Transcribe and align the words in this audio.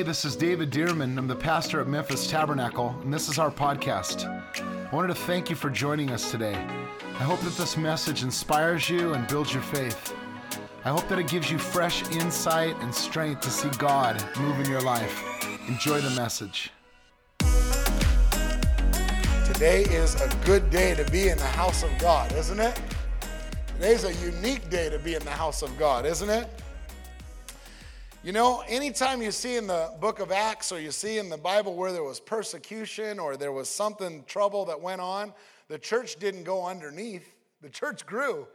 Hey, 0.00 0.04
this 0.04 0.24
is 0.24 0.34
David 0.34 0.70
Dearman. 0.70 1.18
I'm 1.18 1.28
the 1.28 1.36
pastor 1.36 1.78
at 1.78 1.86
Memphis 1.86 2.26
Tabernacle, 2.26 2.98
and 3.02 3.12
this 3.12 3.28
is 3.28 3.38
our 3.38 3.50
podcast. 3.50 4.24
I 4.56 4.96
wanted 4.96 5.08
to 5.08 5.14
thank 5.14 5.50
you 5.50 5.56
for 5.56 5.68
joining 5.68 6.08
us 6.08 6.30
today. 6.30 6.54
I 6.54 7.22
hope 7.22 7.38
that 7.40 7.52
this 7.58 7.76
message 7.76 8.22
inspires 8.22 8.88
you 8.88 9.12
and 9.12 9.28
builds 9.28 9.52
your 9.52 9.62
faith. 9.62 10.14
I 10.86 10.88
hope 10.88 11.06
that 11.08 11.18
it 11.18 11.28
gives 11.28 11.50
you 11.52 11.58
fresh 11.58 12.02
insight 12.12 12.74
and 12.80 12.94
strength 12.94 13.42
to 13.42 13.50
see 13.50 13.68
God 13.76 14.24
move 14.38 14.58
in 14.60 14.70
your 14.70 14.80
life. 14.80 15.22
Enjoy 15.68 16.00
the 16.00 16.18
message. 16.18 16.70
Today 19.52 19.82
is 19.82 20.18
a 20.18 20.34
good 20.46 20.70
day 20.70 20.94
to 20.94 21.04
be 21.12 21.28
in 21.28 21.36
the 21.36 21.44
house 21.44 21.82
of 21.82 21.90
God, 21.98 22.32
isn't 22.32 22.58
it? 22.58 22.80
Today's 23.74 24.04
a 24.04 24.14
unique 24.14 24.70
day 24.70 24.88
to 24.88 24.98
be 24.98 25.14
in 25.14 25.22
the 25.26 25.30
house 25.30 25.60
of 25.60 25.78
God, 25.78 26.06
isn't 26.06 26.30
it? 26.30 26.48
You 28.22 28.32
know, 28.32 28.62
anytime 28.68 29.22
you 29.22 29.32
see 29.32 29.56
in 29.56 29.66
the 29.66 29.94
book 29.98 30.20
of 30.20 30.30
Acts 30.30 30.72
or 30.72 30.78
you 30.78 30.90
see 30.90 31.16
in 31.16 31.30
the 31.30 31.38
Bible 31.38 31.74
where 31.74 31.90
there 31.90 32.02
was 32.02 32.20
persecution 32.20 33.18
or 33.18 33.38
there 33.38 33.50
was 33.50 33.66
something, 33.66 34.24
trouble 34.26 34.66
that 34.66 34.78
went 34.78 35.00
on, 35.00 35.32
the 35.68 35.78
church 35.78 36.16
didn't 36.16 36.44
go 36.44 36.66
underneath, 36.66 37.32
the 37.62 37.70
church 37.70 38.04
grew. 38.04 38.46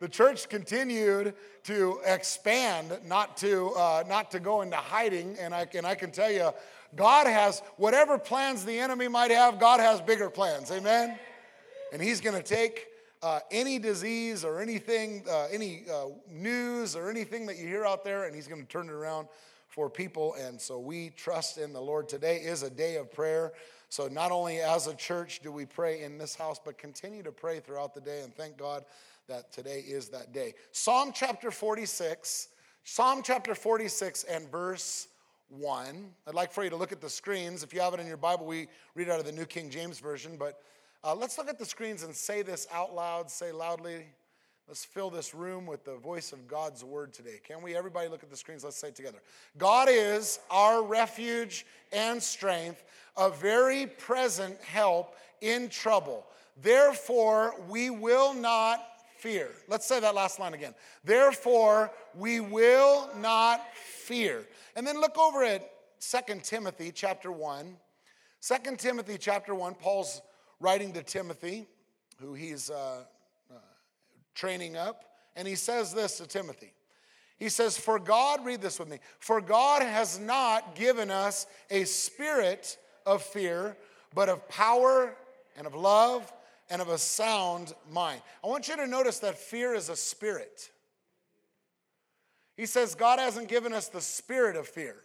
The 0.00 0.08
church 0.08 0.50
continued 0.50 1.32
to 1.62 1.98
expand, 2.04 2.98
not 3.06 3.38
to, 3.38 3.70
uh, 3.70 4.04
not 4.06 4.30
to 4.32 4.38
go 4.38 4.60
into 4.60 4.76
hiding. 4.76 5.38
And 5.40 5.54
I, 5.54 5.66
and 5.72 5.86
I 5.86 5.94
can 5.94 6.10
tell 6.10 6.30
you, 6.30 6.50
God 6.94 7.26
has 7.26 7.62
whatever 7.78 8.18
plans 8.18 8.66
the 8.66 8.78
enemy 8.78 9.08
might 9.08 9.30
have, 9.30 9.58
God 9.58 9.80
has 9.80 10.02
bigger 10.02 10.28
plans. 10.28 10.70
Amen? 10.70 11.18
And 11.90 12.02
He's 12.02 12.20
going 12.20 12.36
to 12.36 12.42
take 12.42 12.88
uh, 13.24 13.40
any 13.50 13.78
disease 13.78 14.44
or 14.44 14.60
anything, 14.60 15.24
uh, 15.30 15.46
any 15.50 15.84
uh, 15.90 16.08
news 16.30 16.94
or 16.94 17.08
anything 17.08 17.46
that 17.46 17.56
you 17.56 17.66
hear 17.66 17.86
out 17.86 18.04
there, 18.04 18.24
and 18.24 18.34
He's 18.34 18.46
going 18.46 18.60
to 18.60 18.68
turn 18.68 18.90
it 18.90 18.92
around 18.92 19.28
for 19.68 19.88
people. 19.88 20.34
And 20.34 20.60
so 20.60 20.78
we 20.78 21.08
trust 21.16 21.56
in 21.56 21.72
the 21.72 21.80
Lord. 21.80 22.06
Today 22.06 22.36
is 22.36 22.62
a 22.62 22.68
day 22.68 22.96
of 22.96 23.10
prayer. 23.10 23.54
So 23.88 24.08
not 24.08 24.30
only 24.30 24.58
as 24.58 24.88
a 24.88 24.94
church 24.94 25.40
do 25.42 25.50
we 25.50 25.64
pray 25.64 26.02
in 26.02 26.18
this 26.18 26.34
house, 26.34 26.60
but 26.62 26.76
continue 26.76 27.22
to 27.22 27.32
pray 27.32 27.60
throughout 27.60 27.94
the 27.94 28.00
day 28.00 28.20
and 28.22 28.34
thank 28.34 28.58
God 28.58 28.84
that 29.26 29.50
today 29.52 29.82
is 29.86 30.08
that 30.10 30.32
day. 30.32 30.52
Psalm 30.72 31.10
chapter 31.14 31.50
46, 31.50 32.48
Psalm 32.82 33.22
chapter 33.24 33.54
46 33.54 34.24
and 34.24 34.50
verse 34.50 35.08
1. 35.48 36.10
I'd 36.26 36.34
like 36.34 36.52
for 36.52 36.62
you 36.62 36.70
to 36.70 36.76
look 36.76 36.92
at 36.92 37.00
the 37.00 37.08
screens. 37.08 37.62
If 37.62 37.72
you 37.72 37.80
have 37.80 37.94
it 37.94 38.00
in 38.00 38.06
your 38.06 38.18
Bible, 38.18 38.44
we 38.44 38.68
read 38.94 39.08
out 39.08 39.18
of 39.18 39.24
the 39.24 39.32
New 39.32 39.46
King 39.46 39.70
James 39.70 39.98
Version, 39.98 40.36
but 40.36 40.60
uh, 41.04 41.14
let's 41.14 41.36
look 41.36 41.48
at 41.48 41.58
the 41.58 41.66
screens 41.66 42.02
and 42.02 42.14
say 42.14 42.40
this 42.42 42.66
out 42.72 42.94
loud, 42.94 43.30
say 43.30 43.52
loudly. 43.52 44.06
Let's 44.66 44.86
fill 44.86 45.10
this 45.10 45.34
room 45.34 45.66
with 45.66 45.84
the 45.84 45.96
voice 45.96 46.32
of 46.32 46.48
God's 46.48 46.82
word 46.82 47.12
today. 47.12 47.38
Can 47.46 47.60
we? 47.60 47.76
Everybody 47.76 48.08
look 48.08 48.22
at 48.22 48.30
the 48.30 48.36
screens. 48.36 48.64
Let's 48.64 48.78
say 48.78 48.88
it 48.88 48.94
together. 48.94 49.18
God 49.58 49.88
is 49.90 50.40
our 50.50 50.82
refuge 50.82 51.66
and 51.92 52.22
strength, 52.22 52.82
a 53.18 53.28
very 53.28 53.86
present 53.86 54.58
help 54.62 55.14
in 55.42 55.68
trouble. 55.68 56.24
Therefore, 56.62 57.54
we 57.68 57.90
will 57.90 58.32
not 58.32 58.82
fear. 59.18 59.50
Let's 59.68 59.86
say 59.86 60.00
that 60.00 60.14
last 60.14 60.40
line 60.40 60.54
again. 60.54 60.74
Therefore, 61.04 61.90
we 62.14 62.40
will 62.40 63.10
not 63.18 63.60
fear. 63.76 64.46
And 64.74 64.86
then 64.86 64.98
look 64.98 65.18
over 65.18 65.44
at 65.44 65.70
2 66.00 66.40
Timothy 66.42 66.90
chapter 66.90 67.30
1. 67.30 67.76
2 68.40 68.76
Timothy 68.78 69.18
chapter 69.18 69.54
1, 69.54 69.74
Paul's 69.74 70.22
writing 70.64 70.94
to 70.94 71.02
Timothy, 71.02 71.66
who 72.18 72.32
he's 72.32 72.70
uh, 72.70 73.04
uh, 73.50 73.54
training 74.34 74.78
up, 74.78 75.04
and 75.36 75.46
he 75.46 75.56
says 75.56 75.92
this 75.92 76.16
to 76.16 76.26
Timothy. 76.26 76.72
He 77.36 77.50
says, 77.50 77.76
For 77.76 77.98
God, 77.98 78.46
read 78.46 78.62
this 78.62 78.78
with 78.78 78.88
me, 78.88 78.98
for 79.18 79.42
God 79.42 79.82
has 79.82 80.18
not 80.18 80.74
given 80.74 81.10
us 81.10 81.46
a 81.70 81.84
spirit 81.84 82.78
of 83.04 83.22
fear, 83.22 83.76
but 84.14 84.30
of 84.30 84.48
power 84.48 85.14
and 85.58 85.66
of 85.66 85.74
love 85.74 86.32
and 86.70 86.80
of 86.80 86.88
a 86.88 86.96
sound 86.96 87.74
mind. 87.90 88.22
I 88.42 88.46
want 88.46 88.66
you 88.66 88.76
to 88.76 88.86
notice 88.86 89.18
that 89.18 89.36
fear 89.36 89.74
is 89.74 89.90
a 89.90 89.96
spirit. 89.96 90.70
He 92.56 92.64
says, 92.64 92.94
God 92.94 93.18
hasn't 93.18 93.48
given 93.48 93.74
us 93.74 93.88
the 93.88 94.00
spirit 94.00 94.56
of 94.56 94.66
fear. 94.66 94.96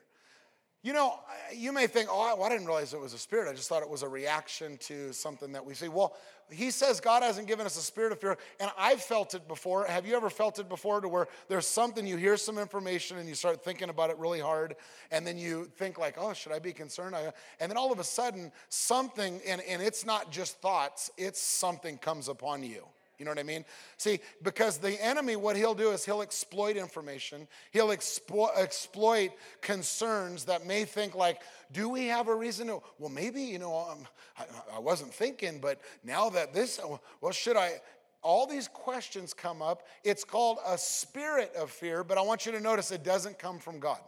You 0.82 0.94
know, 0.94 1.20
you 1.54 1.74
may 1.74 1.88
think, 1.88 2.08
oh, 2.10 2.36
well, 2.38 2.46
I 2.46 2.50
didn't 2.50 2.66
realize 2.66 2.94
it 2.94 3.02
was 3.02 3.14
a 3.14 3.18
spirit. 3.18 3.50
I 3.50 3.54
just 3.54 3.68
thought 3.68 3.84
it 3.84 3.90
was 3.90 4.02
a 4.02 4.08
reaction 4.08 4.78
to 4.78 5.12
something 5.12 5.52
that 5.52 5.66
we 5.66 5.74
see. 5.74 5.90
Well, 5.90 6.16
he 6.50 6.72
says 6.72 7.02
God 7.02 7.22
hasn't 7.22 7.48
given 7.48 7.66
us 7.66 7.78
a 7.78 7.82
spirit 7.82 8.14
of 8.14 8.22
fear, 8.22 8.38
and 8.62 8.72
I've 8.78 9.02
felt 9.02 9.34
it 9.34 9.46
before. 9.46 9.86
Have 9.86 10.06
you 10.06 10.16
ever 10.16 10.30
felt 10.30 10.58
it 10.58 10.70
before 10.70 11.02
to 11.02 11.10
where 11.10 11.28
there's 11.50 11.68
something, 11.68 12.08
you 12.08 12.16
hear 12.16 12.38
some 12.38 12.58
information 12.58 13.18
and 13.18 13.28
you 13.28 13.36
start 13.36 13.62
thinking 13.62 13.90
about 13.90 14.10
it 14.10 14.18
really 14.18 14.40
hard, 14.40 14.78
and 15.12 15.28
then 15.28 15.38
you 15.38 15.70
think, 15.76 15.98
like, 15.98 16.16
oh, 16.18 16.32
should 16.32 16.54
I 16.54 16.60
be 16.60 16.72
concerned? 16.72 17.14
And 17.60 17.70
then 17.70 17.78
all 17.78 17.92
of 17.92 18.00
a 18.00 18.04
sudden, 18.06 18.50
something, 18.70 19.42
and, 19.46 19.62
and 19.68 19.82
it's 19.82 20.06
not 20.06 20.32
just 20.32 20.62
thoughts, 20.62 21.12
it's 21.18 21.42
something 21.42 21.98
comes 21.98 22.30
upon 22.30 22.64
you. 22.64 22.86
You 23.20 23.26
know 23.26 23.32
what 23.32 23.40
I 23.40 23.44
mean? 23.44 23.66
See, 23.98 24.22
because 24.42 24.78
the 24.78 25.00
enemy, 25.04 25.36
what 25.36 25.58
he'll 25.58 25.76
do 25.76 25.92
is 25.92 26.06
he'll 26.06 26.22
exploit 26.22 26.78
information. 26.78 27.50
He'll 27.72 27.90
explo- 27.90 28.58
exploit 28.58 29.32
concerns 29.62 30.46
that 30.46 30.66
may 30.66 30.86
think 30.86 31.16
like, 31.16 31.42
do 31.74 31.90
we 31.90 32.08
have 32.08 32.30
a 32.30 32.36
reason 32.36 32.68
to? 32.68 32.82
Well, 32.98 33.10
maybe, 33.10 33.42
you 33.42 33.60
know, 33.60 33.78
um, 33.78 34.08
I, 34.38 34.46
I 34.78 34.80
wasn't 34.80 35.14
thinking, 35.14 35.60
but 35.60 35.82
now 36.04 36.30
that 36.30 36.54
this, 36.54 36.80
well, 37.22 37.34
should 37.34 37.58
I? 37.58 37.82
All 38.22 38.46
these 38.48 38.68
questions 38.68 39.34
come 39.34 39.62
up. 39.62 39.84
It's 40.04 40.24
called 40.24 40.58
a 40.66 40.78
spirit 40.78 41.54
of 41.56 41.72
fear, 41.72 42.04
but 42.04 42.18
I 42.18 42.22
want 42.22 42.46
you 42.46 42.52
to 42.54 42.60
notice 42.60 42.92
it 42.92 43.04
doesn't 43.04 43.40
come 43.40 43.60
from 43.60 43.80
God. 43.80 44.00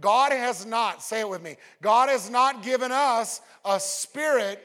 God 0.00 0.32
has 0.32 0.66
not, 0.66 1.02
say 1.02 1.20
it 1.20 1.28
with 1.28 1.42
me, 1.42 1.56
God 1.80 2.08
has 2.08 2.28
not 2.28 2.62
given 2.62 2.92
us 2.92 3.40
a 3.64 3.80
spirit 3.80 4.62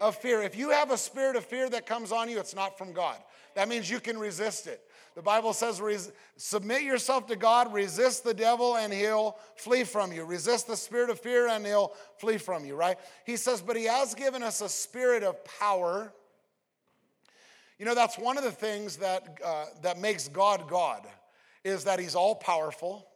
of 0.00 0.16
fear. 0.16 0.42
If 0.42 0.56
you 0.56 0.70
have 0.70 0.90
a 0.90 0.96
spirit 0.96 1.36
of 1.36 1.44
fear 1.44 1.68
that 1.70 1.86
comes 1.86 2.12
on 2.12 2.28
you, 2.28 2.38
it's 2.38 2.54
not 2.54 2.78
from 2.78 2.92
God. 2.92 3.16
That 3.54 3.68
means 3.68 3.90
you 3.90 4.00
can 4.00 4.18
resist 4.18 4.66
it. 4.66 4.80
The 5.14 5.22
Bible 5.22 5.52
says, 5.52 6.12
submit 6.36 6.82
yourself 6.82 7.26
to 7.26 7.34
God, 7.34 7.72
resist 7.72 8.22
the 8.22 8.34
devil, 8.34 8.76
and 8.76 8.92
he'll 8.92 9.36
flee 9.56 9.82
from 9.82 10.12
you. 10.12 10.24
Resist 10.24 10.68
the 10.68 10.76
spirit 10.76 11.10
of 11.10 11.18
fear, 11.18 11.48
and 11.48 11.66
he'll 11.66 11.92
flee 12.18 12.38
from 12.38 12.64
you, 12.64 12.76
right? 12.76 12.96
He 13.26 13.36
says, 13.36 13.60
but 13.60 13.76
he 13.76 13.86
has 13.86 14.14
given 14.14 14.44
us 14.44 14.60
a 14.60 14.68
spirit 14.68 15.24
of 15.24 15.44
power. 15.58 16.12
You 17.80 17.84
know, 17.84 17.96
that's 17.96 18.16
one 18.16 18.38
of 18.38 18.44
the 18.44 18.52
things 18.52 18.98
that, 18.98 19.38
uh, 19.44 19.64
that 19.82 19.98
makes 19.98 20.28
God 20.28 20.68
God, 20.68 21.04
is 21.64 21.82
that 21.82 21.98
he's 21.98 22.14
all 22.14 22.36
powerful, 22.36 23.07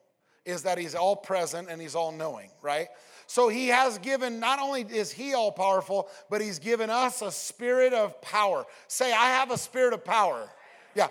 is 0.45 0.63
that 0.63 0.79
he's 0.79 0.95
all 0.95 1.17
present, 1.17 1.69
and 1.71 1.81
he's 1.81 1.95
all 1.95 2.13
knowing, 2.13 2.51
right? 2.63 2.89
So 3.27 3.49
he 3.49 3.69
has 3.69 3.99
given, 3.99 4.41
not 4.41 4.59
only 4.59 4.83
is 4.83 5.11
he 5.13 5.35
all 5.35 5.53
powerful, 5.53 6.09
but 6.29 6.41
he's 6.41 6.59
given 6.59 6.91
us 6.91 7.23
a 7.23 7.31
spirit 7.31 7.93
of 7.93 8.21
power. 8.21 8.65
Say, 8.89 9.13
I 9.13 9.31
have 9.31 9.51
a 9.51 9.59
spirit 9.59 9.95
of 9.95 10.05
power. 10.05 10.51
Yeah. 10.95 11.09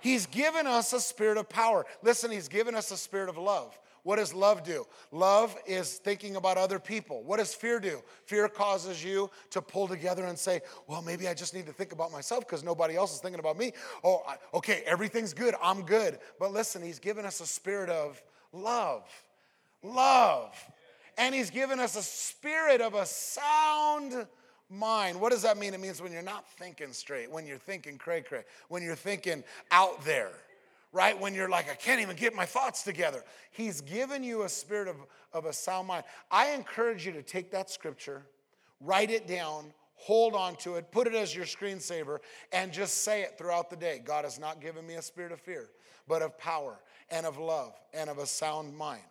He's 0.00 0.26
given 0.26 0.66
us 0.66 0.92
a 0.92 1.00
spirit 1.00 1.36
of 1.36 1.48
power. 1.48 1.84
Listen, 2.02 2.30
he's 2.30 2.48
given 2.48 2.74
us 2.74 2.90
a 2.90 2.96
spirit 2.96 3.28
of 3.28 3.36
love. 3.36 3.78
What 4.02 4.16
does 4.16 4.32
love 4.32 4.64
do? 4.64 4.86
Love 5.12 5.54
is 5.66 5.98
thinking 5.98 6.36
about 6.36 6.56
other 6.56 6.78
people. 6.78 7.22
What 7.22 7.36
does 7.36 7.54
fear 7.54 7.78
do? 7.78 8.00
Fear 8.24 8.48
causes 8.48 9.04
you 9.04 9.30
to 9.50 9.60
pull 9.60 9.86
together 9.86 10.24
and 10.24 10.38
say, 10.38 10.62
well, 10.86 11.02
maybe 11.02 11.28
I 11.28 11.34
just 11.34 11.52
need 11.52 11.66
to 11.66 11.72
think 11.72 11.92
about 11.92 12.10
myself 12.10 12.46
because 12.46 12.64
nobody 12.64 12.96
else 12.96 13.14
is 13.14 13.20
thinking 13.20 13.40
about 13.40 13.58
me. 13.58 13.72
Oh, 14.02 14.22
okay, 14.54 14.82
everything's 14.86 15.34
good. 15.34 15.54
I'm 15.62 15.82
good. 15.82 16.18
But 16.38 16.52
listen, 16.52 16.82
he's 16.82 16.98
given 16.98 17.26
us 17.26 17.40
a 17.40 17.46
spirit 17.46 17.90
of 17.90 18.22
love. 18.52 19.04
Love 19.82 20.54
and 21.20 21.34
he's 21.34 21.50
given 21.50 21.78
us 21.78 21.96
a 21.96 22.02
spirit 22.02 22.80
of 22.80 22.94
a 22.94 23.04
sound 23.04 24.26
mind. 24.70 25.20
What 25.20 25.32
does 25.32 25.42
that 25.42 25.58
mean? 25.58 25.74
It 25.74 25.80
means 25.80 26.00
when 26.00 26.12
you're 26.12 26.22
not 26.22 26.48
thinking 26.52 26.94
straight, 26.94 27.30
when 27.30 27.46
you're 27.46 27.58
thinking 27.58 27.98
cray 27.98 28.22
cray, 28.22 28.44
when 28.68 28.82
you're 28.82 28.96
thinking 28.96 29.44
out 29.70 30.02
there, 30.06 30.32
right? 30.92 31.20
When 31.20 31.34
you're 31.34 31.50
like, 31.50 31.70
I 31.70 31.74
can't 31.74 32.00
even 32.00 32.16
get 32.16 32.34
my 32.34 32.46
thoughts 32.46 32.82
together. 32.82 33.22
He's 33.50 33.82
given 33.82 34.24
you 34.24 34.44
a 34.44 34.48
spirit 34.48 34.88
of, 34.88 34.96
of 35.34 35.44
a 35.44 35.52
sound 35.52 35.88
mind. 35.88 36.04
I 36.30 36.52
encourage 36.52 37.04
you 37.04 37.12
to 37.12 37.22
take 37.22 37.50
that 37.50 37.68
scripture, 37.68 38.22
write 38.80 39.10
it 39.10 39.26
down, 39.26 39.74
hold 39.96 40.34
on 40.34 40.56
to 40.56 40.76
it, 40.76 40.90
put 40.90 41.06
it 41.06 41.14
as 41.14 41.36
your 41.36 41.44
screensaver, 41.44 42.20
and 42.50 42.72
just 42.72 43.04
say 43.04 43.20
it 43.20 43.36
throughout 43.36 43.68
the 43.68 43.76
day. 43.76 44.00
God 44.02 44.24
has 44.24 44.38
not 44.40 44.58
given 44.62 44.86
me 44.86 44.94
a 44.94 45.02
spirit 45.02 45.32
of 45.32 45.40
fear, 45.40 45.68
but 46.08 46.22
of 46.22 46.38
power 46.38 46.78
and 47.10 47.26
of 47.26 47.38
love 47.38 47.74
and 47.92 48.08
of 48.10 48.18
a 48.18 48.26
sound 48.26 48.76
mind. 48.76 49.02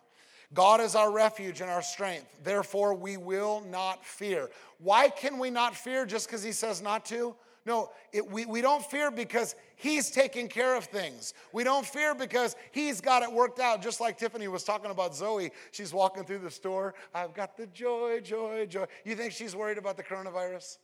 God 0.52 0.80
is 0.80 0.94
our 0.94 1.12
refuge 1.12 1.60
and 1.60 1.70
our 1.70 1.82
strength. 1.82 2.26
Therefore, 2.42 2.94
we 2.94 3.16
will 3.16 3.62
not 3.70 4.04
fear. 4.04 4.48
Why 4.78 5.08
can 5.08 5.38
we 5.38 5.50
not 5.50 5.76
fear 5.76 6.04
just 6.06 6.26
because 6.26 6.42
he 6.42 6.52
says 6.52 6.82
not 6.82 7.04
to? 7.06 7.36
No, 7.66 7.90
it, 8.12 8.28
we, 8.28 8.46
we 8.46 8.62
don't 8.62 8.84
fear 8.84 9.10
because 9.10 9.54
he's 9.76 10.10
taking 10.10 10.48
care 10.48 10.74
of 10.74 10.86
things. 10.86 11.34
We 11.52 11.62
don't 11.62 11.86
fear 11.86 12.14
because 12.14 12.56
he's 12.72 13.00
got 13.00 13.22
it 13.22 13.30
worked 13.30 13.60
out. 13.60 13.82
Just 13.82 14.00
like 14.00 14.18
Tiffany 14.18 14.48
was 14.48 14.64
talking 14.64 14.90
about 14.90 15.14
Zoe. 15.14 15.52
She's 15.70 15.92
walking 15.92 16.24
through 16.24 16.38
the 16.38 16.50
store. 16.50 16.94
I've 17.14 17.34
got 17.34 17.56
the 17.56 17.66
joy, 17.66 18.20
joy, 18.24 18.66
joy. 18.66 18.86
You 19.04 19.14
think 19.14 19.32
she's 19.32 19.54
worried 19.54 19.78
about 19.78 19.96
the 19.96 20.02
coronavirus? 20.02 20.78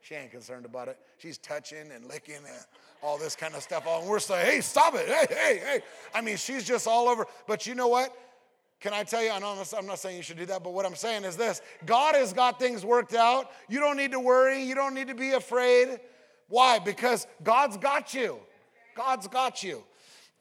She 0.00 0.14
ain't 0.14 0.30
concerned 0.30 0.66
about 0.66 0.88
it. 0.88 0.98
She's 1.18 1.38
touching 1.38 1.90
and 1.90 2.06
licking 2.06 2.36
and 2.36 2.66
all 3.04 3.18
this 3.18 3.36
kind 3.36 3.54
of 3.54 3.62
stuff. 3.62 3.86
And 3.86 4.08
we're 4.08 4.18
saying, 4.18 4.46
hey, 4.46 4.60
stop 4.62 4.94
it. 4.94 5.06
Hey, 5.06 5.26
hey, 5.28 5.58
hey. 5.58 5.80
I 6.14 6.22
mean, 6.22 6.38
she's 6.38 6.64
just 6.64 6.86
all 6.86 7.06
over. 7.06 7.26
But 7.46 7.66
you 7.66 7.74
know 7.74 7.88
what? 7.88 8.16
Can 8.80 8.92
I 8.92 9.04
tell 9.04 9.22
you? 9.22 9.30
I'm 9.30 9.42
not, 9.42 9.72
I'm 9.76 9.86
not 9.86 9.98
saying 9.98 10.16
you 10.16 10.22
should 10.22 10.38
do 10.38 10.46
that, 10.46 10.64
but 10.64 10.72
what 10.72 10.84
I'm 10.84 10.94
saying 10.94 11.24
is 11.24 11.36
this 11.36 11.60
God 11.84 12.14
has 12.14 12.32
got 12.32 12.58
things 12.58 12.84
worked 12.84 13.14
out. 13.14 13.50
You 13.68 13.78
don't 13.78 13.96
need 13.96 14.12
to 14.12 14.20
worry. 14.20 14.62
You 14.62 14.74
don't 14.74 14.94
need 14.94 15.08
to 15.08 15.14
be 15.14 15.32
afraid. 15.32 16.00
Why? 16.48 16.78
Because 16.78 17.26
God's 17.42 17.76
got 17.76 18.14
you. 18.14 18.38
God's 18.96 19.28
got 19.28 19.62
you. 19.62 19.84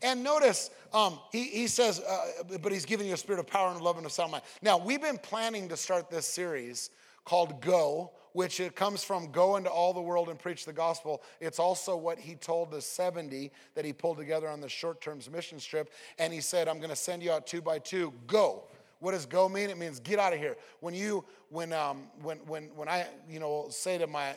And 0.01 0.23
notice, 0.23 0.69
um, 0.93 1.19
he, 1.31 1.45
he 1.45 1.67
says, 1.67 2.01
uh, 2.01 2.57
but 2.61 2.71
he's 2.71 2.85
giving 2.85 3.07
you 3.07 3.13
a 3.13 3.17
spirit 3.17 3.39
of 3.39 3.47
power 3.47 3.71
and 3.71 3.81
love 3.81 3.97
and 3.97 4.05
of 4.05 4.11
sound 4.11 4.31
mind. 4.31 4.43
Now, 4.61 4.77
we've 4.77 5.01
been 5.01 5.17
planning 5.17 5.69
to 5.69 5.77
start 5.77 6.09
this 6.09 6.27
series 6.27 6.89
called 7.23 7.61
Go, 7.61 8.11
which 8.33 8.59
it 8.59 8.75
comes 8.75 9.03
from 9.03 9.31
go 9.31 9.55
into 9.55 9.69
all 9.69 9.93
the 9.93 10.01
world 10.01 10.29
and 10.29 10.37
preach 10.37 10.65
the 10.65 10.73
gospel. 10.73 11.21
It's 11.39 11.59
also 11.59 11.95
what 11.95 12.19
he 12.19 12.35
told 12.35 12.71
the 12.71 12.81
70 12.81 13.51
that 13.75 13.85
he 13.85 13.93
pulled 13.93 14.17
together 14.17 14.49
on 14.49 14.59
the 14.59 14.69
short 14.69 15.01
term 15.01 15.19
mission 15.31 15.59
trip. 15.59 15.91
And 16.19 16.33
he 16.33 16.41
said, 16.41 16.67
I'm 16.67 16.77
going 16.77 16.89
to 16.89 16.95
send 16.95 17.23
you 17.23 17.31
out 17.31 17.47
two 17.47 17.61
by 17.61 17.79
two. 17.79 18.13
Go. 18.27 18.65
What 18.99 19.11
does 19.11 19.25
go 19.25 19.49
mean? 19.49 19.69
It 19.69 19.77
means 19.77 19.99
get 19.99 20.19
out 20.19 20.33
of 20.33 20.39
here. 20.39 20.55
When 20.79 20.93
you, 20.93 21.25
when, 21.49 21.73
um, 21.73 22.03
when, 22.21 22.37
when, 22.47 22.69
when 22.75 22.87
I, 22.87 23.05
you 23.29 23.39
know, 23.39 23.67
say 23.69 23.97
to 23.97 24.07
my, 24.07 24.29
I 24.29 24.35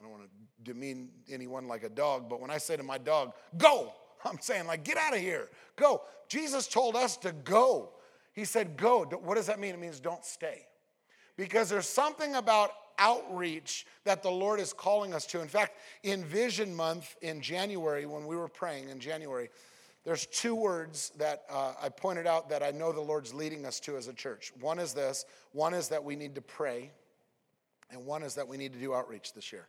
don't 0.00 0.10
want 0.10 0.22
to 0.22 0.28
demean 0.62 1.10
anyone 1.28 1.66
like 1.66 1.82
a 1.82 1.88
dog, 1.88 2.28
but 2.28 2.40
when 2.40 2.50
I 2.50 2.58
say 2.58 2.76
to 2.76 2.82
my 2.82 2.98
dog, 2.98 3.32
go, 3.58 3.92
I'm 4.24 4.38
saying, 4.40 4.66
like, 4.66 4.84
get 4.84 4.96
out 4.96 5.14
of 5.14 5.20
here, 5.20 5.48
go. 5.76 6.02
Jesus 6.28 6.68
told 6.68 6.94
us 6.94 7.16
to 7.18 7.32
go. 7.32 7.90
He 8.32 8.44
said, 8.44 8.76
go. 8.76 9.04
What 9.04 9.34
does 9.34 9.46
that 9.46 9.58
mean? 9.58 9.74
It 9.74 9.80
means 9.80 9.98
don't 9.98 10.24
stay. 10.24 10.66
Because 11.36 11.68
there's 11.68 11.88
something 11.88 12.36
about 12.36 12.70
outreach 13.00 13.86
that 14.04 14.22
the 14.22 14.30
Lord 14.30 14.60
is 14.60 14.72
calling 14.72 15.12
us 15.12 15.26
to. 15.26 15.40
In 15.40 15.48
fact, 15.48 15.78
in 16.04 16.24
Vision 16.24 16.74
Month 16.74 17.16
in 17.22 17.40
January, 17.40 18.06
when 18.06 18.26
we 18.26 18.36
were 18.36 18.46
praying 18.46 18.90
in 18.90 19.00
January, 19.00 19.50
there's 20.04 20.26
two 20.26 20.54
words 20.54 21.10
that 21.18 21.42
uh, 21.50 21.72
I 21.82 21.88
pointed 21.88 22.26
out 22.26 22.48
that 22.50 22.62
I 22.62 22.70
know 22.70 22.92
the 22.92 23.00
Lord's 23.00 23.34
leading 23.34 23.66
us 23.66 23.80
to 23.80 23.96
as 23.96 24.06
a 24.06 24.12
church. 24.12 24.52
One 24.60 24.78
is 24.78 24.94
this 24.94 25.24
one 25.52 25.74
is 25.74 25.88
that 25.88 26.04
we 26.04 26.14
need 26.14 26.36
to 26.36 26.40
pray, 26.40 26.92
and 27.90 28.06
one 28.06 28.22
is 28.22 28.34
that 28.36 28.46
we 28.46 28.56
need 28.56 28.72
to 28.74 28.78
do 28.78 28.94
outreach 28.94 29.32
this 29.34 29.52
year. 29.52 29.66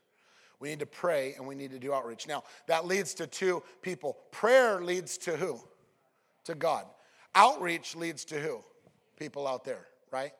We 0.60 0.70
need 0.70 0.80
to 0.80 0.86
pray 0.86 1.34
and 1.34 1.48
we 1.48 1.56
need 1.56 1.72
to 1.72 1.80
do 1.80 1.92
outreach. 1.92 2.28
Now, 2.28 2.44
that 2.68 2.86
leads 2.86 3.16
to 3.16 3.26
two 3.26 3.64
people. 3.82 4.18
Prayer 4.30 4.82
leads 4.84 5.18
to 5.20 5.36
who? 5.36 5.60
To 6.46 6.54
God. 6.54 6.86
Outreach 7.34 7.96
leads 7.96 8.24
to 8.26 8.40
who? 8.40 8.60
People 9.18 9.48
out 9.48 9.64
there, 9.66 9.88
right? 10.12 10.32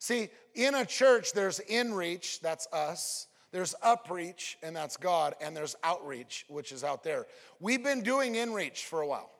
See, 0.00 0.30
in 0.54 0.74
a 0.74 0.86
church, 0.86 1.34
there's 1.34 1.60
inreach, 1.70 2.40
that's 2.40 2.66
us. 2.72 3.26
There's 3.52 3.74
upreach, 3.84 4.56
and 4.62 4.74
that's 4.74 4.96
God. 4.96 5.34
And 5.42 5.54
there's 5.54 5.76
outreach, 5.84 6.46
which 6.48 6.72
is 6.72 6.82
out 6.82 7.04
there. 7.04 7.26
We've 7.60 7.84
been 7.84 8.02
doing 8.02 8.34
inreach 8.34 8.84
for 8.84 9.02
a 9.02 9.06
while. 9.06 9.30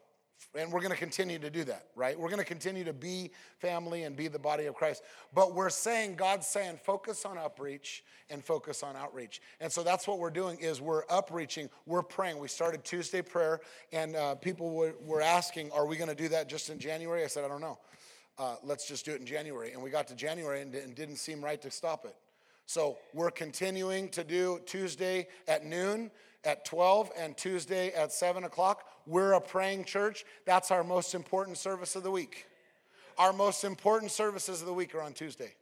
And 0.54 0.72
we're 0.72 0.80
to 0.90 0.96
continue 0.96 1.38
to 1.38 1.48
do 1.48 1.64
that, 1.64 1.86
right? 1.94 2.18
We're 2.18 2.28
to 2.38 2.44
continue 2.44 2.82
to 2.84 2.92
be 2.92 3.30
family 3.58 4.02
and 4.02 4.16
be 4.16 4.26
the 4.26 4.38
body 4.38 4.66
of 4.66 4.74
Christ. 4.74 5.02
But 5.32 5.54
we're 5.54 5.70
saying, 5.70 6.16
God's 6.16 6.46
saying, 6.46 6.80
focus 6.82 7.24
on 7.24 7.36
upreach 7.36 8.00
and 8.30 8.44
focus 8.44 8.82
on 8.82 8.96
outreach. 8.96 9.40
And 9.60 9.70
so 9.70 9.82
that's 9.82 10.08
what 10.08 10.18
we're 10.18 10.30
doing 10.30 10.58
is 10.58 10.80
we're 10.80 11.04
upreaching, 11.08 11.70
we're 11.86 12.02
praying. 12.02 12.38
We 12.38 12.48
started 12.48 12.84
Tuesday 12.84 13.22
prayer, 13.22 13.60
and 13.92 14.16
uh, 14.16 14.34
people 14.34 14.70
were, 14.70 14.94
were 15.04 15.22
asking, 15.22 15.70
are 15.70 15.86
we 15.86 15.96
to 16.08 16.14
do 16.14 16.28
that 16.28 16.48
just 16.48 16.68
in 16.68 16.78
January? 16.80 17.22
I 17.22 17.28
said, 17.28 17.44
I 17.44 17.48
don't 17.48 17.60
know. 17.60 17.78
Uh, 18.38 18.56
let's 18.62 18.86
just 18.86 19.04
do 19.04 19.12
it 19.12 19.20
in 19.20 19.26
January. 19.26 19.72
And 19.72 19.82
we 19.82 19.90
got 19.90 20.08
to 20.08 20.14
January 20.14 20.62
and 20.62 20.74
it 20.74 20.94
didn't 20.94 21.16
seem 21.16 21.44
right 21.44 21.60
to 21.62 21.70
stop 21.70 22.04
it. 22.04 22.14
So 22.66 22.98
we're 23.12 23.30
continuing 23.30 24.08
to 24.10 24.24
do 24.24 24.60
Tuesday 24.64 25.28
at 25.48 25.64
noon 25.64 26.10
at 26.44 26.64
12 26.64 27.10
and 27.18 27.36
Tuesday 27.36 27.92
at 27.92 28.12
7 28.12 28.44
o'clock. 28.44 28.84
We're 29.06 29.32
a 29.32 29.40
praying 29.40 29.84
church. 29.84 30.24
That's 30.46 30.70
our 30.70 30.84
most 30.84 31.14
important 31.14 31.58
service 31.58 31.96
of 31.96 32.02
the 32.02 32.10
week. 32.10 32.46
Our 33.18 33.32
most 33.32 33.64
important 33.64 34.12
services 34.12 34.60
of 34.60 34.66
the 34.66 34.72
week 34.72 34.94
are 34.94 35.02
on 35.02 35.12
Tuesday. 35.12 35.54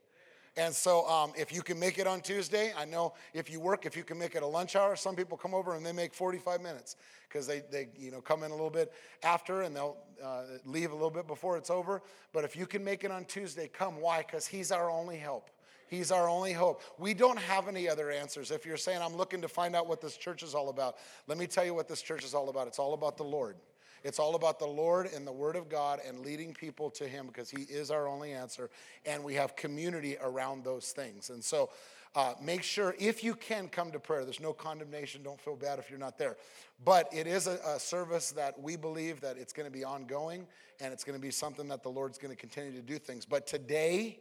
And 0.57 0.73
so, 0.73 1.07
um, 1.07 1.31
if 1.37 1.53
you 1.53 1.61
can 1.61 1.79
make 1.79 1.99
it 1.99 2.07
on 2.07 2.21
Tuesday, 2.21 2.73
I 2.77 2.85
know 2.85 3.13
if 3.33 3.49
you 3.49 3.59
work, 3.59 3.85
if 3.85 3.95
you 3.95 4.03
can 4.03 4.17
make 4.17 4.35
it 4.35 4.43
a 4.43 4.47
lunch 4.47 4.75
hour, 4.75 4.95
some 4.95 5.15
people 5.15 5.37
come 5.37 5.53
over 5.53 5.75
and 5.75 5.85
they 5.85 5.91
make 5.91 6.13
45 6.13 6.61
minutes 6.61 6.95
because 7.27 7.45
they, 7.47 7.61
they 7.71 7.87
you 7.97 8.11
know, 8.11 8.21
come 8.21 8.43
in 8.43 8.51
a 8.51 8.55
little 8.55 8.69
bit 8.69 8.91
after 9.23 9.61
and 9.61 9.75
they'll 9.75 9.97
uh, 10.23 10.43
leave 10.65 10.91
a 10.91 10.95
little 10.95 11.11
bit 11.11 11.27
before 11.27 11.57
it's 11.57 11.69
over. 11.69 12.01
But 12.33 12.43
if 12.43 12.55
you 12.55 12.65
can 12.65 12.83
make 12.83 13.03
it 13.03 13.11
on 13.11 13.25
Tuesday, 13.25 13.67
come. 13.67 14.01
Why? 14.01 14.19
Because 14.19 14.47
He's 14.47 14.71
our 14.71 14.89
only 14.89 15.17
help. 15.17 15.49
He's 15.87 16.11
our 16.11 16.29
only 16.29 16.53
hope. 16.53 16.83
We 16.99 17.15
don't 17.15 17.39
have 17.39 17.67
any 17.67 17.89
other 17.89 18.11
answers. 18.11 18.51
If 18.51 18.63
you're 18.63 18.77
saying, 18.77 19.01
I'm 19.01 19.15
looking 19.15 19.41
to 19.41 19.47
find 19.47 19.75
out 19.75 19.87
what 19.87 20.01
this 20.01 20.17
church 20.17 20.43
is 20.43 20.53
all 20.53 20.69
about, 20.69 20.97
let 21.25 21.37
me 21.39 21.47
tell 21.47 21.65
you 21.65 21.73
what 21.73 21.87
this 21.87 22.03
church 22.03 22.23
is 22.23 22.35
all 22.35 22.49
about. 22.49 22.67
It's 22.67 22.77
all 22.77 22.93
about 22.93 23.17
the 23.17 23.23
Lord. 23.23 23.55
It's 24.03 24.19
all 24.19 24.35
about 24.35 24.59
the 24.59 24.67
Lord 24.67 25.07
and 25.07 25.25
the 25.25 25.31
Word 25.31 25.55
of 25.55 25.69
God 25.69 25.99
and 26.07 26.19
leading 26.19 26.53
people 26.53 26.89
to 26.91 27.07
Him 27.07 27.27
because 27.27 27.49
He 27.49 27.63
is 27.63 27.91
our 27.91 28.07
only 28.07 28.33
answer. 28.33 28.69
And 29.05 29.23
we 29.23 29.33
have 29.35 29.55
community 29.55 30.17
around 30.21 30.63
those 30.63 30.91
things. 30.91 31.29
And 31.29 31.43
so 31.43 31.69
uh, 32.15 32.33
make 32.41 32.63
sure, 32.63 32.95
if 32.97 33.23
you 33.23 33.35
can, 33.35 33.67
come 33.67 33.91
to 33.91 33.99
prayer. 33.99 34.23
There's 34.23 34.39
no 34.39 34.53
condemnation. 34.53 35.21
Don't 35.21 35.39
feel 35.39 35.55
bad 35.55 35.77
if 35.79 35.89
you're 35.89 35.99
not 35.99 36.17
there. 36.17 36.37
But 36.83 37.07
it 37.13 37.27
is 37.27 37.45
a, 37.45 37.59
a 37.65 37.79
service 37.79 38.31
that 38.31 38.59
we 38.59 38.75
believe 38.75 39.21
that 39.21 39.37
it's 39.37 39.53
going 39.53 39.67
to 39.67 39.71
be 39.71 39.83
ongoing 39.83 40.47
and 40.79 40.93
it's 40.93 41.03
going 41.03 41.17
to 41.17 41.21
be 41.21 41.31
something 41.31 41.67
that 41.67 41.83
the 41.83 41.89
Lord's 41.89 42.17
going 42.17 42.35
to 42.35 42.39
continue 42.39 42.71
to 42.71 42.81
do 42.81 42.97
things. 42.97 43.25
But 43.25 43.45
today, 43.45 44.19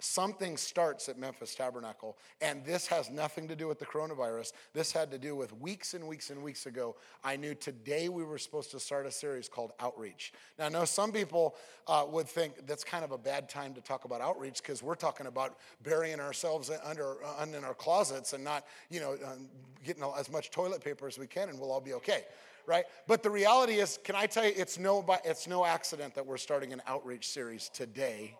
something 0.00 0.56
starts 0.56 1.08
at 1.08 1.18
Memphis 1.18 1.54
Tabernacle, 1.54 2.16
and 2.40 2.64
this 2.64 2.86
has 2.86 3.10
nothing 3.10 3.48
to 3.48 3.56
do 3.56 3.66
with 3.66 3.78
the 3.78 3.86
coronavirus. 3.86 4.52
This 4.72 4.92
had 4.92 5.10
to 5.10 5.18
do 5.18 5.34
with 5.34 5.52
weeks 5.60 5.94
and 5.94 6.06
weeks 6.06 6.30
and 6.30 6.42
weeks 6.42 6.66
ago. 6.66 6.96
I 7.24 7.36
knew 7.36 7.54
today 7.54 8.08
we 8.08 8.22
were 8.22 8.38
supposed 8.38 8.70
to 8.70 8.80
start 8.80 9.06
a 9.06 9.10
series 9.10 9.48
called 9.48 9.72
Outreach. 9.80 10.32
Now, 10.58 10.66
I 10.66 10.68
know 10.68 10.84
some 10.84 11.10
people 11.10 11.56
uh, 11.88 12.04
would 12.08 12.28
think 12.28 12.66
that's 12.66 12.84
kind 12.84 13.04
of 13.04 13.10
a 13.10 13.18
bad 13.18 13.48
time 13.48 13.74
to 13.74 13.80
talk 13.80 14.04
about 14.04 14.20
outreach 14.20 14.62
because 14.62 14.82
we're 14.82 14.94
talking 14.94 15.26
about 15.26 15.58
burying 15.82 16.20
ourselves 16.20 16.70
under 16.84 17.16
uh, 17.24 17.44
in 17.44 17.64
our 17.64 17.74
closets 17.74 18.32
and 18.34 18.44
not, 18.44 18.64
you 18.90 19.00
know, 19.00 19.12
um, 19.26 19.48
getting 19.84 20.04
as 20.16 20.30
much 20.30 20.50
toilet 20.50 20.82
paper 20.82 21.08
as 21.08 21.18
we 21.18 21.26
can, 21.26 21.48
and 21.48 21.58
we'll 21.58 21.72
all 21.72 21.80
be 21.80 21.94
okay. 21.94 22.24
Right? 22.66 22.84
But 23.06 23.22
the 23.22 23.30
reality 23.30 23.74
is, 23.74 23.98
can 24.04 24.14
I 24.14 24.26
tell 24.26 24.44
you, 24.44 24.52
it's 24.54 24.78
no, 24.78 25.04
it's 25.24 25.46
no 25.48 25.64
accident 25.64 26.14
that 26.14 26.26
we're 26.26 26.36
starting 26.36 26.72
an 26.74 26.82
outreach 26.86 27.28
series 27.28 27.70
today 27.70 28.36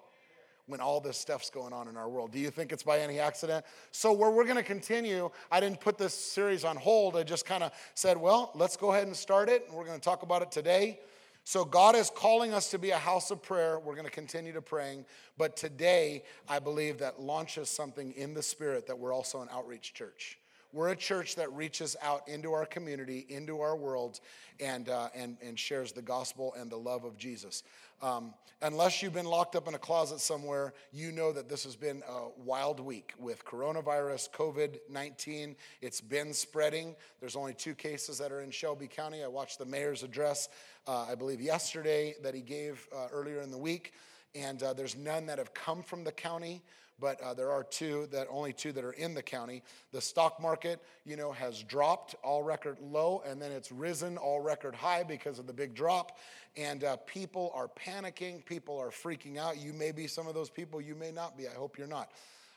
when 0.68 0.80
all 0.80 1.00
this 1.00 1.16
stuff's 1.16 1.50
going 1.50 1.72
on 1.72 1.88
in 1.88 1.96
our 1.96 2.08
world. 2.08 2.30
Do 2.30 2.38
you 2.38 2.50
think 2.50 2.72
it's 2.72 2.82
by 2.82 3.00
any 3.00 3.18
accident? 3.18 3.64
So, 3.90 4.12
where 4.12 4.30
we're 4.30 4.44
going 4.44 4.56
to 4.56 4.62
continue, 4.62 5.30
I 5.50 5.60
didn't 5.60 5.80
put 5.80 5.98
this 5.98 6.14
series 6.14 6.64
on 6.64 6.76
hold. 6.76 7.16
I 7.16 7.24
just 7.24 7.44
kind 7.44 7.64
of 7.64 7.72
said, 7.94 8.16
well, 8.16 8.52
let's 8.54 8.76
go 8.76 8.92
ahead 8.92 9.06
and 9.06 9.16
start 9.16 9.48
it. 9.48 9.64
And 9.66 9.76
we're 9.76 9.86
going 9.86 9.98
to 9.98 10.04
talk 10.04 10.22
about 10.22 10.42
it 10.42 10.52
today. 10.52 11.00
So, 11.44 11.64
God 11.64 11.96
is 11.96 12.10
calling 12.14 12.52
us 12.52 12.70
to 12.70 12.78
be 12.78 12.90
a 12.90 12.98
house 12.98 13.30
of 13.30 13.42
prayer. 13.42 13.78
We're 13.78 13.94
going 13.94 14.04
to 14.04 14.12
continue 14.12 14.52
to 14.52 14.62
praying. 14.62 15.06
But 15.38 15.56
today, 15.56 16.22
I 16.48 16.58
believe 16.58 16.98
that 16.98 17.18
launches 17.18 17.70
something 17.70 18.12
in 18.12 18.34
the 18.34 18.42
spirit 18.42 18.86
that 18.86 18.98
we're 18.98 19.14
also 19.14 19.40
an 19.40 19.48
outreach 19.50 19.94
church. 19.94 20.38
We're 20.74 20.90
a 20.90 20.96
church 20.96 21.36
that 21.36 21.50
reaches 21.54 21.96
out 22.02 22.28
into 22.28 22.52
our 22.52 22.66
community, 22.66 23.24
into 23.30 23.60
our 23.60 23.74
world, 23.74 24.20
and, 24.60 24.90
uh, 24.90 25.08
and, 25.14 25.38
and 25.42 25.58
shares 25.58 25.92
the 25.92 26.02
gospel 26.02 26.54
and 26.58 26.70
the 26.70 26.76
love 26.76 27.04
of 27.04 27.16
Jesus. 27.16 27.62
Um, 28.00 28.32
unless 28.62 29.02
you've 29.02 29.12
been 29.12 29.26
locked 29.26 29.56
up 29.56 29.66
in 29.66 29.74
a 29.74 29.78
closet 29.78 30.20
somewhere, 30.20 30.72
you 30.92 31.10
know 31.10 31.32
that 31.32 31.48
this 31.48 31.64
has 31.64 31.74
been 31.74 32.02
a 32.08 32.28
wild 32.44 32.78
week 32.78 33.12
with 33.18 33.44
coronavirus, 33.44 34.30
COVID 34.30 34.78
19. 34.88 35.56
It's 35.80 36.00
been 36.00 36.32
spreading. 36.32 36.94
There's 37.20 37.36
only 37.36 37.54
two 37.54 37.74
cases 37.74 38.18
that 38.18 38.30
are 38.30 38.40
in 38.40 38.50
Shelby 38.50 38.86
County. 38.86 39.24
I 39.24 39.28
watched 39.28 39.58
the 39.58 39.66
mayor's 39.66 40.02
address, 40.02 40.48
uh, 40.86 41.06
I 41.10 41.16
believe, 41.16 41.40
yesterday 41.40 42.14
that 42.22 42.34
he 42.34 42.40
gave 42.40 42.86
uh, 42.94 43.08
earlier 43.12 43.40
in 43.40 43.50
the 43.50 43.58
week, 43.58 43.94
and 44.34 44.62
uh, 44.62 44.72
there's 44.72 44.96
none 44.96 45.26
that 45.26 45.38
have 45.38 45.52
come 45.54 45.82
from 45.82 46.04
the 46.04 46.12
county 46.12 46.62
but 47.00 47.20
uh, 47.20 47.34
there 47.34 47.50
are 47.50 47.64
two 47.64 48.08
that 48.12 48.26
only 48.30 48.52
two 48.52 48.72
that 48.72 48.84
are 48.84 48.92
in 48.92 49.14
the 49.14 49.22
county. 49.22 49.62
The 49.92 50.00
stock 50.00 50.40
market, 50.40 50.80
you 51.04 51.16
know, 51.16 51.32
has 51.32 51.62
dropped 51.62 52.14
all 52.22 52.42
record 52.42 52.78
low, 52.80 53.22
and 53.26 53.40
then 53.40 53.52
it's 53.52 53.70
risen 53.70 54.16
all 54.16 54.40
record 54.40 54.74
high 54.74 55.02
because 55.02 55.38
of 55.38 55.46
the 55.46 55.52
big 55.52 55.74
drop. 55.74 56.18
And 56.56 56.84
uh, 56.84 56.96
people 57.06 57.52
are 57.54 57.68
panicking. 57.68 58.44
People 58.44 58.78
are 58.78 58.90
freaking 58.90 59.38
out. 59.38 59.58
You 59.58 59.72
may 59.72 59.92
be 59.92 60.06
some 60.06 60.26
of 60.26 60.34
those 60.34 60.50
people. 60.50 60.80
You 60.80 60.94
may 60.94 61.12
not 61.12 61.36
be. 61.36 61.46
I 61.46 61.54
hope 61.54 61.78
you're 61.78 61.86
not. 61.86 62.10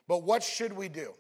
But 0.08 0.24
what 0.24 0.44
should 0.44 0.74
we 0.74 0.90
do? 0.90 1.14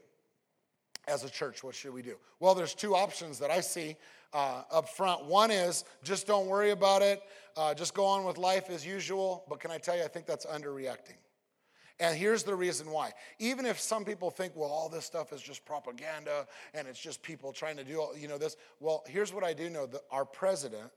As 1.07 1.23
a 1.23 1.29
church, 1.29 1.63
what 1.63 1.73
should 1.73 1.93
we 1.93 2.03
do? 2.03 2.15
Well, 2.39 2.53
there's 2.53 2.75
two 2.75 2.95
options 2.95 3.39
that 3.39 3.49
I 3.49 3.61
see 3.61 3.97
uh, 4.33 4.63
up 4.71 4.89
front. 4.89 5.25
One 5.25 5.49
is 5.49 5.83
just 6.03 6.27
don't 6.27 6.47
worry 6.47 6.71
about 6.71 7.01
it, 7.01 7.23
uh, 7.57 7.73
just 7.73 7.93
go 7.93 8.05
on 8.05 8.23
with 8.23 8.37
life 8.37 8.69
as 8.69 8.85
usual. 8.85 9.43
But 9.49 9.59
can 9.59 9.71
I 9.71 9.77
tell 9.77 9.97
you, 9.97 10.03
I 10.03 10.07
think 10.07 10.25
that's 10.25 10.45
underreacting. 10.45 11.17
And 12.01 12.17
here's 12.17 12.41
the 12.41 12.55
reason 12.55 12.89
why. 12.89 13.11
Even 13.37 13.63
if 13.67 13.79
some 13.79 14.03
people 14.03 14.31
think, 14.31 14.55
well, 14.55 14.71
all 14.71 14.89
this 14.89 15.05
stuff 15.05 15.31
is 15.31 15.39
just 15.39 15.63
propaganda 15.65 16.47
and 16.73 16.87
it's 16.87 16.99
just 16.99 17.21
people 17.21 17.53
trying 17.53 17.77
to 17.77 17.83
do, 17.83 18.01
all, 18.01 18.17
you 18.17 18.27
know, 18.27 18.39
this. 18.39 18.57
Well, 18.79 19.03
here's 19.07 19.31
what 19.31 19.43
I 19.43 19.53
do 19.53 19.69
know 19.69 19.85
that 19.85 20.01
our 20.09 20.25
president 20.25 20.91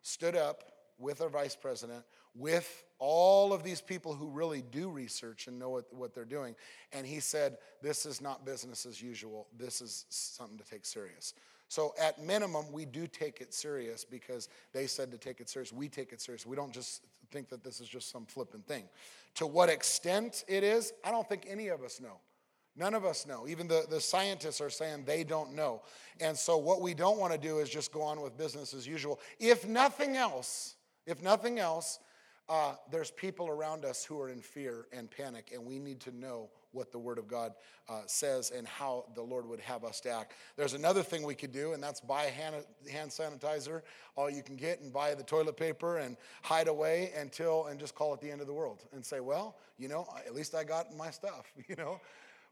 stood 0.00 0.34
up 0.34 0.72
with 0.98 1.20
our 1.20 1.28
vice 1.28 1.54
president, 1.54 2.02
with 2.34 2.84
all 2.98 3.52
of 3.52 3.62
these 3.62 3.82
people 3.82 4.14
who 4.14 4.30
really 4.30 4.62
do 4.62 4.88
research 4.88 5.48
and 5.48 5.58
know 5.58 5.68
what, 5.68 5.92
what 5.92 6.14
they're 6.14 6.24
doing. 6.24 6.54
And 6.92 7.06
he 7.06 7.20
said, 7.20 7.58
this 7.82 8.06
is 8.06 8.22
not 8.22 8.46
business 8.46 8.86
as 8.86 9.02
usual. 9.02 9.48
This 9.58 9.82
is 9.82 10.06
something 10.08 10.56
to 10.56 10.64
take 10.64 10.86
serious. 10.86 11.34
So, 11.68 11.94
at 12.00 12.22
minimum, 12.22 12.70
we 12.70 12.84
do 12.84 13.06
take 13.08 13.40
it 13.40 13.52
serious 13.52 14.04
because 14.04 14.48
they 14.72 14.86
said 14.86 15.10
to 15.10 15.18
take 15.18 15.40
it 15.40 15.48
serious. 15.48 15.72
We 15.72 15.88
take 15.88 16.12
it 16.12 16.20
serious. 16.20 16.46
We 16.46 16.54
don't 16.54 16.72
just 16.72 17.02
think 17.32 17.48
that 17.48 17.64
this 17.64 17.80
is 17.80 17.88
just 17.88 18.10
some 18.10 18.24
flippant 18.24 18.66
thing. 18.66 18.84
To 19.36 19.46
what 19.46 19.68
extent 19.68 20.44
it 20.46 20.62
is, 20.62 20.92
I 21.04 21.10
don't 21.10 21.28
think 21.28 21.46
any 21.48 21.68
of 21.68 21.82
us 21.82 22.00
know. 22.00 22.20
None 22.76 22.94
of 22.94 23.04
us 23.04 23.26
know. 23.26 23.48
Even 23.48 23.66
the, 23.66 23.86
the 23.88 24.00
scientists 24.00 24.60
are 24.60 24.70
saying 24.70 25.04
they 25.06 25.24
don't 25.24 25.54
know. 25.54 25.82
And 26.20 26.36
so, 26.36 26.56
what 26.56 26.82
we 26.82 26.94
don't 26.94 27.18
want 27.18 27.32
to 27.32 27.38
do 27.38 27.58
is 27.58 27.68
just 27.68 27.90
go 27.90 28.02
on 28.02 28.20
with 28.20 28.36
business 28.38 28.72
as 28.72 28.86
usual. 28.86 29.18
If 29.40 29.66
nothing 29.66 30.16
else, 30.16 30.76
if 31.06 31.22
nothing 31.22 31.58
else, 31.58 31.98
uh, 32.48 32.74
there's 32.90 33.10
people 33.10 33.48
around 33.48 33.84
us 33.84 34.04
who 34.04 34.20
are 34.20 34.28
in 34.28 34.40
fear 34.40 34.86
and 34.92 35.10
panic, 35.10 35.50
and 35.52 35.64
we 35.64 35.78
need 35.78 36.00
to 36.00 36.16
know 36.16 36.48
what 36.70 36.92
the 36.92 36.98
Word 36.98 37.18
of 37.18 37.26
God 37.26 37.52
uh, 37.88 38.02
says 38.06 38.50
and 38.50 38.66
how 38.66 39.06
the 39.14 39.22
Lord 39.22 39.48
would 39.48 39.60
have 39.60 39.84
us 39.84 40.00
to 40.02 40.10
act. 40.10 40.34
There's 40.56 40.74
another 40.74 41.02
thing 41.02 41.24
we 41.24 41.34
could 41.34 41.52
do, 41.52 41.72
and 41.72 41.82
that's 41.82 42.00
buy 42.00 42.24
hand, 42.24 42.56
hand 42.90 43.10
sanitizer, 43.10 43.82
all 44.14 44.30
you 44.30 44.42
can 44.42 44.56
get, 44.56 44.80
and 44.80 44.92
buy 44.92 45.14
the 45.14 45.24
toilet 45.24 45.56
paper 45.56 45.98
and 45.98 46.16
hide 46.42 46.68
away 46.68 47.12
until, 47.16 47.66
and 47.66 47.80
just 47.80 47.94
call 47.94 48.14
it 48.14 48.20
the 48.20 48.30
end 48.30 48.40
of 48.40 48.46
the 48.46 48.52
world 48.52 48.84
and 48.92 49.04
say, 49.04 49.20
well, 49.20 49.56
you 49.78 49.88
know, 49.88 50.06
at 50.24 50.34
least 50.34 50.54
I 50.54 50.62
got 50.62 50.94
my 50.94 51.10
stuff, 51.10 51.46
you 51.68 51.74
know. 51.74 52.00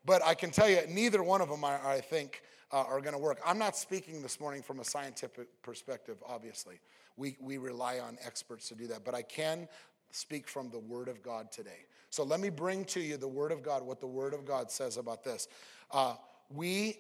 But 0.05 0.25
I 0.25 0.35
can 0.35 0.51
tell 0.51 0.69
you, 0.69 0.81
neither 0.89 1.23
one 1.23 1.41
of 1.41 1.49
them, 1.49 1.65
are, 1.65 1.81
I 1.87 2.01
think, 2.01 2.43
uh, 2.73 2.85
are 2.89 3.01
going 3.01 3.15
to 3.15 3.19
work. 3.19 3.41
I'm 3.45 3.59
not 3.59 3.77
speaking 3.77 4.23
this 4.23 4.39
morning 4.41 4.63
from 4.63 4.81
a 4.81 4.85
scientific 4.85 5.49
perspective, 5.63 6.17
obviously. 6.27 6.81
We, 7.17 7.37
we 7.41 7.59
rely 7.59 8.01
on 8.01 8.19
experts 8.25 8.69
to 8.69 8.75
do 8.75 8.87
that. 8.89 9.05
But 9.05 9.15
I 9.15 9.23
can 9.23 9.69
speak 10.11 10.49
from 10.49 10.71
the 10.71 10.79
Word 10.79 11.09
of 11.09 11.23
God 11.23 11.51
today. 11.51 11.87
So 12.11 12.23
let 12.23 12.41
me 12.41 12.51
bring 12.51 12.85
to 12.87 13.01
you 13.01 13.17
the 13.17 13.29
Word 13.29 13.51
of 13.51 13.63
God, 13.63 13.83
what 13.83 14.01
the 14.01 14.07
Word 14.07 14.35
of 14.35 14.45
God 14.45 14.71
says 14.71 14.97
about 14.97 15.25
this. 15.25 15.49
Uh, 15.91 16.15
we, 16.51 16.99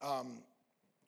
um, 0.00 0.38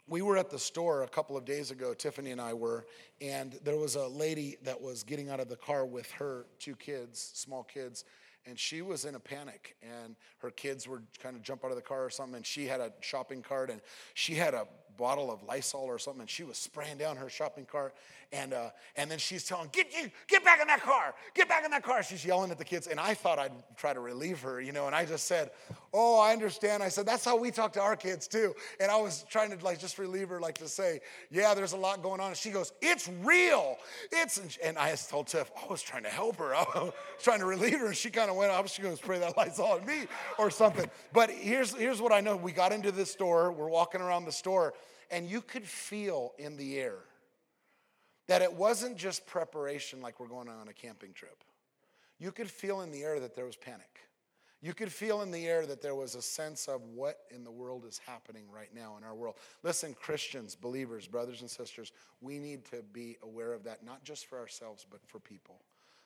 we 0.08 0.20
were 0.20 0.36
at 0.36 0.50
the 0.50 0.58
store 0.58 1.02
a 1.02 1.08
couple 1.08 1.36
of 1.36 1.44
days 1.44 1.70
ago, 1.70 1.94
Tiffany 1.94 2.32
and 2.32 2.40
I 2.40 2.52
were, 2.52 2.86
and 3.20 3.58
there 3.64 3.76
was 3.76 3.94
a 3.94 4.06
lady 4.06 4.56
that 4.64 4.80
was 4.80 5.02
getting 5.02 5.30
out 5.30 5.40
of 5.40 5.48
the 5.48 5.56
car 5.56 5.86
with 5.86 6.10
her 6.12 6.46
two 6.58 6.74
kids, 6.76 7.30
small 7.34 7.62
kids, 7.62 8.04
and 8.46 8.58
she 8.58 8.82
was 8.82 9.04
in 9.04 9.14
a 9.14 9.20
panic 9.20 9.76
and 9.82 10.16
her 10.38 10.50
kids 10.50 10.88
were 10.88 11.02
kind 11.22 11.36
of 11.36 11.42
jump 11.42 11.64
out 11.64 11.70
of 11.70 11.76
the 11.76 11.82
car 11.82 12.04
or 12.04 12.10
something 12.10 12.36
and 12.36 12.46
she 12.46 12.66
had 12.66 12.80
a 12.80 12.92
shopping 13.00 13.42
cart 13.42 13.70
and 13.70 13.80
she 14.14 14.34
had 14.34 14.54
a 14.54 14.66
bottle 14.96 15.30
of 15.30 15.42
Lysol 15.42 15.84
or 15.84 15.98
something, 15.98 16.22
and 16.22 16.30
she 16.30 16.44
was 16.44 16.56
spraying 16.56 16.98
down 16.98 17.16
her 17.16 17.28
shopping 17.28 17.66
cart. 17.66 17.94
And, 18.32 18.54
uh, 18.54 18.70
and 18.96 19.10
then 19.10 19.18
she's 19.18 19.44
telling, 19.44 19.68
get, 19.72 19.92
you, 19.92 20.10
get 20.26 20.42
back 20.42 20.60
in 20.62 20.66
that 20.68 20.80
car, 20.80 21.14
get 21.34 21.48
back 21.48 21.66
in 21.66 21.70
that 21.70 21.82
car. 21.82 22.02
She's 22.02 22.24
yelling 22.24 22.50
at 22.50 22.56
the 22.56 22.64
kids. 22.64 22.86
And 22.86 22.98
I 22.98 23.12
thought 23.12 23.38
I'd 23.38 23.52
try 23.76 23.92
to 23.92 24.00
relieve 24.00 24.40
her, 24.40 24.58
you 24.58 24.72
know, 24.72 24.86
and 24.86 24.96
I 24.96 25.04
just 25.04 25.26
said, 25.26 25.50
oh, 25.92 26.18
I 26.18 26.32
understand. 26.32 26.82
I 26.82 26.88
said, 26.88 27.04
that's 27.04 27.26
how 27.26 27.36
we 27.36 27.50
talk 27.50 27.74
to 27.74 27.82
our 27.82 27.94
kids 27.94 28.26
too. 28.26 28.54
And 28.80 28.90
I 28.90 28.96
was 28.96 29.26
trying 29.28 29.56
to 29.56 29.62
like 29.62 29.78
just 29.78 29.98
relieve 29.98 30.30
her, 30.30 30.40
like 30.40 30.56
to 30.58 30.68
say, 30.68 31.00
yeah, 31.30 31.52
there's 31.52 31.74
a 31.74 31.76
lot 31.76 32.02
going 32.02 32.20
on. 32.20 32.28
And 32.28 32.36
she 32.36 32.50
goes, 32.50 32.72
it's 32.80 33.10
real. 33.22 33.76
It's, 34.10 34.40
and 34.64 34.78
I 34.78 34.94
told 34.94 35.26
Tiff, 35.26 35.50
I 35.62 35.70
was 35.70 35.82
trying 35.82 36.04
to 36.04 36.08
help 36.08 36.36
her. 36.36 36.54
I 36.56 36.64
was 36.74 36.92
trying 37.22 37.40
to 37.40 37.46
relieve 37.46 37.80
her. 37.80 37.88
And 37.88 37.96
she 37.96 38.08
kind 38.08 38.30
of 38.30 38.36
went 38.36 38.50
up. 38.50 38.66
She 38.68 38.80
goes, 38.80 38.96
spray 38.96 39.18
that 39.18 39.36
Lysol 39.36 39.72
on 39.72 39.84
me 39.84 40.06
or 40.38 40.50
something. 40.50 40.88
But 41.12 41.30
here's, 41.30 41.74
here's 41.74 42.00
what 42.00 42.12
I 42.12 42.20
know. 42.20 42.36
We 42.36 42.52
got 42.52 42.72
into 42.72 42.92
the 42.92 43.04
store. 43.04 43.52
We're 43.52 43.68
walking 43.68 44.00
around 44.00 44.24
the 44.24 44.32
store 44.32 44.72
and 45.12 45.28
you 45.28 45.42
could 45.42 45.66
feel 45.66 46.32
in 46.38 46.56
the 46.56 46.80
air 46.80 46.98
that 48.26 48.42
it 48.42 48.52
wasn't 48.52 48.96
just 48.96 49.26
preparation 49.26 50.00
like 50.00 50.18
we're 50.18 50.26
going 50.26 50.48
on 50.48 50.68
a 50.68 50.72
camping 50.72 51.12
trip. 51.12 51.44
You 52.18 52.32
could 52.32 52.50
feel 52.50 52.80
in 52.80 52.90
the 52.90 53.02
air 53.02 53.20
that 53.20 53.36
there 53.36 53.44
was 53.44 53.56
panic. 53.56 54.00
You 54.62 54.74
could 54.74 54.92
feel 54.92 55.22
in 55.22 55.30
the 55.30 55.46
air 55.46 55.66
that 55.66 55.82
there 55.82 55.94
was 55.94 56.14
a 56.14 56.22
sense 56.22 56.66
of 56.68 56.82
what 56.94 57.18
in 57.30 57.44
the 57.44 57.50
world 57.50 57.84
is 57.84 57.98
happening 58.06 58.44
right 58.50 58.70
now 58.74 58.96
in 58.96 59.04
our 59.04 59.14
world. 59.14 59.34
Listen, 59.62 59.92
Christians, 59.92 60.54
believers, 60.54 61.06
brothers 61.06 61.40
and 61.40 61.50
sisters, 61.50 61.92
we 62.20 62.38
need 62.38 62.64
to 62.66 62.82
be 62.92 63.18
aware 63.22 63.52
of 63.52 63.64
that, 63.64 63.84
not 63.84 64.04
just 64.04 64.26
for 64.26 64.38
ourselves, 64.38 64.86
but 64.88 65.00
for 65.06 65.18
people 65.18 65.60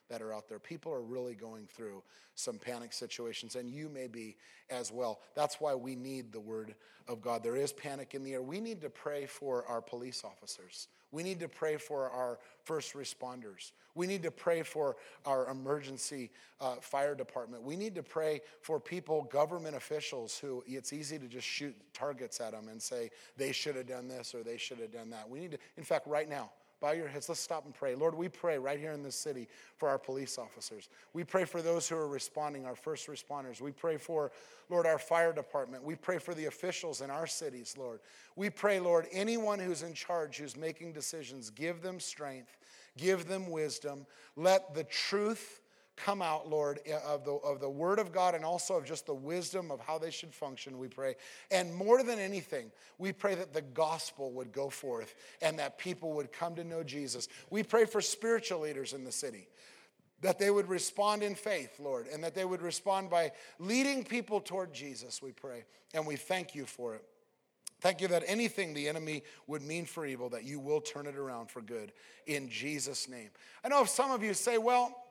that 0.08 0.22
are 0.22 0.32
out 0.32 0.48
there. 0.48 0.58
People 0.58 0.92
are 0.92 1.02
really 1.02 1.34
going 1.34 1.66
through 1.66 2.02
some 2.34 2.58
panic 2.58 2.92
situations, 2.92 3.56
and 3.56 3.70
you 3.70 3.88
may 3.88 4.06
be 4.06 4.36
as 4.70 4.92
well. 4.92 5.20
That's 5.34 5.60
why 5.60 5.74
we 5.74 5.94
need 5.96 6.32
the 6.32 6.40
Word 6.40 6.74
of 7.08 7.20
God. 7.20 7.42
There 7.42 7.56
is 7.56 7.72
panic 7.72 8.14
in 8.14 8.22
the 8.22 8.34
air. 8.34 8.42
We 8.42 8.60
need 8.60 8.80
to 8.82 8.90
pray 8.90 9.26
for 9.26 9.64
our 9.66 9.80
police 9.80 10.22
officers. 10.24 10.88
We 11.12 11.22
need 11.22 11.40
to 11.40 11.48
pray 11.48 11.76
for 11.76 12.10
our 12.10 12.38
first 12.64 12.94
responders. 12.94 13.72
We 13.94 14.06
need 14.06 14.22
to 14.24 14.30
pray 14.30 14.62
for 14.62 14.96
our 15.24 15.48
emergency 15.48 16.30
uh, 16.60 16.76
fire 16.76 17.14
department. 17.14 17.62
We 17.62 17.76
need 17.76 17.94
to 17.94 18.02
pray 18.02 18.40
for 18.60 18.78
people, 18.78 19.22
government 19.22 19.76
officials, 19.76 20.38
who 20.38 20.62
it's 20.66 20.92
easy 20.92 21.18
to 21.18 21.26
just 21.26 21.46
shoot 21.46 21.74
targets 21.94 22.40
at 22.40 22.52
them 22.52 22.68
and 22.68 22.82
say 22.82 23.10
they 23.36 23.52
should 23.52 23.76
have 23.76 23.86
done 23.86 24.08
this 24.08 24.34
or 24.34 24.42
they 24.42 24.58
should 24.58 24.78
have 24.78 24.92
done 24.92 25.10
that. 25.10 25.28
We 25.28 25.40
need 25.40 25.52
to, 25.52 25.58
in 25.76 25.84
fact, 25.84 26.06
right 26.06 26.28
now, 26.28 26.50
Bow 26.80 26.92
your 26.92 27.08
heads. 27.08 27.28
Let's 27.28 27.40
stop 27.40 27.64
and 27.64 27.74
pray. 27.74 27.94
Lord, 27.94 28.14
we 28.14 28.28
pray 28.28 28.58
right 28.58 28.78
here 28.78 28.92
in 28.92 29.02
this 29.02 29.16
city 29.16 29.48
for 29.76 29.88
our 29.88 29.98
police 29.98 30.36
officers. 30.38 30.90
We 31.14 31.24
pray 31.24 31.44
for 31.44 31.62
those 31.62 31.88
who 31.88 31.96
are 31.96 32.06
responding, 32.06 32.66
our 32.66 32.74
first 32.74 33.08
responders. 33.08 33.62
We 33.62 33.72
pray 33.72 33.96
for, 33.96 34.30
Lord, 34.68 34.86
our 34.86 34.98
fire 34.98 35.32
department. 35.32 35.84
We 35.84 35.94
pray 35.94 36.18
for 36.18 36.34
the 36.34 36.46
officials 36.46 37.00
in 37.00 37.10
our 37.10 37.26
cities, 37.26 37.74
Lord. 37.78 38.00
We 38.36 38.50
pray, 38.50 38.78
Lord, 38.78 39.06
anyone 39.10 39.58
who's 39.58 39.82
in 39.82 39.94
charge, 39.94 40.36
who's 40.36 40.56
making 40.56 40.92
decisions, 40.92 41.48
give 41.48 41.80
them 41.80 41.98
strength, 41.98 42.58
give 42.98 43.26
them 43.26 43.50
wisdom. 43.50 44.06
Let 44.36 44.74
the 44.74 44.84
truth 44.84 45.62
come 45.96 46.20
out, 46.20 46.48
Lord, 46.48 46.80
of 47.06 47.24
the, 47.24 47.32
of 47.32 47.60
the 47.60 47.68
Word 47.68 47.98
of 47.98 48.12
God 48.12 48.34
and 48.34 48.44
also 48.44 48.76
of 48.76 48.84
just 48.84 49.06
the 49.06 49.14
wisdom 49.14 49.70
of 49.70 49.80
how 49.80 49.98
they 49.98 50.10
should 50.10 50.34
function, 50.34 50.78
we 50.78 50.88
pray. 50.88 51.16
And 51.50 51.74
more 51.74 52.02
than 52.02 52.18
anything, 52.18 52.70
we 52.98 53.12
pray 53.12 53.34
that 53.34 53.52
the 53.52 53.62
gospel 53.62 54.30
would 54.32 54.52
go 54.52 54.68
forth 54.68 55.14
and 55.40 55.58
that 55.58 55.78
people 55.78 56.12
would 56.12 56.32
come 56.32 56.54
to 56.56 56.64
know 56.64 56.82
Jesus. 56.82 57.28
We 57.50 57.62
pray 57.62 57.86
for 57.86 58.00
spiritual 58.00 58.60
leaders 58.60 58.92
in 58.92 59.04
the 59.04 59.12
city. 59.12 59.48
That 60.22 60.38
they 60.38 60.50
would 60.50 60.68
respond 60.68 61.22
in 61.22 61.34
faith, 61.34 61.78
Lord, 61.78 62.06
and 62.12 62.24
that 62.24 62.34
they 62.34 62.44
would 62.44 62.62
respond 62.62 63.10
by 63.10 63.32
leading 63.58 64.02
people 64.02 64.40
toward 64.40 64.72
Jesus, 64.72 65.20
we 65.20 65.32
pray. 65.32 65.64
And 65.92 66.06
we 66.06 66.16
thank 66.16 66.54
you 66.54 66.64
for 66.64 66.94
it. 66.94 67.04
Thank 67.80 68.00
you 68.00 68.08
that 68.08 68.22
anything 68.26 68.72
the 68.72 68.88
enemy 68.88 69.22
would 69.46 69.62
mean 69.62 69.84
for 69.84 70.06
evil, 70.06 70.30
that 70.30 70.44
you 70.44 70.58
will 70.58 70.80
turn 70.80 71.06
it 71.06 71.16
around 71.16 71.50
for 71.50 71.60
good 71.60 71.92
in 72.26 72.48
Jesus' 72.48 73.08
name. 73.08 73.28
I 73.62 73.68
know 73.68 73.82
if 73.82 73.90
some 73.90 74.10
of 74.10 74.22
you 74.22 74.32
say, 74.32 74.56
well, 74.56 75.05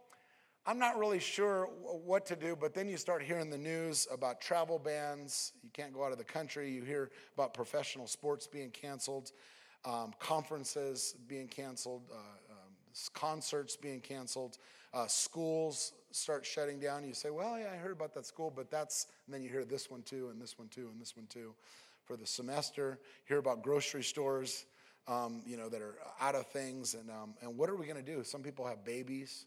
I'm 0.67 0.79
not 0.79 0.97
really 0.97 1.19
sure 1.19 1.69
what 1.83 2.25
to 2.25 2.35
do, 2.35 2.55
but 2.59 2.73
then 2.73 2.89
you 2.89 2.97
start 2.97 3.21
hearing 3.21 3.51
the 3.51 3.57
news 3.57 4.07
about 4.11 4.41
travel 4.41 4.79
bans. 4.79 5.53
You 5.61 5.69
can't 5.71 5.93
go 5.93 6.03
out 6.03 6.11
of 6.11 6.17
the 6.17 6.23
country. 6.23 6.71
You 6.71 6.81
hear 6.81 7.11
about 7.35 7.53
professional 7.53 8.07
sports 8.07 8.47
being 8.47 8.71
canceled, 8.71 9.31
um, 9.85 10.11
conferences 10.17 11.13
being 11.27 11.47
canceled, 11.47 12.01
uh, 12.11 12.15
um, 12.15 12.73
concerts 13.13 13.75
being 13.75 13.99
canceled, 13.99 14.57
uh, 14.95 15.05
schools 15.05 15.93
start 16.09 16.43
shutting 16.43 16.79
down. 16.79 17.03
You 17.03 17.13
say, 17.13 17.29
Well, 17.29 17.59
yeah, 17.59 17.69
I 17.71 17.75
heard 17.75 17.91
about 17.91 18.15
that 18.15 18.25
school, 18.25 18.51
but 18.53 18.71
that's, 18.71 19.05
and 19.27 19.35
then 19.35 19.43
you 19.43 19.49
hear 19.49 19.65
this 19.65 19.91
one 19.91 20.01
too, 20.01 20.29
and 20.31 20.41
this 20.41 20.57
one 20.57 20.69
too, 20.69 20.89
and 20.91 20.99
this 20.99 21.15
one 21.15 21.27
too 21.27 21.53
for 22.05 22.17
the 22.17 22.25
semester. 22.25 22.97
Hear 23.25 23.37
about 23.37 23.61
grocery 23.61 24.03
stores. 24.03 24.65
Um, 25.07 25.43
you 25.45 25.55
know, 25.55 25.69
that 25.69 25.83
are 25.83 25.99
out 26.19 26.33
of 26.33 26.47
things, 26.47 26.95
and, 26.95 27.11
um, 27.11 27.35
and 27.43 27.55
what 27.55 27.69
are 27.69 27.75
we 27.75 27.85
going 27.85 28.03
to 28.03 28.11
do? 28.15 28.23
Some 28.23 28.41
people 28.41 28.65
have 28.65 28.83
babies 28.83 29.45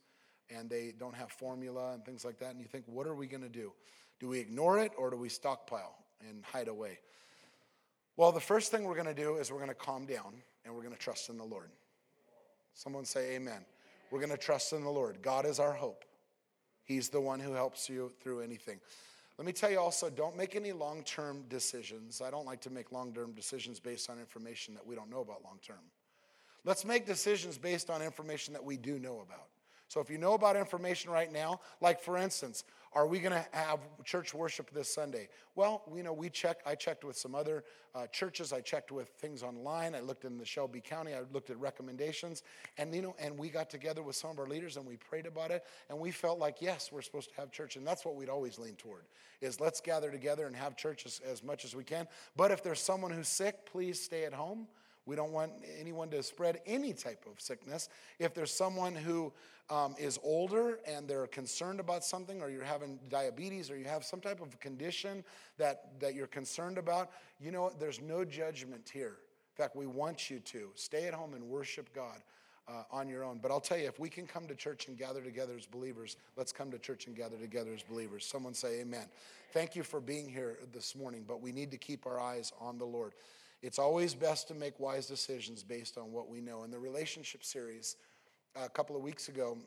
and 0.57 0.69
they 0.69 0.95
don't 0.99 1.15
have 1.15 1.31
formula 1.31 1.93
and 1.93 2.05
things 2.05 2.25
like 2.25 2.39
that. 2.39 2.51
And 2.51 2.61
you 2.61 2.67
think, 2.67 2.85
what 2.87 3.07
are 3.07 3.15
we 3.15 3.27
going 3.27 3.43
to 3.43 3.49
do? 3.49 3.73
Do 4.21 4.29
we 4.29 4.39
ignore 4.41 4.79
it 4.81 4.93
or 4.97 5.11
do 5.11 5.17
we 5.17 5.29
stockpile 5.29 5.95
and 6.29 6.45
hide 6.45 6.69
away? 6.69 6.99
Well, 8.17 8.33
the 8.33 8.41
first 8.41 8.71
thing 8.71 8.85
we're 8.85 8.95
going 8.95 9.07
to 9.07 9.15
do 9.15 9.37
is 9.37 9.53
we're 9.53 9.59
going 9.59 9.69
to 9.69 9.75
calm 9.75 10.07
down 10.07 10.35
and 10.65 10.75
we're 10.75 10.83
going 10.83 10.95
to 10.95 11.01
trust 11.01 11.29
in 11.29 11.39
the 11.39 11.45
Lord. 11.45 11.71
Someone 12.75 13.05
say, 13.05 13.37
Amen. 13.37 13.65
We're 14.11 14.21
going 14.21 14.31
to 14.31 14.39
trust 14.39 14.73
in 14.73 14.83
the 14.83 14.91
Lord. 14.91 15.21
God 15.23 15.45
is 15.45 15.61
our 15.61 15.73
hope. 15.73 16.05
He's 16.85 17.11
the 17.11 17.21
one 17.21 17.41
who 17.41 17.53
helps 17.53 17.89
you 17.89 18.11
through 18.23 18.41
anything. 18.41 18.81
Let 19.37 19.47
me 19.47 19.53
tell 19.53 19.71
you 19.71 19.79
also 19.79 20.11
don't 20.11 20.37
make 20.37 20.57
any 20.57 20.73
long 20.73 21.05
term 21.05 21.45
decisions. 21.49 22.21
I 22.21 22.31
don't 22.31 22.47
like 22.47 22.61
to 22.63 22.71
make 22.71 22.91
long 22.91 23.13
term 23.13 23.33
decisions 23.33 23.79
based 23.79 24.11
on 24.11 24.19
information 24.19 24.75
that 24.75 24.87
we 24.87 24.95
don't 24.95 25.11
know 25.11 25.21
about 25.21 25.45
long 25.45 25.59
term. 25.65 25.77
Let's 26.65 26.85
make 26.85 27.07
decisions 27.07 27.57
based 27.57 27.89
on 27.89 28.03
information 28.03 28.53
that 28.55 28.65
we 28.65 28.77
do 28.77 28.99
know 28.99 29.21
about. 29.21 29.49
So 29.89 30.01
if 30.01 30.11
you 30.11 30.19
know 30.19 30.35
about 30.35 30.55
information 30.55 31.11
right 31.11 31.33
now, 31.33 31.61
like 31.81 32.01
for 32.01 32.19
instance, 32.19 32.65
are 32.93 33.07
we 33.07 33.19
going 33.21 33.33
to 33.33 33.45
have 33.53 33.81
church 34.05 34.33
worship 34.33 34.71
this 34.71 34.93
Sunday? 34.93 35.29
Well, 35.55 35.83
you 35.95 36.03
know, 36.03 36.13
we 36.13 36.31
check. 36.31 36.61
I 36.67 36.75
checked 36.75 37.05
with 37.05 37.17
some 37.17 37.35
other 37.35 37.65
uh, 37.95 38.07
churches. 38.07 38.53
I 38.53 38.61
checked 38.61 38.91
with 38.93 39.09
things 39.09 39.43
online. 39.43 39.95
I 39.95 40.01
looked 40.01 40.25
in 40.25 40.39
the 40.39 40.45
Shelby 40.45 40.81
County. 40.81 41.15
I 41.15 41.21
looked 41.33 41.51
at 41.51 41.59
recommendations, 41.59 42.43
and 42.77 42.95
you 42.95 43.03
know, 43.03 43.15
and 43.19 43.39
we 43.39 43.51
got 43.51 43.69
together 43.69 44.03
with 44.03 44.17
some 44.17 44.31
of 44.31 44.39
our 44.39 44.47
leaders 44.47 44.77
and 44.77 44.87
we 44.87 44.97
prayed 44.97 45.27
about 45.27 45.51
it, 45.51 45.65
and 45.91 45.99
we 45.99 46.11
felt 46.11 46.39
like 46.39 46.61
yes, 46.61 46.91
we're 46.93 47.03
supposed 47.03 47.31
to 47.31 47.37
have 47.37 47.51
church, 47.51 47.77
and 47.77 47.87
that's 47.87 48.05
what 48.05 48.15
we'd 48.15 48.31
always 48.31 48.59
lean 48.59 48.75
toward: 48.77 49.05
is 49.41 49.61
let's 49.61 49.81
gather 49.81 50.11
together 50.11 50.47
and 50.47 50.57
have 50.57 50.77
church 50.77 51.05
as, 51.07 51.21
as 51.27 51.43
much 51.43 51.65
as 51.65 51.77
we 51.77 51.85
can. 51.85 52.07
But 52.37 52.51
if 52.51 52.63
there's 52.63 52.81
someone 52.81 53.11
who's 53.11 53.29
sick, 53.29 53.67
please 53.67 54.03
stay 54.03 54.25
at 54.25 54.33
home. 54.33 54.67
We 55.09 55.17
don't 55.17 55.33
want 55.33 55.53
anyone 55.81 56.11
to 56.11 56.23
spread 56.23 56.61
any 56.67 56.93
type 56.93 57.25
of 57.27 57.41
sickness. 57.41 57.89
If 58.19 58.35
there's 58.35 58.53
someone 58.53 58.95
who 58.95 59.33
um, 59.71 59.95
is 59.99 60.19
older 60.23 60.81
and 60.87 61.09
they're 61.09 61.27
concerned 61.27 61.81
about 61.81 62.05
something, 62.05 62.43
or 62.43 62.51
you're 62.51 62.63
having 62.63 62.99
diabetes, 63.09 63.71
or 63.71 63.79
you 63.79 63.87
have 63.87 64.05
some 64.05 64.21
type 64.21 64.43
of 64.43 64.61
condition 64.61 65.25
that, 65.57 65.99
that 65.99 66.15
you're 66.15 66.27
concerned 66.27 66.77
about, 66.77 67.11
you 67.41 67.51
know, 67.51 67.73
there's 67.79 68.03
no 68.03 68.23
judgment 68.23 68.91
here. 68.93 69.17
In 69.57 69.65
fact, 69.65 69.75
we 69.75 69.87
want 69.87 70.29
you 70.29 70.41
to 70.41 70.69
stay 70.75 71.07
at 71.07 71.15
home 71.15 71.33
and 71.33 71.43
worship 71.43 71.93
God. 71.95 72.23
Uh, 72.71 72.83
on 72.91 73.09
your 73.09 73.25
own. 73.25 73.39
But 73.39 73.51
I'll 73.51 73.63
tell 73.63 73.79
you, 73.79 73.89
if 73.89 73.99
we 73.99 74.11
can 74.11 74.27
come 74.27 74.47
to 74.47 74.55
church 74.55 74.89
and 74.89 74.99
gather 74.99 75.23
together 75.23 75.55
as 75.57 75.65
believers, 75.65 76.19
let's 76.37 76.53
come 76.53 76.71
to 76.71 76.79
church 76.79 77.07
and 77.07 77.17
gather 77.17 77.39
together 77.39 77.73
as 77.73 77.83
believers. 77.83 78.27
Someone 78.27 78.53
say, 78.53 78.83
Amen. 78.83 79.07
Thank 79.55 79.75
you 79.75 79.83
for 79.83 80.03
being 80.03 80.29
here 80.29 80.59
this 80.71 80.95
morning, 80.95 81.25
but 81.27 81.41
we 81.41 81.51
need 81.51 81.71
to 81.71 81.79
keep 81.79 82.05
our 82.05 82.21
eyes 82.21 82.53
on 82.61 82.77
the 82.77 82.85
Lord. 82.85 83.15
It's 83.63 83.79
always 83.79 84.15
best 84.15 84.49
to 84.49 84.55
make 84.55 84.79
wise 84.79 85.07
decisions 85.07 85.65
based 85.65 85.99
on 85.99 86.13
what 86.13 86.29
we 86.29 86.41
know. 86.41 86.65
In 86.65 86.71
the 86.71 86.79
relationship 86.79 87.45
series 87.45 87.97
uh, 88.57 88.65
a 88.65 88.69
couple 88.69 88.97
of 88.97 89.03
weeks 89.03 89.29
ago, 89.29 89.59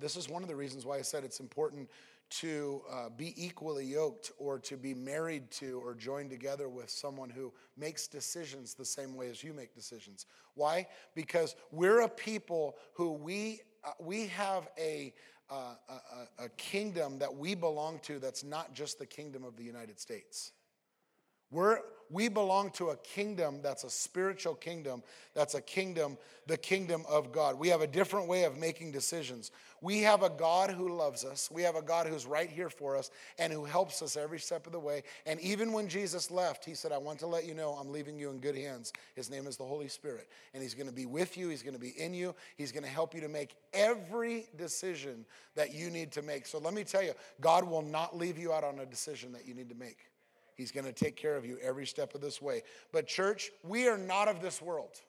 this 0.00 0.16
is 0.16 0.28
one 0.28 0.42
of 0.42 0.48
the 0.48 0.56
reasons 0.56 0.86
why 0.86 0.96
I 0.96 1.02
said 1.02 1.24
it's 1.24 1.40
important 1.40 1.88
to 2.28 2.82
uh, 2.90 3.08
be 3.16 3.34
equally 3.36 3.84
yoked 3.84 4.32
or 4.38 4.58
to 4.58 4.76
be 4.76 4.94
married 4.94 5.50
to 5.50 5.80
or 5.84 5.94
joined 5.94 6.30
together 6.30 6.68
with 6.68 6.90
someone 6.90 7.30
who 7.30 7.52
makes 7.76 8.08
decisions 8.08 8.74
the 8.74 8.84
same 8.84 9.14
way 9.14 9.28
as 9.28 9.44
you 9.44 9.52
make 9.52 9.74
decisions. 9.74 10.26
Why? 10.54 10.86
Because 11.14 11.54
we're 11.70 12.00
a 12.00 12.08
people 12.08 12.76
who 12.94 13.12
we, 13.12 13.60
uh, 13.84 13.92
we 14.00 14.26
have 14.28 14.68
a, 14.78 15.12
a, 15.50 15.54
a 16.38 16.48
kingdom 16.56 17.18
that 17.18 17.34
we 17.34 17.54
belong 17.54 18.00
to 18.00 18.18
that's 18.18 18.42
not 18.42 18.74
just 18.74 18.98
the 18.98 19.06
kingdom 19.06 19.44
of 19.44 19.56
the 19.56 19.64
United 19.64 20.00
States. 20.00 20.52
We're, 21.50 21.78
we 22.10 22.28
belong 22.28 22.70
to 22.72 22.90
a 22.90 22.96
kingdom 22.96 23.60
that's 23.62 23.84
a 23.84 23.90
spiritual 23.90 24.54
kingdom, 24.54 25.02
that's 25.34 25.54
a 25.54 25.60
kingdom, 25.60 26.18
the 26.46 26.56
kingdom 26.56 27.04
of 27.08 27.32
God. 27.32 27.58
We 27.58 27.68
have 27.68 27.80
a 27.80 27.86
different 27.86 28.28
way 28.28 28.44
of 28.44 28.56
making 28.56 28.92
decisions. 28.92 29.50
We 29.82 30.00
have 30.02 30.22
a 30.22 30.30
God 30.30 30.70
who 30.70 30.88
loves 30.88 31.24
us. 31.24 31.50
We 31.50 31.62
have 31.62 31.76
a 31.76 31.82
God 31.82 32.06
who's 32.06 32.24
right 32.26 32.48
here 32.48 32.70
for 32.70 32.96
us 32.96 33.10
and 33.38 33.52
who 33.52 33.64
helps 33.64 34.02
us 34.02 34.16
every 34.16 34.38
step 34.38 34.66
of 34.66 34.72
the 34.72 34.78
way. 34.78 35.02
And 35.26 35.40
even 35.40 35.72
when 35.72 35.88
Jesus 35.88 36.30
left, 36.30 36.64
he 36.64 36.74
said, 36.74 36.92
I 36.92 36.98
want 36.98 37.18
to 37.20 37.26
let 37.26 37.44
you 37.44 37.54
know 37.54 37.72
I'm 37.72 37.90
leaving 37.90 38.18
you 38.18 38.30
in 38.30 38.38
good 38.38 38.56
hands. 38.56 38.92
His 39.14 39.30
name 39.30 39.46
is 39.46 39.56
the 39.56 39.64
Holy 39.64 39.88
Spirit. 39.88 40.28
And 40.54 40.62
he's 40.62 40.74
going 40.74 40.88
to 40.88 40.94
be 40.94 41.06
with 41.06 41.36
you, 41.36 41.48
he's 41.48 41.62
going 41.62 41.74
to 41.74 41.80
be 41.80 41.94
in 42.00 42.14
you, 42.14 42.34
he's 42.56 42.72
going 42.72 42.84
to 42.84 42.88
help 42.88 43.14
you 43.14 43.20
to 43.20 43.28
make 43.28 43.56
every 43.72 44.46
decision 44.56 45.24
that 45.54 45.74
you 45.74 45.90
need 45.90 46.12
to 46.12 46.22
make. 46.22 46.46
So 46.46 46.58
let 46.58 46.74
me 46.74 46.84
tell 46.84 47.02
you, 47.02 47.12
God 47.40 47.64
will 47.64 47.82
not 47.82 48.16
leave 48.16 48.38
you 48.38 48.52
out 48.52 48.64
on 48.64 48.78
a 48.78 48.86
decision 48.86 49.32
that 49.32 49.46
you 49.46 49.54
need 49.54 49.68
to 49.68 49.74
make. 49.74 49.98
He's 50.56 50.72
going 50.72 50.86
to 50.86 50.92
take 50.92 51.16
care 51.16 51.36
of 51.36 51.44
you 51.44 51.58
every 51.62 51.86
step 51.86 52.14
of 52.14 52.20
this 52.20 52.40
way. 52.40 52.62
But, 52.90 53.06
church, 53.06 53.50
we 53.62 53.88
are 53.88 53.98
not 53.98 54.26
of 54.26 54.40
this 54.40 54.60
world. 54.60 55.00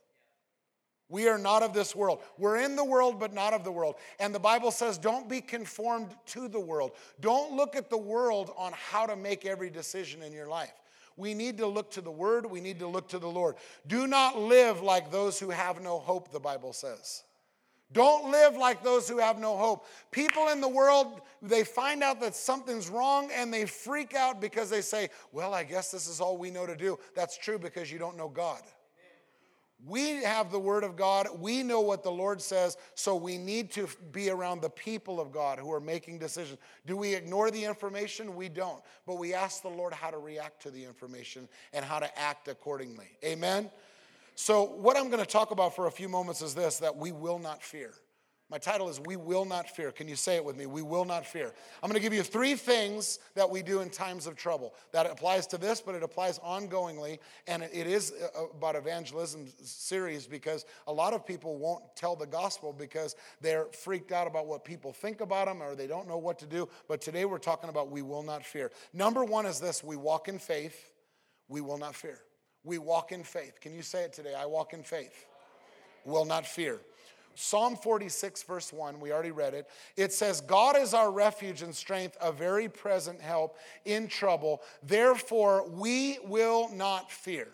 We 1.09 1.29
are 1.29 1.37
not 1.37 1.63
of 1.63 1.73
this 1.73 1.95
world. 1.95 2.19
We're 2.37 2.57
in 2.57 2.75
the 2.75 2.83
world, 2.83 3.17
but 3.17 3.33
not 3.33 3.53
of 3.53 3.63
the 3.63 3.71
world. 3.71 3.95
And 4.19 4.35
the 4.35 4.39
Bible 4.39 4.71
says, 4.71 4.97
don't 4.97 5.29
be 5.29 5.39
conformed 5.39 6.09
to 6.27 6.49
the 6.49 6.59
world. 6.59 6.91
Don't 7.21 7.53
look 7.53 7.77
at 7.77 7.89
the 7.89 7.97
world 7.97 8.51
on 8.57 8.73
how 8.73 9.05
to 9.05 9.15
make 9.15 9.45
every 9.45 9.69
decision 9.69 10.21
in 10.21 10.33
your 10.33 10.47
life. 10.47 10.73
We 11.15 11.33
need 11.33 11.57
to 11.59 11.67
look 11.67 11.91
to 11.91 12.01
the 12.01 12.11
Word, 12.11 12.45
we 12.45 12.61
need 12.61 12.79
to 12.79 12.87
look 12.87 13.09
to 13.09 13.19
the 13.19 13.27
Lord. 13.27 13.55
Do 13.87 14.05
not 14.05 14.37
live 14.37 14.81
like 14.81 15.11
those 15.11 15.39
who 15.39 15.49
have 15.49 15.81
no 15.81 15.97
hope, 15.97 16.31
the 16.31 16.39
Bible 16.39 16.73
says. 16.73 17.23
Don't 17.93 18.31
live 18.31 18.57
like 18.57 18.83
those 18.83 19.07
who 19.07 19.17
have 19.17 19.39
no 19.39 19.55
hope. 19.55 19.85
People 20.11 20.49
in 20.49 20.59
the 20.59 20.67
world, 20.67 21.21
they 21.41 21.63
find 21.63 22.03
out 22.03 22.19
that 22.19 22.35
something's 22.35 22.89
wrong 22.89 23.29
and 23.33 23.53
they 23.53 23.65
freak 23.65 24.13
out 24.13 24.41
because 24.41 24.69
they 24.69 24.81
say, 24.81 25.09
Well, 25.31 25.53
I 25.53 25.63
guess 25.63 25.91
this 25.91 26.07
is 26.07 26.19
all 26.19 26.37
we 26.37 26.51
know 26.51 26.65
to 26.65 26.75
do. 26.75 26.99
That's 27.15 27.37
true 27.37 27.57
because 27.57 27.91
you 27.91 27.97
don't 27.97 28.17
know 28.17 28.27
God. 28.27 28.61
We 29.85 30.23
have 30.23 30.51
the 30.51 30.59
Word 30.59 30.83
of 30.83 30.95
God. 30.95 31.27
We 31.39 31.61
know 31.61 31.81
what 31.81 32.03
the 32.03 32.11
Lord 32.11 32.41
says, 32.41 32.77
so 32.95 33.15
we 33.15 33.37
need 33.37 33.71
to 33.73 33.87
be 34.11 34.29
around 34.31 34.61
the 34.61 34.71
people 34.71 35.19
of 35.19 35.31
God 35.31 35.59
who 35.59 35.71
are 35.71 35.79
making 35.79 36.17
decisions. 36.17 36.57
Do 36.87 36.97
we 36.97 37.13
ignore 37.13 37.51
the 37.51 37.63
information? 37.63 38.35
We 38.35 38.49
don't. 38.49 38.81
But 39.05 39.19
we 39.19 39.35
ask 39.35 39.61
the 39.61 39.69
Lord 39.69 39.93
how 39.93 40.09
to 40.09 40.17
react 40.17 40.63
to 40.63 40.71
the 40.71 40.83
information 40.83 41.47
and 41.73 41.85
how 41.85 41.99
to 41.99 42.19
act 42.19 42.47
accordingly. 42.47 43.17
Amen? 43.23 43.69
So, 44.39 44.65
what 44.65 44.95
I'm 44.95 45.09
going 45.09 45.19
to 45.19 45.25
talk 45.25 45.49
about 45.49 45.75
for 45.75 45.87
a 45.87 45.91
few 45.91 46.07
moments 46.07 46.43
is 46.43 46.53
this 46.53 46.77
that 46.77 46.95
we 46.95 47.11
will 47.11 47.39
not 47.39 47.63
fear. 47.63 47.91
My 48.51 48.59
title 48.59 48.87
is 48.87 48.99
We 48.99 49.15
Will 49.15 49.45
Not 49.45 49.67
Fear. 49.67 49.91
Can 49.91 50.07
you 50.07 50.15
say 50.15 50.35
it 50.35 50.45
with 50.45 50.55
me? 50.55 50.67
We 50.67 50.83
will 50.83 51.05
not 51.05 51.25
fear. 51.25 51.53
I'm 51.81 51.89
going 51.89 51.99
to 51.99 52.03
give 52.03 52.13
you 52.13 52.21
three 52.21 52.53
things 52.53 53.17
that 53.33 53.49
we 53.49 53.63
do 53.63 53.81
in 53.81 53.89
times 53.89 54.27
of 54.27 54.35
trouble. 54.35 54.75
That 54.93 55.07
applies 55.07 55.47
to 55.47 55.57
this, 55.57 55.81
but 55.81 55.95
it 55.95 56.03
applies 56.03 56.37
ongoingly. 56.37 57.17
And 57.47 57.63
it 57.63 57.87
is 57.87 58.13
uh, 58.13 58.45
about 58.45 58.75
evangelism 58.75 59.47
series 59.63 60.27
because 60.27 60.65
a 60.85 60.93
lot 60.93 61.13
of 61.13 61.25
people 61.25 61.57
won't 61.57 61.83
tell 61.95 62.15
the 62.15 62.27
gospel 62.27 62.71
because 62.71 63.15
they're 63.41 63.65
freaked 63.65 64.11
out 64.11 64.27
about 64.27 64.45
what 64.45 64.63
people 64.63 64.93
think 64.93 65.19
about 65.19 65.47
them 65.47 65.63
or 65.63 65.73
they 65.73 65.87
don't 65.87 66.07
know 66.07 66.19
what 66.19 66.37
to 66.39 66.45
do. 66.45 66.69
But 66.87 67.01
today 67.01 67.25
we're 67.25 67.39
talking 67.39 67.71
about 67.71 67.89
we 67.89 68.03
will 68.03 68.23
not 68.23 68.45
fear. 68.45 68.71
Number 68.93 69.25
one 69.25 69.47
is 69.47 69.59
this 69.59 69.83
we 69.83 69.95
walk 69.95 70.27
in 70.27 70.37
faith, 70.37 70.91
we 71.49 71.59
will 71.59 71.79
not 71.79 71.95
fear. 71.95 72.19
We 72.67 72.79
walk 72.79 73.13
in 73.13 73.23
faith. 73.23 73.61
Can 73.61 73.73
you 73.73 73.81
say 73.81 74.03
it 74.03 74.11
today? 74.11 74.35
I 74.37 74.45
walk 74.45 74.73
in 74.73 74.83
faith. 74.83 75.25
Will 76.03 76.25
not 76.25 76.45
fear. 76.45 76.81
Psalm 77.33 77.77
46, 77.77 78.43
verse 78.43 78.73
1, 78.73 78.99
we 78.99 79.13
already 79.13 79.31
read 79.31 79.53
it. 79.53 79.69
It 79.95 80.11
says, 80.11 80.41
God 80.41 80.75
is 80.75 80.93
our 80.93 81.09
refuge 81.09 81.61
and 81.61 81.73
strength, 81.73 82.17
a 82.19 82.31
very 82.31 82.67
present 82.67 83.21
help 83.21 83.57
in 83.85 84.07
trouble. 84.07 84.61
Therefore, 84.83 85.69
we 85.69 86.17
will 86.25 86.69
not 86.73 87.09
fear. 87.09 87.47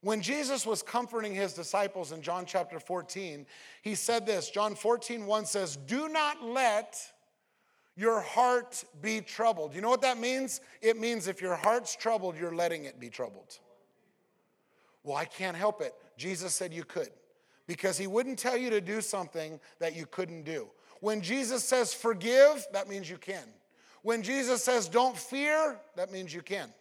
When 0.00 0.22
Jesus 0.22 0.66
was 0.66 0.82
comforting 0.82 1.34
his 1.34 1.52
disciples 1.52 2.10
in 2.10 2.20
John 2.20 2.46
chapter 2.46 2.80
14, 2.80 3.46
he 3.82 3.94
said 3.94 4.26
this 4.26 4.50
John 4.50 4.74
14, 4.74 5.24
1 5.24 5.46
says, 5.46 5.76
Do 5.76 6.08
not 6.08 6.42
let 6.42 6.98
your 7.96 8.20
heart 8.22 8.82
be 9.00 9.20
troubled. 9.20 9.72
You 9.72 9.82
know 9.82 9.90
what 9.90 10.02
that 10.02 10.18
means? 10.18 10.60
It 10.82 10.98
means 10.98 11.28
if 11.28 11.40
your 11.40 11.54
heart's 11.54 11.94
troubled, 11.94 12.36
you're 12.36 12.54
letting 12.54 12.86
it 12.86 12.98
be 12.98 13.08
troubled. 13.08 13.60
Well, 15.06 15.16
I 15.16 15.24
can't 15.24 15.56
help 15.56 15.80
it. 15.80 15.94
Jesus 16.16 16.52
said 16.52 16.74
you 16.74 16.82
could 16.82 17.10
because 17.68 17.96
he 17.96 18.08
wouldn't 18.08 18.40
tell 18.40 18.56
you 18.56 18.70
to 18.70 18.80
do 18.80 19.00
something 19.00 19.60
that 19.78 19.94
you 19.94 20.04
couldn't 20.04 20.42
do. 20.42 20.68
When 21.00 21.20
Jesus 21.20 21.62
says 21.62 21.94
forgive, 21.94 22.66
that 22.72 22.88
means 22.88 23.08
you 23.08 23.16
can. 23.16 23.44
When 24.02 24.24
Jesus 24.24 24.64
says 24.64 24.88
don't 24.88 25.16
fear, 25.16 25.78
that 25.94 26.12
means 26.12 26.34
you 26.34 26.42
can. 26.42 26.72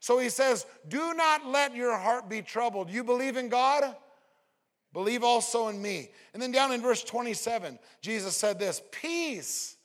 So 0.00 0.18
he 0.18 0.28
says, 0.28 0.66
do 0.88 1.14
not 1.14 1.46
let 1.46 1.76
your 1.76 1.96
heart 1.96 2.28
be 2.28 2.42
troubled. 2.42 2.90
You 2.90 3.04
believe 3.04 3.36
in 3.36 3.48
God? 3.48 3.94
Believe 4.92 5.22
also 5.22 5.68
in 5.68 5.80
me. 5.80 6.10
And 6.34 6.42
then 6.42 6.50
down 6.50 6.72
in 6.72 6.82
verse 6.82 7.04
27, 7.04 7.78
Jesus 8.00 8.36
said 8.36 8.58
this 8.58 8.82
Peace 8.90 9.76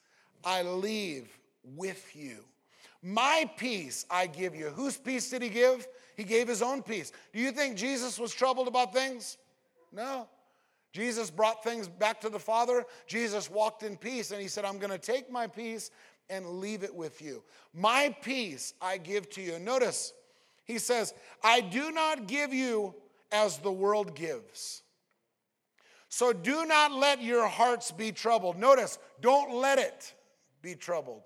I 0.44 0.64
leave 0.64 1.30
with 1.64 2.16
you. 2.16 2.44
My 3.04 3.48
peace 3.58 4.08
I 4.10 4.26
give 4.26 4.56
you. 4.56 4.70
Whose 4.70 4.98
peace 4.98 5.30
did 5.30 5.44
he 5.44 5.50
give? 5.50 5.88
He 6.18 6.24
gave 6.24 6.48
his 6.48 6.64
own 6.64 6.82
peace. 6.82 7.12
Do 7.32 7.40
you 7.40 7.52
think 7.52 7.78
Jesus 7.78 8.20
was 8.20 8.34
troubled 8.34 8.68
about 8.68 8.92
things? 8.92 9.38
No. 9.94 10.28
Jesus 10.92 11.30
brought 11.30 11.64
things 11.64 11.88
back 11.88 12.20
to 12.22 12.30
the 12.30 12.40
Father. 12.40 12.86
Jesus 13.06 13.52
walked 13.52 13.84
in 13.84 13.96
peace 13.96 14.32
and 14.32 14.42
he 14.42 14.48
said, 14.48 14.66
I'm 14.66 14.80
going 14.80 14.92
to 14.92 14.98
take 14.98 15.32
my 15.32 15.46
peace 15.46 15.92
and 16.28 16.60
leave 16.60 16.84
it 16.84 16.94
with 16.94 17.22
you. 17.22 17.44
My 17.72 18.16
peace 18.24 18.74
I 18.82 18.98
give 18.98 19.30
to 19.32 19.42
you. 19.42 19.60
Notice, 19.60 20.12
he 20.66 20.80
says, 20.80 21.14
I 21.44 21.62
do 21.62 21.92
not 21.92 22.28
give 22.28 22.52
you 22.52 22.96
as 23.32 23.60
the 23.60 23.72
world 23.72 24.16
gives. 24.16 24.82
So 26.10 26.34
do 26.34 26.66
not 26.66 26.92
let 26.94 27.22
your 27.22 27.48
hearts 27.48 27.92
be 27.92 28.12
troubled. 28.12 28.58
Notice, 28.58 28.98
don't 29.22 29.54
let 29.54 29.78
it 29.78 30.16
be 30.64 30.74
troubled 30.74 31.22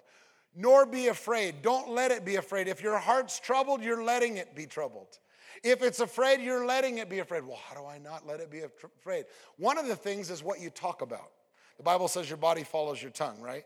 nor 0.56 0.86
be 0.86 1.08
afraid. 1.08 1.62
Don't 1.62 1.90
let 1.90 2.12
it 2.12 2.26
be 2.26 2.36
afraid. 2.36 2.68
If 2.68 2.82
your 2.82 2.98
heart's 2.98 3.40
troubled, 3.40 3.84
you're 3.84 4.04
letting 4.04 4.38
it 4.38 4.56
be 4.56 4.66
troubled. 4.66 5.20
If 5.64 5.84
it's 5.84 6.00
afraid, 6.00 6.42
you're 6.42 6.66
letting 6.66 6.98
it 6.98 7.10
be 7.10 7.20
afraid. 7.20 7.46
Well, 7.46 7.60
how 7.68 7.76
do 7.80 7.86
I 7.86 8.00
not 8.00 8.26
let 8.26 8.40
it 8.40 8.50
be 8.50 8.62
afraid? 8.62 9.26
One 9.58 9.78
of 9.78 9.88
the 9.88 9.96
things 9.96 10.30
is 10.30 10.44
what 10.44 10.60
you 10.60 10.70
talk 10.70 11.02
about. 11.02 11.32
The 11.78 11.84
Bible 11.84 12.08
says 12.08 12.30
your 12.30 12.38
body 12.38 12.64
follows 12.64 13.02
your 13.02 13.12
tongue, 13.12 13.40
right? 13.42 13.66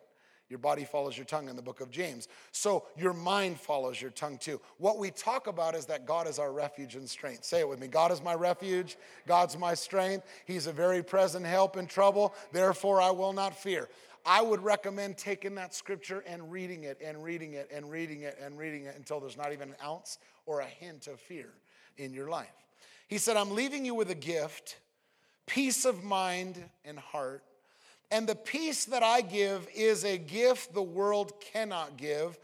Your 0.50 0.60
body 0.60 0.86
follows 0.86 1.18
your 1.18 1.26
tongue 1.26 1.50
in 1.50 1.56
the 1.56 1.62
book 1.62 1.82
of 1.82 1.90
James. 1.90 2.28
So 2.52 2.86
your 2.96 3.14
mind 3.14 3.60
follows 3.60 4.00
your 4.00 4.12
tongue 4.12 4.38
too. 4.38 4.62
What 4.78 5.00
we 5.00 5.10
talk 5.10 5.48
about 5.48 5.74
is 5.74 5.88
that 5.88 6.06
God 6.06 6.28
is 6.28 6.38
our 6.38 6.52
refuge 6.52 6.96
and 6.96 7.10
strength. 7.10 7.46
Say 7.46 7.62
it 7.62 7.68
with 7.68 7.80
me 7.80 7.88
God 7.88 8.12
is 8.12 8.22
my 8.22 8.36
refuge. 8.36 8.98
God's 9.28 9.58
my 9.58 9.74
strength. 9.74 10.28
He's 10.46 10.68
a 10.68 10.72
very 10.72 11.02
present 11.02 11.46
help 11.46 11.78
in 11.78 11.88
trouble. 11.88 12.36
Therefore, 12.52 13.02
I 13.02 13.10
will 13.10 13.34
not 13.34 13.58
fear. 13.58 13.90
I 14.26 14.42
would 14.42 14.64
recommend 14.64 15.18
taking 15.18 15.56
that 15.56 15.76
scripture 15.76 16.24
and 16.26 16.52
reading 16.52 16.84
it 16.84 17.00
and 17.04 17.24
reading 17.24 17.54
it 17.54 17.70
and 17.72 17.90
reading 17.92 18.22
it 18.22 18.38
and 18.42 18.58
reading 18.58 18.86
it 18.86 18.96
until 18.96 19.20
there's 19.20 19.38
not 19.38 19.54
even 19.54 19.70
an 19.70 19.76
ounce 19.84 20.18
or 20.46 20.62
a 20.62 20.66
hint 20.66 21.08
of 21.08 21.20
fear 21.20 21.50
in 21.98 22.14
your 22.14 22.30
life. 22.30 22.48
He 23.08 23.20
said, 23.20 23.38
I'm 23.38 23.52
leaving 23.52 23.86
you 23.86 23.94
with 23.94 24.10
a 24.10 24.16
gift, 24.16 24.78
peace 25.46 25.86
of 25.86 26.04
mind 26.04 26.64
and 26.84 26.98
heart. 26.98 27.44
And 28.10 28.28
the 28.28 28.36
peace 28.36 28.86
that 28.86 29.04
I 29.04 29.22
give 29.22 29.68
is 29.76 30.04
a 30.04 30.18
gift 30.18 30.74
the 30.74 30.82
world 30.82 31.34
cannot 31.40 31.98
give. 31.98 32.38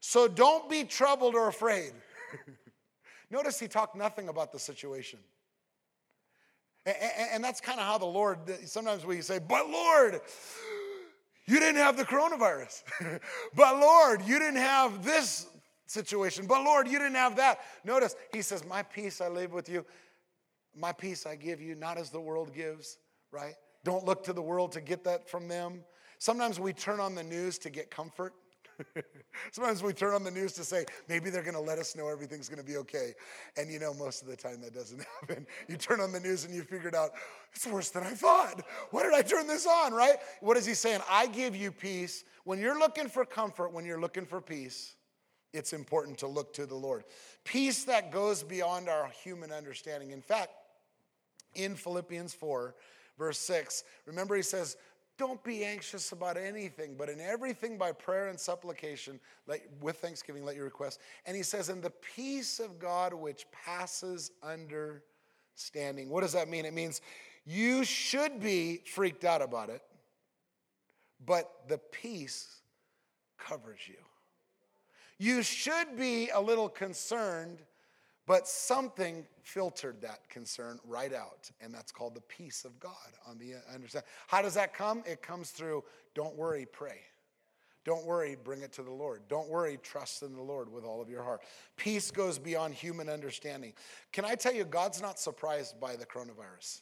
So 0.00 0.28
don't 0.28 0.68
be 0.68 0.84
troubled 0.84 1.34
or 1.34 1.48
afraid. 1.48 1.92
Notice 3.30 3.58
he 3.58 3.66
talked 3.66 3.96
nothing 3.96 4.28
about 4.28 4.52
the 4.52 4.58
situation. 4.58 5.18
And 7.32 7.42
that's 7.42 7.60
kind 7.60 7.80
of 7.80 7.86
how 7.86 7.96
the 7.96 8.04
Lord, 8.04 8.38
sometimes 8.66 9.06
we 9.06 9.22
say, 9.22 9.38
but 9.38 9.70
Lord, 9.70 10.20
you 11.46 11.60
didn't 11.60 11.76
have 11.76 11.96
the 11.96 12.04
coronavirus. 12.04 12.82
but 13.54 13.78
Lord, 13.78 14.22
you 14.22 14.38
didn't 14.38 14.60
have 14.60 15.04
this 15.04 15.46
situation. 15.86 16.46
But 16.46 16.64
Lord, 16.64 16.88
you 16.88 16.98
didn't 16.98 17.16
have 17.16 17.36
that. 17.36 17.60
Notice, 17.84 18.16
he 18.32 18.42
says, 18.42 18.64
My 18.64 18.82
peace 18.82 19.20
I 19.20 19.28
leave 19.28 19.52
with 19.52 19.68
you. 19.68 19.84
My 20.76 20.92
peace 20.92 21.26
I 21.26 21.36
give 21.36 21.60
you, 21.60 21.74
not 21.74 21.98
as 21.98 22.10
the 22.10 22.20
world 22.20 22.52
gives, 22.54 22.98
right? 23.30 23.54
Don't 23.84 24.04
look 24.04 24.24
to 24.24 24.32
the 24.32 24.42
world 24.42 24.72
to 24.72 24.80
get 24.80 25.04
that 25.04 25.28
from 25.28 25.46
them. 25.46 25.84
Sometimes 26.18 26.58
we 26.58 26.72
turn 26.72 27.00
on 27.00 27.14
the 27.14 27.22
news 27.22 27.58
to 27.58 27.70
get 27.70 27.90
comfort. 27.90 28.32
Sometimes 29.52 29.82
we 29.82 29.92
turn 29.92 30.14
on 30.14 30.24
the 30.24 30.30
news 30.30 30.52
to 30.54 30.64
say, 30.64 30.84
maybe 31.08 31.30
they're 31.30 31.42
going 31.42 31.54
to 31.54 31.60
let 31.60 31.78
us 31.78 31.96
know 31.96 32.08
everything's 32.08 32.48
going 32.48 32.60
to 32.60 32.64
be 32.64 32.76
okay. 32.78 33.14
And 33.56 33.70
you 33.70 33.78
know, 33.78 33.94
most 33.94 34.22
of 34.22 34.28
the 34.28 34.36
time 34.36 34.60
that 34.62 34.74
doesn't 34.74 35.04
happen. 35.20 35.46
You 35.68 35.76
turn 35.76 36.00
on 36.00 36.12
the 36.12 36.20
news 36.20 36.44
and 36.44 36.54
you 36.54 36.62
figured 36.62 36.94
out, 36.94 37.10
it's 37.54 37.66
worse 37.66 37.90
than 37.90 38.02
I 38.04 38.10
thought. 38.10 38.62
Why 38.90 39.02
did 39.02 39.14
I 39.14 39.22
turn 39.22 39.46
this 39.46 39.66
on, 39.66 39.92
right? 39.92 40.16
What 40.40 40.56
is 40.56 40.66
he 40.66 40.74
saying? 40.74 41.00
I 41.10 41.26
give 41.26 41.54
you 41.54 41.72
peace. 41.72 42.24
When 42.44 42.58
you're 42.58 42.78
looking 42.78 43.08
for 43.08 43.24
comfort, 43.24 43.72
when 43.72 43.84
you're 43.84 44.00
looking 44.00 44.26
for 44.26 44.40
peace, 44.40 44.96
it's 45.52 45.72
important 45.72 46.18
to 46.18 46.26
look 46.26 46.52
to 46.54 46.66
the 46.66 46.74
Lord. 46.74 47.04
Peace 47.44 47.84
that 47.84 48.10
goes 48.10 48.42
beyond 48.42 48.88
our 48.88 49.08
human 49.22 49.52
understanding. 49.52 50.10
In 50.10 50.20
fact, 50.20 50.50
in 51.54 51.76
Philippians 51.76 52.34
4, 52.34 52.74
verse 53.16 53.38
6, 53.38 53.84
remember 54.06 54.34
he 54.34 54.42
says, 54.42 54.76
don't 55.16 55.42
be 55.44 55.64
anxious 55.64 56.12
about 56.12 56.36
anything, 56.36 56.96
but 56.96 57.08
in 57.08 57.20
everything 57.20 57.78
by 57.78 57.92
prayer 57.92 58.28
and 58.28 58.38
supplication, 58.38 59.20
let, 59.46 59.62
with 59.80 59.96
thanksgiving, 59.96 60.44
let 60.44 60.56
your 60.56 60.64
request. 60.64 61.00
And 61.26 61.36
he 61.36 61.42
says, 61.42 61.68
in 61.68 61.80
the 61.80 61.90
peace 61.90 62.58
of 62.58 62.78
God 62.78 63.14
which 63.14 63.46
passes 63.52 64.32
understanding. 64.42 66.08
What 66.08 66.22
does 66.22 66.32
that 66.32 66.48
mean? 66.48 66.64
It 66.64 66.74
means 66.74 67.00
you 67.46 67.84
should 67.84 68.40
be 68.40 68.82
freaked 68.86 69.24
out 69.24 69.42
about 69.42 69.70
it, 69.70 69.82
but 71.24 71.68
the 71.68 71.78
peace 71.78 72.62
covers 73.38 73.80
you. 73.86 73.96
You 75.18 75.42
should 75.42 75.96
be 75.96 76.30
a 76.30 76.40
little 76.40 76.68
concerned, 76.68 77.62
but 78.26 78.48
something 78.48 79.26
filtered 79.42 80.00
that 80.00 80.28
concern 80.28 80.78
right 80.86 81.12
out, 81.12 81.50
and 81.60 81.74
that's 81.74 81.92
called 81.92 82.14
the 82.14 82.22
peace 82.22 82.64
of 82.64 82.78
God 82.80 82.92
on 83.28 83.38
the 83.38 83.54
understand. 83.72 84.04
How 84.28 84.40
does 84.40 84.54
that 84.54 84.74
come? 84.74 85.02
It 85.06 85.22
comes 85.22 85.50
through 85.50 85.84
don't 86.14 86.36
worry, 86.36 86.66
pray. 86.70 87.00
Don't 87.84 88.06
worry, 88.06 88.36
bring 88.42 88.62
it 88.62 88.72
to 88.72 88.82
the 88.82 88.90
Lord. 88.90 89.22
Don't 89.28 89.48
worry, 89.48 89.78
trust 89.82 90.22
in 90.22 90.34
the 90.34 90.42
Lord 90.42 90.72
with 90.72 90.84
all 90.84 91.02
of 91.02 91.10
your 91.10 91.22
heart. 91.22 91.42
Peace 91.76 92.10
goes 92.10 92.38
beyond 92.38 92.72
human 92.72 93.10
understanding. 93.10 93.74
Can 94.10 94.24
I 94.24 94.36
tell 94.36 94.54
you, 94.54 94.64
God's 94.64 95.02
not 95.02 95.18
surprised 95.18 95.78
by 95.78 95.96
the 95.96 96.06
coronavirus. 96.06 96.80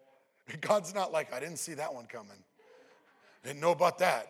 God's 0.60 0.94
not 0.94 1.12
like, 1.12 1.32
I 1.32 1.40
didn't 1.40 1.58
see 1.58 1.74
that 1.74 1.94
one 1.94 2.04
coming. 2.06 2.36
Didn't 3.42 3.60
know 3.60 3.72
about 3.72 3.98
that. 3.98 4.28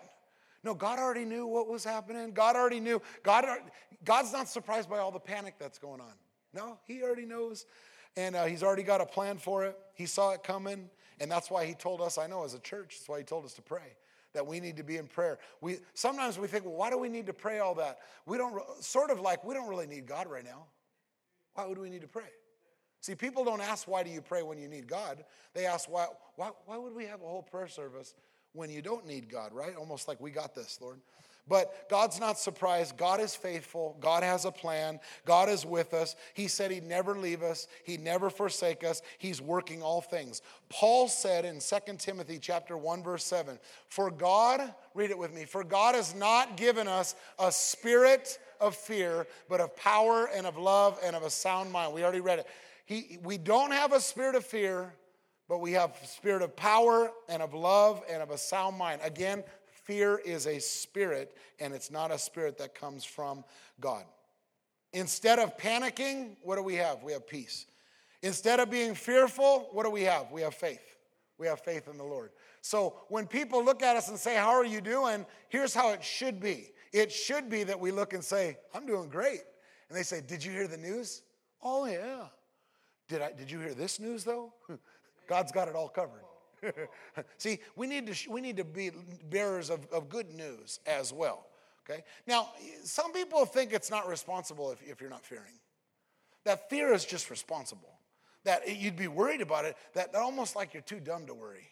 No, 0.62 0.72
God 0.72 1.00
already 1.00 1.24
knew 1.24 1.46
what 1.46 1.68
was 1.68 1.84
happening. 1.84 2.30
God 2.32 2.54
already 2.54 2.80
knew. 2.80 3.02
God, 3.24 3.44
God's 4.04 4.32
not 4.32 4.48
surprised 4.48 4.88
by 4.88 4.98
all 4.98 5.10
the 5.10 5.20
panic 5.20 5.54
that's 5.58 5.78
going 5.78 6.00
on. 6.00 6.12
No, 6.54 6.78
He 6.86 7.02
already 7.02 7.26
knows. 7.26 7.66
And 8.16 8.36
uh, 8.36 8.44
He's 8.44 8.62
already 8.62 8.82
got 8.82 9.00
a 9.00 9.06
plan 9.06 9.38
for 9.38 9.64
it. 9.64 9.76
He 9.94 10.06
saw 10.06 10.30
it 10.30 10.42
coming. 10.42 10.88
And 11.20 11.30
that's 11.30 11.50
why 11.50 11.64
He 11.64 11.74
told 11.74 12.00
us, 12.00 12.18
I 12.18 12.26
know 12.26 12.44
as 12.44 12.54
a 12.54 12.58
church, 12.60 12.96
that's 12.98 13.08
why 13.08 13.18
He 13.18 13.24
told 13.24 13.44
us 13.44 13.54
to 13.54 13.62
pray. 13.62 13.96
That 14.32 14.46
we 14.46 14.58
need 14.58 14.76
to 14.78 14.82
be 14.82 14.96
in 14.96 15.06
prayer. 15.06 15.38
We 15.60 15.78
sometimes 15.94 16.38
we 16.38 16.48
think, 16.48 16.64
well, 16.64 16.74
why 16.74 16.90
do 16.90 16.98
we 16.98 17.08
need 17.08 17.26
to 17.26 17.32
pray 17.32 17.60
all 17.60 17.74
that? 17.76 17.98
We 18.26 18.36
don't 18.36 18.60
sort 18.80 19.10
of 19.10 19.20
like 19.20 19.44
we 19.44 19.54
don't 19.54 19.68
really 19.68 19.86
need 19.86 20.06
God 20.06 20.26
right 20.26 20.44
now. 20.44 20.64
Why 21.54 21.66
would 21.66 21.78
we 21.78 21.88
need 21.88 22.00
to 22.00 22.08
pray? 22.08 22.30
See, 23.00 23.14
people 23.14 23.44
don't 23.44 23.60
ask 23.60 23.86
why 23.86 24.02
do 24.02 24.10
you 24.10 24.20
pray 24.20 24.42
when 24.42 24.58
you 24.58 24.66
need 24.66 24.88
God. 24.88 25.24
They 25.52 25.66
ask 25.66 25.88
why 25.88 26.06
why, 26.34 26.50
why 26.66 26.76
would 26.76 26.96
we 26.96 27.04
have 27.04 27.20
a 27.20 27.26
whole 27.26 27.42
prayer 27.42 27.68
service 27.68 28.14
when 28.54 28.70
you 28.70 28.82
don't 28.82 29.06
need 29.06 29.28
God, 29.28 29.52
right? 29.52 29.76
Almost 29.76 30.08
like 30.08 30.20
we 30.20 30.30
got 30.30 30.54
this, 30.54 30.78
Lord. 30.80 30.98
But 31.46 31.90
God's 31.90 32.18
not 32.18 32.38
surprised. 32.38 32.96
God 32.96 33.20
is 33.20 33.34
faithful. 33.34 33.96
God 34.00 34.22
has 34.22 34.46
a 34.46 34.50
plan. 34.50 34.98
God 35.26 35.50
is 35.50 35.66
with 35.66 35.92
us. 35.92 36.16
He 36.32 36.48
said 36.48 36.70
He'd 36.70 36.86
never 36.86 37.18
leave 37.18 37.42
us. 37.42 37.68
He'd 37.84 38.02
never 38.02 38.30
forsake 38.30 38.82
us. 38.82 39.02
He's 39.18 39.42
working 39.42 39.82
all 39.82 40.00
things. 40.00 40.40
Paul 40.70 41.06
said 41.06 41.44
in 41.44 41.60
2 41.60 41.98
Timothy 41.98 42.38
chapter 42.38 42.78
1 42.78 43.02
verse 43.02 43.24
7, 43.24 43.58
"For 43.88 44.10
God, 44.10 44.74
read 44.94 45.10
it 45.10 45.18
with 45.18 45.34
me, 45.34 45.44
for 45.44 45.62
God 45.64 45.94
has 45.94 46.14
not 46.14 46.56
given 46.56 46.88
us 46.88 47.14
a 47.38 47.52
spirit 47.52 48.38
of 48.58 48.74
fear, 48.74 49.26
but 49.48 49.60
of 49.60 49.76
power 49.76 50.26
and 50.26 50.46
of 50.46 50.56
love 50.56 50.98
and 51.02 51.14
of 51.14 51.24
a 51.24 51.30
sound 51.30 51.70
mind." 51.70 51.92
We 51.92 52.02
already 52.02 52.20
read 52.20 52.38
it. 52.38 52.46
He, 52.86 53.18
we 53.22 53.36
don't 53.36 53.72
have 53.72 53.92
a 53.92 54.00
spirit 54.00 54.34
of 54.34 54.46
fear, 54.46 54.94
but 55.46 55.58
we 55.58 55.72
have 55.72 55.94
spirit 56.06 56.40
of 56.40 56.56
power 56.56 57.12
and 57.28 57.42
of 57.42 57.52
love 57.52 58.02
and 58.08 58.22
of 58.22 58.30
a 58.30 58.38
sound 58.38 58.78
mind. 58.78 59.02
Again, 59.04 59.44
fear 59.84 60.20
is 60.24 60.46
a 60.46 60.58
spirit 60.58 61.36
and 61.60 61.72
it's 61.72 61.90
not 61.90 62.10
a 62.10 62.18
spirit 62.18 62.58
that 62.58 62.74
comes 62.74 63.04
from 63.04 63.44
God. 63.80 64.04
Instead 64.92 65.38
of 65.38 65.56
panicking, 65.56 66.36
what 66.42 66.56
do 66.56 66.62
we 66.62 66.74
have? 66.74 67.02
We 67.02 67.12
have 67.12 67.26
peace. 67.26 67.66
Instead 68.22 68.60
of 68.60 68.70
being 68.70 68.94
fearful, 68.94 69.68
what 69.72 69.84
do 69.84 69.90
we 69.90 70.02
have? 70.02 70.30
We 70.30 70.42
have 70.42 70.54
faith. 70.54 70.96
We 71.36 71.46
have 71.46 71.60
faith 71.60 71.88
in 71.88 71.98
the 71.98 72.04
Lord. 72.04 72.30
So 72.60 72.94
when 73.08 73.26
people 73.26 73.64
look 73.64 73.82
at 73.82 73.96
us 73.96 74.08
and 74.08 74.18
say, 74.18 74.36
How 74.36 74.50
are 74.50 74.64
you 74.64 74.80
doing? 74.80 75.26
Here's 75.48 75.74
how 75.74 75.90
it 75.90 76.02
should 76.02 76.40
be. 76.40 76.70
It 76.92 77.10
should 77.10 77.50
be 77.50 77.64
that 77.64 77.78
we 77.78 77.90
look 77.90 78.12
and 78.12 78.22
say, 78.24 78.56
I'm 78.72 78.86
doing 78.86 79.08
great. 79.08 79.40
And 79.88 79.98
they 79.98 80.04
say, 80.04 80.20
Did 80.20 80.44
you 80.44 80.52
hear 80.52 80.68
the 80.68 80.76
news? 80.76 81.22
Oh, 81.62 81.86
yeah. 81.86 82.28
Did, 83.08 83.20
I, 83.20 83.32
did 83.32 83.50
you 83.50 83.58
hear 83.58 83.74
this 83.74 84.00
news 84.00 84.24
though? 84.24 84.52
God's 85.28 85.52
got 85.52 85.68
it 85.68 85.74
all 85.74 85.88
covered. 85.88 86.22
See, 87.38 87.58
we 87.76 87.86
need 87.86 88.06
to, 88.06 88.30
we 88.30 88.40
need 88.40 88.56
to 88.56 88.64
be 88.64 88.90
bearers 89.30 89.70
of, 89.70 89.86
of 89.92 90.08
good 90.08 90.30
news 90.32 90.80
as 90.86 91.12
well. 91.12 91.46
Okay? 91.88 92.02
Now, 92.26 92.50
some 92.82 93.12
people 93.12 93.44
think 93.44 93.72
it's 93.72 93.90
not 93.90 94.08
responsible 94.08 94.70
if, 94.72 94.82
if 94.82 95.00
you're 95.00 95.10
not 95.10 95.24
fearing. 95.24 95.58
That 96.44 96.68
fear 96.70 96.92
is 96.92 97.04
just 97.04 97.30
responsible. 97.30 97.98
That 98.44 98.76
you'd 98.76 98.96
be 98.96 99.08
worried 99.08 99.40
about 99.40 99.64
it, 99.64 99.76
that 99.94 100.14
almost 100.14 100.54
like 100.54 100.74
you're 100.74 100.82
too 100.82 101.00
dumb 101.00 101.26
to 101.26 101.34
worry. 101.34 101.68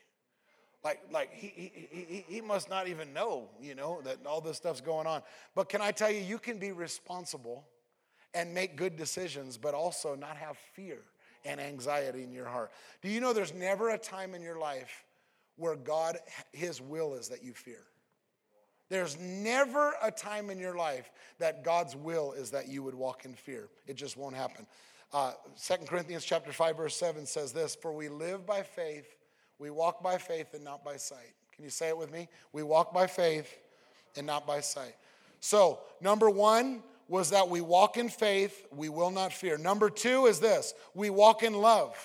Like, 0.82 1.00
like 1.12 1.32
he, 1.32 1.48
he, 1.54 2.06
he, 2.08 2.24
he 2.28 2.40
must 2.40 2.68
not 2.68 2.88
even 2.88 3.12
know, 3.12 3.50
you 3.60 3.74
know, 3.74 4.00
that 4.02 4.18
all 4.26 4.40
this 4.40 4.56
stuff's 4.56 4.80
going 4.80 5.06
on. 5.06 5.22
But 5.54 5.68
can 5.68 5.80
I 5.80 5.92
tell 5.92 6.10
you, 6.10 6.20
you 6.20 6.38
can 6.38 6.58
be 6.58 6.72
responsible 6.72 7.66
and 8.34 8.52
make 8.52 8.76
good 8.76 8.96
decisions, 8.96 9.58
but 9.58 9.74
also 9.74 10.14
not 10.14 10.36
have 10.38 10.56
fear 10.56 11.02
and 11.44 11.60
anxiety 11.60 12.22
in 12.22 12.32
your 12.32 12.46
heart. 12.46 12.70
Do 13.02 13.08
you 13.08 13.20
know 13.20 13.32
there's 13.32 13.54
never 13.54 13.90
a 13.90 13.98
time 13.98 14.34
in 14.34 14.42
your 14.42 14.58
life 14.58 15.04
where 15.56 15.76
God, 15.76 16.18
His 16.52 16.80
will 16.80 17.14
is 17.14 17.28
that 17.28 17.42
you 17.42 17.52
fear? 17.52 17.84
There's 18.88 19.18
never 19.18 19.94
a 20.02 20.10
time 20.10 20.50
in 20.50 20.58
your 20.58 20.76
life 20.76 21.10
that 21.38 21.64
God's 21.64 21.96
will 21.96 22.32
is 22.32 22.50
that 22.50 22.68
you 22.68 22.82
would 22.82 22.94
walk 22.94 23.24
in 23.24 23.34
fear. 23.34 23.68
It 23.86 23.96
just 23.96 24.16
won't 24.16 24.36
happen. 24.36 24.66
Uh, 25.12 25.32
2 25.66 25.86
Corinthians 25.86 26.24
chapter 26.24 26.52
5, 26.52 26.76
verse 26.76 26.96
7 26.96 27.24
says 27.26 27.52
this, 27.52 27.74
For 27.74 27.92
we 27.92 28.08
live 28.08 28.46
by 28.46 28.62
faith, 28.62 29.16
we 29.58 29.70
walk 29.70 30.02
by 30.02 30.18
faith 30.18 30.54
and 30.54 30.62
not 30.62 30.84
by 30.84 30.96
sight. 30.96 31.32
Can 31.54 31.64
you 31.64 31.70
say 31.70 31.88
it 31.88 31.96
with 31.96 32.12
me? 32.12 32.28
We 32.52 32.62
walk 32.62 32.92
by 32.92 33.06
faith 33.06 33.58
and 34.16 34.26
not 34.26 34.46
by 34.46 34.60
sight. 34.60 34.94
So, 35.40 35.80
number 36.00 36.30
one, 36.30 36.82
was 37.08 37.30
that 37.30 37.48
we 37.48 37.60
walk 37.60 37.96
in 37.96 38.08
faith, 38.08 38.66
we 38.70 38.88
will 38.88 39.10
not 39.10 39.32
fear. 39.32 39.58
Number 39.58 39.90
two 39.90 40.26
is 40.26 40.40
this 40.40 40.74
we 40.94 41.10
walk 41.10 41.42
in 41.42 41.54
love. 41.54 41.96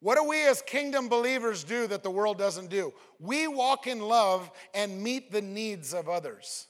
What 0.00 0.16
do 0.16 0.24
we 0.24 0.46
as 0.46 0.62
kingdom 0.62 1.08
believers 1.08 1.64
do 1.64 1.86
that 1.86 2.02
the 2.02 2.10
world 2.10 2.38
doesn't 2.38 2.70
do? 2.70 2.92
We 3.18 3.48
walk 3.48 3.86
in 3.86 4.00
love 4.00 4.50
and 4.74 5.02
meet 5.02 5.32
the 5.32 5.42
needs 5.42 5.94
of 5.94 6.08
others. 6.08 6.68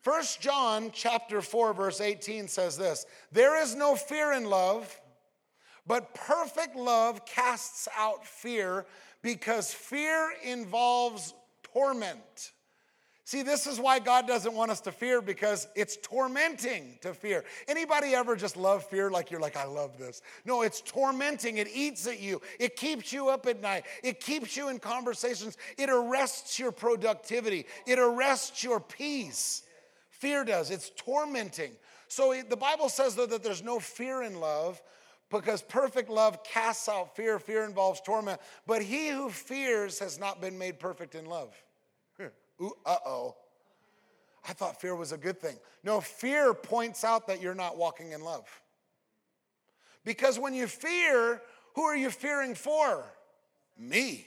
First 0.00 0.40
John 0.40 0.90
chapter 0.92 1.40
4 1.40 1.72
verse 1.74 2.00
18 2.00 2.48
says 2.48 2.76
this, 2.76 3.06
there 3.30 3.62
is 3.62 3.74
no 3.74 3.94
fear 3.94 4.32
in 4.32 4.44
love, 4.44 5.00
but 5.86 6.14
perfect 6.14 6.76
love 6.76 7.24
casts 7.24 7.88
out 7.96 8.26
fear 8.26 8.86
because 9.22 9.72
fear 9.72 10.32
involves 10.44 11.34
torment. 11.72 12.52
See, 13.24 13.42
this 13.42 13.68
is 13.68 13.78
why 13.78 14.00
God 14.00 14.26
doesn't 14.26 14.52
want 14.52 14.72
us 14.72 14.80
to 14.80 14.92
fear 14.92 15.22
because 15.22 15.68
it's 15.76 15.96
tormenting 16.02 16.98
to 17.02 17.14
fear. 17.14 17.44
Anybody 17.68 18.14
ever 18.14 18.34
just 18.34 18.56
love 18.56 18.84
fear 18.84 19.10
like 19.10 19.30
you're 19.30 19.40
like, 19.40 19.56
I 19.56 19.64
love 19.64 19.96
this? 19.96 20.22
No, 20.44 20.62
it's 20.62 20.80
tormenting. 20.80 21.58
It 21.58 21.68
eats 21.72 22.06
at 22.08 22.20
you. 22.20 22.42
It 22.58 22.74
keeps 22.74 23.12
you 23.12 23.28
up 23.28 23.46
at 23.46 23.60
night. 23.60 23.84
It 24.02 24.18
keeps 24.18 24.56
you 24.56 24.70
in 24.70 24.80
conversations. 24.80 25.56
It 25.78 25.88
arrests 25.88 26.58
your 26.58 26.72
productivity. 26.72 27.66
It 27.86 28.00
arrests 28.00 28.64
your 28.64 28.80
peace. 28.80 29.62
Fear 30.10 30.44
does. 30.44 30.72
It's 30.72 30.90
tormenting. 30.96 31.72
So 32.08 32.34
the 32.48 32.56
Bible 32.56 32.88
says, 32.88 33.14
though, 33.14 33.26
that 33.26 33.44
there's 33.44 33.62
no 33.62 33.78
fear 33.78 34.24
in 34.24 34.40
love 34.40 34.82
because 35.30 35.62
perfect 35.62 36.10
love 36.10 36.42
casts 36.42 36.88
out 36.88 37.14
fear. 37.14 37.38
Fear 37.38 37.64
involves 37.66 38.00
torment. 38.00 38.40
But 38.66 38.82
he 38.82 39.10
who 39.10 39.30
fears 39.30 40.00
has 40.00 40.18
not 40.18 40.40
been 40.40 40.58
made 40.58 40.80
perfect 40.80 41.14
in 41.14 41.26
love. 41.26 41.54
Ooh, 42.60 42.72
uh 42.84 42.96
oh. 43.06 43.36
I 44.48 44.52
thought 44.52 44.80
fear 44.80 44.96
was 44.96 45.12
a 45.12 45.16
good 45.16 45.40
thing. 45.40 45.56
No, 45.84 46.00
fear 46.00 46.52
points 46.52 47.04
out 47.04 47.28
that 47.28 47.40
you're 47.40 47.54
not 47.54 47.76
walking 47.76 48.12
in 48.12 48.22
love. 48.22 48.44
Because 50.04 50.38
when 50.38 50.52
you 50.52 50.66
fear, 50.66 51.40
who 51.74 51.82
are 51.82 51.96
you 51.96 52.10
fearing 52.10 52.54
for? 52.54 53.04
Me. 53.78 54.26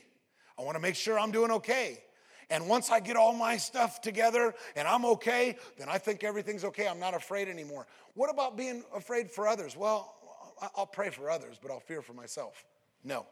I 0.57 0.63
want 0.63 0.75
to 0.75 0.81
make 0.81 0.95
sure 0.95 1.19
I'm 1.19 1.31
doing 1.31 1.51
okay. 1.51 2.01
And 2.49 2.69
once 2.69 2.91
I 2.91 2.99
get 2.99 3.17
all 3.17 3.33
my 3.33 3.57
stuff 3.57 4.01
together 4.01 4.53
and 4.75 4.87
I'm 4.87 5.03
okay, 5.05 5.57
then 5.77 5.89
I 5.89 5.97
think 5.97 6.23
everything's 6.23 6.63
okay. 6.65 6.87
I'm 6.87 6.99
not 6.99 7.13
afraid 7.13 7.49
anymore. 7.49 7.87
What 8.13 8.29
about 8.29 8.55
being 8.55 8.83
afraid 8.95 9.31
for 9.31 9.47
others? 9.47 9.75
Well, 9.75 10.13
I'll 10.77 10.85
pray 10.85 11.09
for 11.09 11.29
others, 11.29 11.57
but 11.61 11.71
I'll 11.71 11.79
fear 11.79 12.01
for 12.01 12.13
myself. 12.13 12.63
No. 13.03 13.25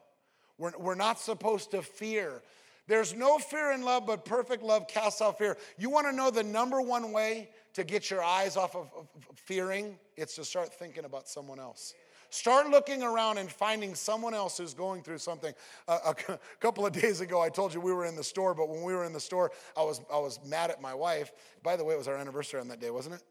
We're, 0.57 0.77
we're 0.77 0.95
not 0.95 1.19
supposed 1.19 1.71
to 1.71 1.81
fear. 1.81 2.41
There's 2.87 3.13
no 3.13 3.37
fear 3.37 3.71
in 3.71 3.83
love, 3.83 4.05
but 4.05 4.25
perfect 4.25 4.61
love 4.61 4.87
casts 4.87 5.21
out 5.21 5.37
fear. 5.37 5.57
You 5.77 5.89
want 5.89 6.07
to 6.07 6.13
know 6.13 6.29
the 6.29 6.43
number 6.43 6.81
one 6.81 7.11
way 7.11 7.49
to 7.73 7.83
get 7.83 8.11
your 8.11 8.23
eyes 8.23 8.57
off 8.57 8.75
of, 8.75 8.91
of, 8.97 9.07
of 9.29 9.37
fearing? 9.37 9.97
It's 10.17 10.35
to 10.35 10.45
start 10.45 10.73
thinking 10.73 11.05
about 11.05 11.29
someone 11.29 11.59
else. 11.59 11.93
Start 12.29 12.69
looking 12.69 13.03
around 13.03 13.37
and 13.37 13.49
finding 13.49 13.93
someone 13.93 14.33
else 14.33 14.57
who's 14.57 14.73
going 14.73 15.03
through 15.03 15.19
something. 15.19 15.53
A 15.87 16.15
couple 16.59 16.83
of 16.83 16.91
days 16.91 17.21
ago, 17.21 17.39
I 17.39 17.49
told 17.49 17.73
you 17.73 17.79
we 17.79 17.93
were 17.93 18.05
in 18.05 18.15
the 18.15 18.23
store, 18.23 18.55
but 18.55 18.69
when 18.69 18.81
we 18.81 18.93
were 18.93 19.05
in 19.05 19.13
the 19.13 19.19
store, 19.19 19.51
I 19.77 19.83
was, 19.83 20.01
I 20.11 20.17
was 20.17 20.39
mad 20.43 20.71
at 20.71 20.81
my 20.81 20.95
wife. 20.95 21.31
By 21.61 21.75
the 21.75 21.83
way, 21.83 21.93
it 21.93 21.97
was 21.97 22.07
our 22.07 22.17
anniversary 22.17 22.59
on 22.59 22.67
that 22.69 22.81
day, 22.81 22.89
wasn't 22.89 23.15
it? 23.15 23.21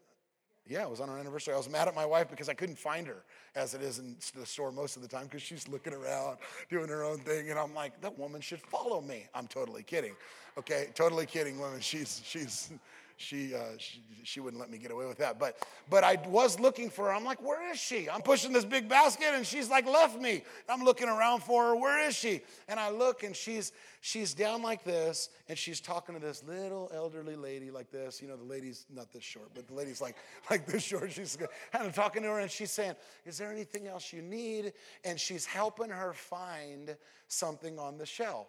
Yeah, 0.67 0.83
it 0.83 0.89
was 0.89 1.01
on 1.01 1.09
our 1.09 1.17
anniversary. 1.19 1.53
I 1.53 1.57
was 1.57 1.69
mad 1.69 1.89
at 1.89 1.95
my 1.95 2.05
wife 2.05 2.29
because 2.29 2.47
I 2.47 2.53
couldn't 2.53 2.77
find 2.77 3.05
her, 3.05 3.23
as 3.53 3.73
it 3.73 3.81
is 3.81 3.99
in 3.99 4.15
the 4.35 4.45
store 4.45 4.71
most 4.71 4.95
of 4.95 5.01
the 5.01 5.09
time, 5.09 5.25
because 5.25 5.41
she's 5.41 5.67
looking 5.67 5.93
around, 5.93 6.37
doing 6.69 6.87
her 6.87 7.03
own 7.03 7.19
thing. 7.19 7.49
And 7.49 7.59
I'm 7.59 7.73
like, 7.73 7.99
that 7.99 8.17
woman 8.17 8.39
should 8.39 8.61
follow 8.61 9.01
me. 9.01 9.27
I'm 9.35 9.47
totally 9.47 9.83
kidding. 9.83 10.15
Okay, 10.57 10.87
totally 10.95 11.25
kidding, 11.25 11.59
woman. 11.59 11.81
She's, 11.81 12.21
she's, 12.23 12.71
she, 13.17 13.53
uh, 13.53 13.59
she, 13.77 14.01
she 14.23 14.39
wouldn't 14.39 14.59
let 14.59 14.69
me 14.69 14.77
get 14.77 14.91
away 14.91 15.05
with 15.05 15.17
that. 15.19 15.39
But, 15.39 15.57
but 15.89 16.03
I 16.03 16.15
was 16.27 16.59
looking 16.59 16.89
for 16.89 17.05
her. 17.05 17.13
I'm 17.13 17.23
like, 17.23 17.41
where 17.41 17.71
is 17.71 17.79
she? 17.79 18.09
I'm 18.09 18.21
pushing 18.21 18.51
this 18.51 18.65
big 18.65 18.89
basket 18.89 19.29
and 19.33 19.45
she's 19.45 19.69
like 19.69 19.85
left 19.85 20.19
me. 20.19 20.43
I'm 20.67 20.83
looking 20.83 21.07
around 21.07 21.43
for 21.43 21.67
her. 21.67 21.75
Where 21.75 22.05
is 22.07 22.15
she? 22.15 22.41
And 22.67 22.79
I 22.79 22.89
look 22.89 23.23
and 23.23 23.35
she's, 23.35 23.71
she's 24.01 24.33
down 24.33 24.61
like 24.61 24.83
this 24.83 25.29
and 25.47 25.57
she's 25.57 25.79
talking 25.79 26.15
to 26.15 26.21
this 26.21 26.43
little 26.43 26.89
elderly 26.93 27.35
lady 27.35 27.71
like 27.71 27.91
this. 27.91 28.21
You 28.21 28.27
know, 28.27 28.35
the 28.35 28.43
lady's 28.43 28.85
not 28.93 29.11
this 29.11 29.23
short, 29.23 29.49
but 29.53 29.67
the 29.67 29.73
lady's 29.73 30.01
like, 30.01 30.15
like 30.49 30.65
this 30.65 30.83
short. 30.83 31.11
She's 31.11 31.37
kind 31.71 31.85
of 31.85 31.93
talking 31.93 32.23
to 32.23 32.29
her 32.29 32.39
and 32.39 32.51
she's 32.51 32.71
saying, 32.71 32.95
is 33.25 33.37
there 33.37 33.51
anything 33.51 33.87
else 33.87 34.11
you 34.11 34.21
need? 34.21 34.73
And 35.03 35.19
she's 35.19 35.45
helping 35.45 35.89
her 35.89 36.13
find 36.13 36.95
something 37.27 37.79
on 37.79 37.97
the 37.97 38.05
shelf. 38.05 38.47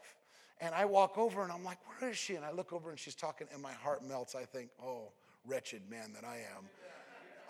And 0.61 0.75
I 0.75 0.85
walk 0.85 1.19
over 1.19 1.43
and 1.43 1.53
I'm 1.53 1.65
like, 1.65 1.79
where 2.01 2.11
is 2.11 2.17
she? 2.17 2.35
And 2.35 2.45
I 2.45 2.53
look 2.53 2.73
over 2.73 2.91
and 2.91 2.99
she's 2.99 3.15
talking, 3.15 3.47
and 3.53 3.63
my 3.63 3.73
heart 3.73 4.07
melts. 4.07 4.35
I 4.35 4.45
think, 4.45 4.71
oh, 4.83 5.11
wretched 5.47 5.83
man 5.91 6.13
that 6.15 6.25
I 6.25 6.37
am. 6.57 6.65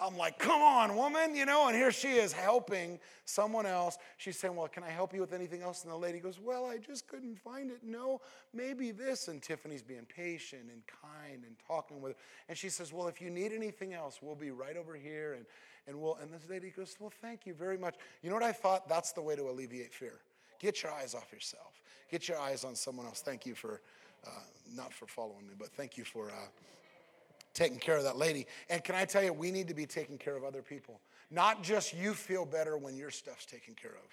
I'm 0.01 0.17
like, 0.17 0.39
come 0.39 0.61
on, 0.61 0.97
woman, 0.97 1.37
you 1.37 1.47
know, 1.47 1.69
and 1.69 1.77
here 1.77 1.93
she 1.93 2.13
is 2.13 2.33
helping 2.33 2.99
someone 3.25 3.65
else. 3.65 3.97
She's 4.17 4.39
saying, 4.39 4.57
Well, 4.57 4.69
can 4.69 4.83
I 4.83 4.91
help 4.91 5.15
you 5.15 5.21
with 5.21 5.33
anything 5.33 5.63
else? 5.63 5.85
And 5.85 5.93
the 5.93 5.97
lady 5.97 6.19
goes, 6.19 6.41
Well, 6.41 6.67
I 6.67 6.79
just 6.79 7.07
couldn't 7.07 7.39
find 7.39 7.71
it. 7.71 7.79
No, 7.83 8.21
maybe 8.53 8.91
this. 8.91 9.29
And 9.29 9.41
Tiffany's 9.41 9.83
being 9.83 10.07
patient 10.07 10.65
and 10.73 10.83
kind 11.01 11.45
and 11.45 11.55
talking 11.67 12.01
with 12.01 12.13
her. 12.13 12.19
And 12.49 12.59
she 12.59 12.69
says, 12.69 12.93
Well, 12.93 13.07
if 13.07 13.21
you 13.21 13.31
need 13.31 13.53
anything 13.53 13.95
else, 13.95 14.19
we'll 14.21 14.35
be 14.35 14.51
right 14.51 14.77
over 14.77 14.95
here. 14.95 15.35
And, 15.35 15.47
and, 15.87 16.01
we'll, 16.01 16.17
and 16.17 16.33
this 16.33 16.49
lady 16.49 16.71
goes, 16.71 16.97
Well, 16.99 17.13
thank 17.23 17.47
you 17.47 17.55
very 17.55 17.79
much. 17.79 17.95
You 18.23 18.31
know 18.31 18.37
what 18.37 18.45
I 18.45 18.53
thought? 18.53 18.89
That's 18.89 19.13
the 19.13 19.23
way 19.23 19.37
to 19.37 19.49
alleviate 19.49 19.95
fear. 19.95 20.21
Get 20.59 20.83
your 20.83 20.93
eyes 20.93 21.15
off 21.15 21.33
yourself. 21.33 21.81
Get 22.15 22.29
your 22.29 22.39
eyes 22.39 22.63
on 22.63 22.77
someone 22.77 23.07
else. 23.07 23.23
Thank 23.23 23.45
you 23.45 23.57
for, 23.57 23.81
uh, 24.25 24.31
not 24.77 24.93
for 24.93 25.09
following 25.09 25.49
me, 25.49 25.55
but 25.59 25.71
thank 25.71 25.99
you 25.99 26.05
for 26.05 26.31
uh, 26.31 26.47
taking 27.55 27.81
care 27.81 27.97
of 27.97 28.05
that 28.05 28.17
lady. 28.17 28.47
And 28.71 28.85
can 28.85 28.95
I 28.95 29.05
tell 29.05 29.25
you, 29.25 29.33
we 29.33 29.51
need 29.51 29.67
to 29.67 29.75
be 29.75 29.85
taking 29.85 30.17
care 30.17 30.37
of 30.37 30.45
other 30.45 30.63
people. 30.63 31.01
Not 31.33 31.65
just 31.65 31.93
you 31.93 32.15
feel 32.15 32.47
better 32.47 32.79
when 32.79 32.97
your 32.97 33.11
stuff's 33.11 33.47
taken 33.47 33.75
care 33.75 33.97
of. 33.97 34.09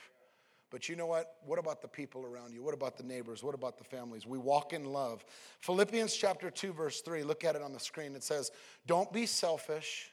But 0.72 0.90
you 0.90 0.96
know 0.96 1.06
what? 1.06 1.36
What 1.46 1.60
about 1.60 1.84
the 1.84 1.88
people 1.88 2.26
around 2.26 2.56
you? 2.56 2.64
What 2.64 2.74
about 2.74 2.98
the 2.98 3.04
neighbors? 3.04 3.44
What 3.44 3.54
about 3.54 3.78
the 3.78 3.84
families? 3.84 4.26
We 4.26 4.40
walk 4.40 4.74
in 4.74 4.86
love. 4.86 5.24
Philippians 5.60 6.16
chapter 6.16 6.50
2, 6.50 6.74
verse 6.74 7.02
3, 7.02 7.22
look 7.22 7.44
at 7.44 7.56
it 7.56 7.62
on 7.62 7.72
the 7.72 7.80
screen. 7.80 8.16
It 8.16 8.24
says, 8.24 8.50
Don't 8.88 9.14
be 9.14 9.28
selfish. 9.28 10.10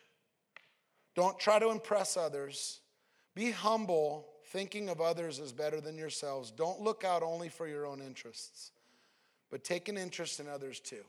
Don't 1.14 1.38
try 1.38 1.58
to 1.58 1.70
impress 1.70 2.18
others. 2.18 2.80
Be 3.34 3.50
humble 3.50 4.26
thinking 4.52 4.88
of 4.88 5.00
others 5.00 5.40
as 5.40 5.52
better 5.52 5.80
than 5.80 5.96
yourselves. 5.96 6.50
Don't 6.50 6.80
look 6.80 7.04
out 7.04 7.22
only 7.22 7.48
for 7.48 7.68
your 7.68 7.86
own 7.86 8.00
interests, 8.00 8.72
but 9.50 9.64
take 9.64 9.88
an 9.88 9.96
interest 9.96 10.40
in 10.40 10.48
others 10.48 10.80
too. 10.80 11.04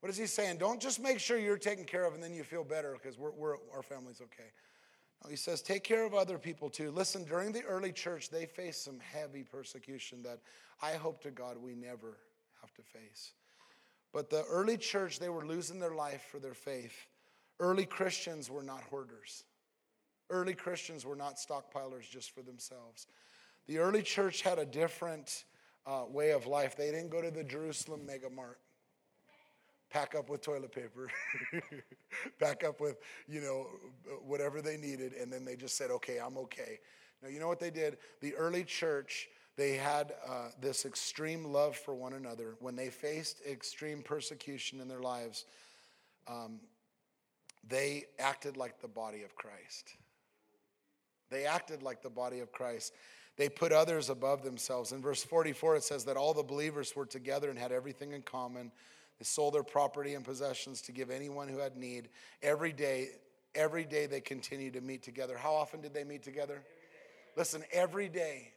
What 0.00 0.10
is 0.10 0.16
he 0.16 0.26
saying? 0.26 0.58
Don't 0.58 0.80
just 0.80 1.00
make 1.00 1.20
sure 1.20 1.38
you're 1.38 1.58
taken 1.58 1.84
care 1.84 2.04
of 2.04 2.14
and 2.14 2.22
then 2.22 2.34
you 2.34 2.42
feel 2.42 2.64
better 2.64 2.92
because 2.92 3.18
we're, 3.18 3.32
we're, 3.32 3.56
our 3.74 3.82
family's 3.82 4.20
okay. 4.20 4.48
No, 5.22 5.30
he 5.30 5.36
says, 5.36 5.60
take 5.60 5.84
care 5.84 6.06
of 6.06 6.14
other 6.14 6.38
people 6.38 6.70
too. 6.70 6.90
Listen, 6.90 7.24
during 7.24 7.52
the 7.52 7.62
early 7.64 7.92
church, 7.92 8.30
they 8.30 8.46
faced 8.46 8.84
some 8.84 8.98
heavy 9.00 9.42
persecution 9.42 10.22
that 10.22 10.38
I 10.82 10.92
hope 10.92 11.22
to 11.22 11.30
God 11.30 11.58
we 11.58 11.74
never 11.74 12.16
have 12.62 12.72
to 12.74 12.82
face. 12.82 13.32
But 14.12 14.30
the 14.30 14.44
early 14.44 14.76
church, 14.76 15.18
they 15.18 15.28
were 15.28 15.46
losing 15.46 15.78
their 15.78 15.94
life 15.94 16.26
for 16.30 16.38
their 16.38 16.54
faith. 16.54 16.94
Early 17.60 17.84
Christians 17.84 18.50
were 18.50 18.62
not 18.62 18.82
hoarders. 18.84 19.44
Early 20.30 20.54
Christians 20.54 21.04
were 21.04 21.16
not 21.16 21.36
stockpilers 21.36 22.08
just 22.08 22.30
for 22.30 22.42
themselves. 22.42 23.06
The 23.66 23.78
early 23.78 24.02
church 24.02 24.42
had 24.42 24.58
a 24.58 24.64
different 24.64 25.44
uh, 25.86 26.04
way 26.08 26.30
of 26.30 26.46
life. 26.46 26.76
They 26.76 26.90
didn't 26.90 27.10
go 27.10 27.20
to 27.20 27.30
the 27.30 27.44
Jerusalem 27.44 28.06
mega 28.06 28.30
mart, 28.30 28.58
pack 29.90 30.14
up 30.14 30.28
with 30.28 30.40
toilet 30.40 30.72
paper, 30.72 31.10
pack 32.40 32.64
up 32.64 32.80
with, 32.80 32.98
you 33.28 33.40
know, 33.40 33.66
whatever 34.24 34.62
they 34.62 34.76
needed, 34.76 35.12
and 35.12 35.32
then 35.32 35.44
they 35.44 35.56
just 35.56 35.76
said, 35.76 35.90
okay, 35.90 36.18
I'm 36.18 36.38
okay. 36.38 36.78
Now, 37.22 37.28
you 37.28 37.40
know 37.40 37.48
what 37.48 37.60
they 37.60 37.70
did? 37.70 37.98
The 38.20 38.34
early 38.34 38.64
church, 38.64 39.28
they 39.56 39.74
had 39.74 40.14
uh, 40.26 40.48
this 40.60 40.86
extreme 40.86 41.44
love 41.44 41.76
for 41.76 41.94
one 41.94 42.14
another. 42.14 42.54
When 42.60 42.76
they 42.76 42.88
faced 42.88 43.42
extreme 43.48 44.02
persecution 44.02 44.80
in 44.80 44.88
their 44.88 45.00
lives, 45.00 45.44
um, 46.26 46.60
they 47.68 48.04
acted 48.18 48.56
like 48.56 48.80
the 48.80 48.88
body 48.88 49.22
of 49.22 49.34
Christ. 49.34 49.94
They 51.30 51.44
acted 51.44 51.82
like 51.82 52.02
the 52.02 52.10
body 52.10 52.40
of 52.40 52.52
Christ. 52.52 52.92
They 53.36 53.48
put 53.48 53.72
others 53.72 54.10
above 54.10 54.42
themselves. 54.42 54.92
In 54.92 55.00
verse 55.00 55.22
44, 55.22 55.76
it 55.76 55.84
says 55.84 56.04
that 56.04 56.16
all 56.16 56.34
the 56.34 56.42
believers 56.42 56.94
were 56.94 57.06
together 57.06 57.48
and 57.48 57.58
had 57.58 57.72
everything 57.72 58.12
in 58.12 58.22
common. 58.22 58.72
They 59.18 59.24
sold 59.24 59.54
their 59.54 59.62
property 59.62 60.14
and 60.14 60.24
possessions 60.24 60.82
to 60.82 60.92
give 60.92 61.10
anyone 61.10 61.48
who 61.48 61.58
had 61.58 61.76
need. 61.76 62.08
Every 62.42 62.72
day, 62.72 63.08
every 63.54 63.84
day 63.84 64.06
they 64.06 64.20
continued 64.20 64.74
to 64.74 64.80
meet 64.80 65.02
together. 65.02 65.38
How 65.38 65.54
often 65.54 65.80
did 65.80 65.94
they 65.94 66.04
meet 66.04 66.22
together? 66.22 66.62
Listen, 67.36 67.62
every 67.72 68.08
day 68.08 68.52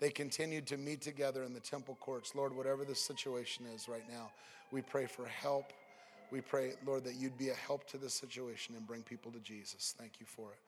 they 0.00 0.10
continued 0.10 0.66
to 0.68 0.76
meet 0.76 1.00
together 1.00 1.42
in 1.42 1.52
the 1.52 1.60
temple 1.60 1.96
courts. 2.00 2.34
Lord, 2.34 2.54
whatever 2.54 2.84
the 2.84 2.94
situation 2.94 3.64
is 3.74 3.88
right 3.88 4.08
now, 4.08 4.30
we 4.70 4.82
pray 4.82 5.06
for 5.06 5.26
help. 5.26 5.72
We 6.30 6.42
pray, 6.42 6.74
Lord, 6.86 7.04
that 7.04 7.14
you'd 7.14 7.38
be 7.38 7.48
a 7.48 7.54
help 7.54 7.88
to 7.90 7.98
the 7.98 8.10
situation 8.10 8.74
and 8.76 8.86
bring 8.86 9.02
people 9.02 9.32
to 9.32 9.40
Jesus. 9.40 9.94
Thank 9.98 10.20
you 10.20 10.26
for 10.26 10.50
it. 10.50 10.58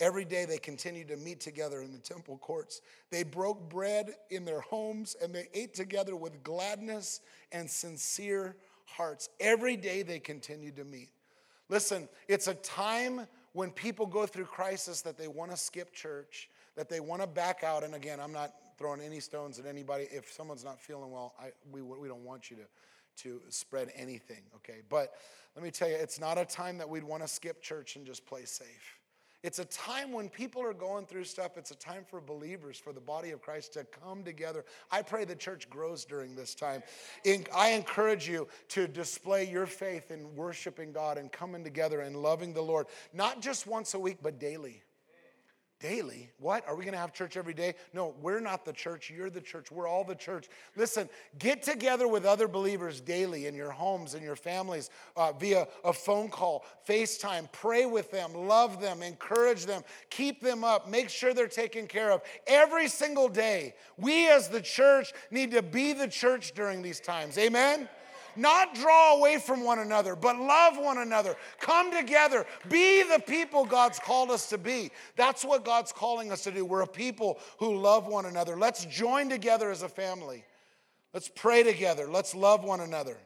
Every 0.00 0.24
day 0.24 0.44
they 0.44 0.58
continued 0.58 1.08
to 1.08 1.16
meet 1.16 1.40
together 1.40 1.80
in 1.80 1.92
the 1.92 1.98
temple 1.98 2.38
courts. 2.38 2.80
They 3.10 3.22
broke 3.22 3.68
bread 3.68 4.10
in 4.30 4.44
their 4.44 4.60
homes 4.60 5.14
and 5.22 5.32
they 5.32 5.48
ate 5.54 5.72
together 5.72 6.16
with 6.16 6.42
gladness 6.42 7.20
and 7.52 7.70
sincere 7.70 8.56
hearts. 8.86 9.28
Every 9.38 9.76
day 9.76 10.02
they 10.02 10.18
continued 10.18 10.76
to 10.76 10.84
meet. 10.84 11.10
Listen, 11.68 12.08
it's 12.28 12.48
a 12.48 12.54
time 12.54 13.26
when 13.52 13.70
people 13.70 14.06
go 14.06 14.26
through 14.26 14.46
crisis 14.46 15.00
that 15.02 15.16
they 15.16 15.28
want 15.28 15.52
to 15.52 15.56
skip 15.56 15.92
church, 15.92 16.50
that 16.76 16.88
they 16.88 16.98
want 16.98 17.22
to 17.22 17.28
back 17.28 17.62
out. 17.62 17.84
And 17.84 17.94
again, 17.94 18.18
I'm 18.18 18.32
not 18.32 18.52
throwing 18.76 19.00
any 19.00 19.20
stones 19.20 19.60
at 19.60 19.66
anybody. 19.66 20.08
If 20.10 20.32
someone's 20.32 20.64
not 20.64 20.80
feeling 20.80 21.12
well, 21.12 21.34
I, 21.38 21.52
we, 21.70 21.82
we 21.82 22.08
don't 22.08 22.24
want 22.24 22.50
you 22.50 22.56
to, 22.56 23.22
to 23.22 23.40
spread 23.48 23.92
anything, 23.94 24.42
okay? 24.56 24.80
But 24.88 25.14
let 25.54 25.64
me 25.64 25.70
tell 25.70 25.88
you, 25.88 25.94
it's 25.94 26.18
not 26.18 26.36
a 26.36 26.44
time 26.44 26.78
that 26.78 26.88
we'd 26.88 27.04
want 27.04 27.22
to 27.22 27.28
skip 27.28 27.62
church 27.62 27.94
and 27.94 28.04
just 28.04 28.26
play 28.26 28.44
safe. 28.44 28.98
It's 29.44 29.58
a 29.58 29.66
time 29.66 30.10
when 30.10 30.30
people 30.30 30.62
are 30.62 30.72
going 30.72 31.04
through 31.04 31.24
stuff. 31.24 31.58
It's 31.58 31.70
a 31.70 31.76
time 31.76 32.04
for 32.08 32.18
believers, 32.18 32.78
for 32.78 32.94
the 32.94 33.00
body 33.00 33.30
of 33.30 33.42
Christ 33.42 33.74
to 33.74 33.84
come 33.84 34.24
together. 34.24 34.64
I 34.90 35.02
pray 35.02 35.26
the 35.26 35.36
church 35.36 35.68
grows 35.68 36.06
during 36.06 36.34
this 36.34 36.54
time. 36.54 36.82
I 37.54 37.72
encourage 37.72 38.26
you 38.26 38.48
to 38.68 38.88
display 38.88 39.46
your 39.46 39.66
faith 39.66 40.10
in 40.10 40.34
worshiping 40.34 40.92
God 40.92 41.18
and 41.18 41.30
coming 41.30 41.62
together 41.62 42.00
and 42.00 42.16
loving 42.16 42.54
the 42.54 42.62
Lord, 42.62 42.86
not 43.12 43.42
just 43.42 43.66
once 43.66 43.92
a 43.92 43.98
week, 43.98 44.16
but 44.22 44.40
daily. 44.40 44.82
Daily? 45.84 46.30
What? 46.38 46.66
Are 46.66 46.74
we 46.74 46.82
going 46.84 46.94
to 46.94 46.98
have 46.98 47.12
church 47.12 47.36
every 47.36 47.52
day? 47.52 47.74
No, 47.92 48.14
we're 48.22 48.40
not 48.40 48.64
the 48.64 48.72
church. 48.72 49.12
You're 49.14 49.28
the 49.28 49.42
church. 49.42 49.70
We're 49.70 49.86
all 49.86 50.02
the 50.02 50.14
church. 50.14 50.48
Listen, 50.76 51.10
get 51.38 51.62
together 51.62 52.08
with 52.08 52.24
other 52.24 52.48
believers 52.48 53.02
daily 53.02 53.44
in 53.44 53.54
your 53.54 53.70
homes, 53.70 54.14
in 54.14 54.22
your 54.22 54.34
families, 54.34 54.88
uh, 55.14 55.32
via 55.32 55.68
a 55.84 55.92
phone 55.92 56.30
call, 56.30 56.64
FaceTime. 56.88 57.52
Pray 57.52 57.84
with 57.84 58.10
them, 58.10 58.32
love 58.32 58.80
them, 58.80 59.02
encourage 59.02 59.66
them, 59.66 59.82
keep 60.08 60.40
them 60.40 60.64
up, 60.64 60.88
make 60.88 61.10
sure 61.10 61.34
they're 61.34 61.48
taken 61.48 61.86
care 61.86 62.10
of. 62.12 62.22
Every 62.46 62.88
single 62.88 63.28
day, 63.28 63.74
we 63.98 64.30
as 64.30 64.48
the 64.48 64.62
church 64.62 65.12
need 65.30 65.50
to 65.50 65.60
be 65.60 65.92
the 65.92 66.08
church 66.08 66.54
during 66.54 66.80
these 66.80 66.98
times. 66.98 67.36
Amen? 67.36 67.90
Not 68.36 68.74
draw 68.74 69.16
away 69.16 69.38
from 69.38 69.64
one 69.64 69.78
another, 69.78 70.16
but 70.16 70.38
love 70.38 70.78
one 70.78 70.98
another. 70.98 71.36
Come 71.60 71.92
together. 71.92 72.46
Be 72.68 73.02
the 73.02 73.20
people 73.26 73.64
God's 73.64 73.98
called 73.98 74.30
us 74.30 74.48
to 74.50 74.58
be. 74.58 74.90
That's 75.16 75.44
what 75.44 75.64
God's 75.64 75.92
calling 75.92 76.32
us 76.32 76.44
to 76.44 76.50
do. 76.50 76.64
We're 76.64 76.82
a 76.82 76.86
people 76.86 77.38
who 77.58 77.76
love 77.76 78.06
one 78.06 78.26
another. 78.26 78.56
Let's 78.56 78.84
join 78.86 79.28
together 79.28 79.70
as 79.70 79.82
a 79.82 79.88
family. 79.88 80.44
Let's 81.12 81.30
pray 81.34 81.62
together. 81.62 82.08
Let's 82.10 82.34
love 82.34 82.64
one 82.64 82.80
another. 82.80 83.16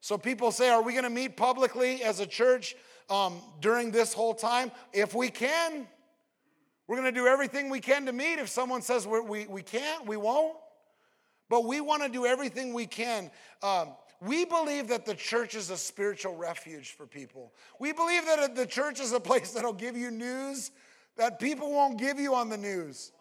So 0.00 0.18
people 0.18 0.52
say, 0.52 0.68
Are 0.68 0.82
we 0.82 0.92
going 0.92 1.04
to 1.04 1.10
meet 1.10 1.36
publicly 1.36 2.02
as 2.02 2.20
a 2.20 2.26
church 2.26 2.76
um, 3.08 3.40
during 3.60 3.90
this 3.90 4.12
whole 4.12 4.34
time? 4.34 4.70
If 4.92 5.14
we 5.14 5.30
can, 5.30 5.86
We're 6.86 6.96
going 6.96 7.12
to 7.12 7.20
do 7.20 7.26
everything 7.26 7.70
we 7.70 7.80
can 7.80 8.06
to 8.06 8.12
meet. 8.12 8.38
If 8.38 8.48
someone 8.48 8.82
says 8.82 9.06
we 9.06 9.46
we, 9.46 9.62
can't, 9.62 10.06
we 10.06 10.16
won't. 10.16 10.56
But 11.48 11.64
we 11.64 11.80
want 11.80 12.02
to 12.02 12.08
do 12.08 12.26
everything 12.26 12.72
we 12.72 12.86
can. 12.86 13.30
Um, 13.62 13.88
we 14.20 14.44
believe 14.44 14.88
that 14.88 15.04
the 15.04 15.14
church 15.14 15.54
is 15.54 15.70
a 15.70 15.76
spiritual 15.76 16.36
refuge 16.36 16.92
for 16.92 17.06
people. 17.06 17.52
We 17.78 17.92
believe 17.92 18.24
that 18.26 18.54
the 18.54 18.66
church 18.66 19.00
is 19.00 19.12
a 19.12 19.20
place 19.20 19.52
that'll 19.52 19.72
give 19.72 19.96
you 19.96 20.10
news 20.10 20.70
that 21.16 21.38
people 21.38 21.72
won't 21.72 21.98
give 21.98 22.18
you 22.18 22.34
on 22.34 22.48
the 22.48 22.56
news. 22.56 23.12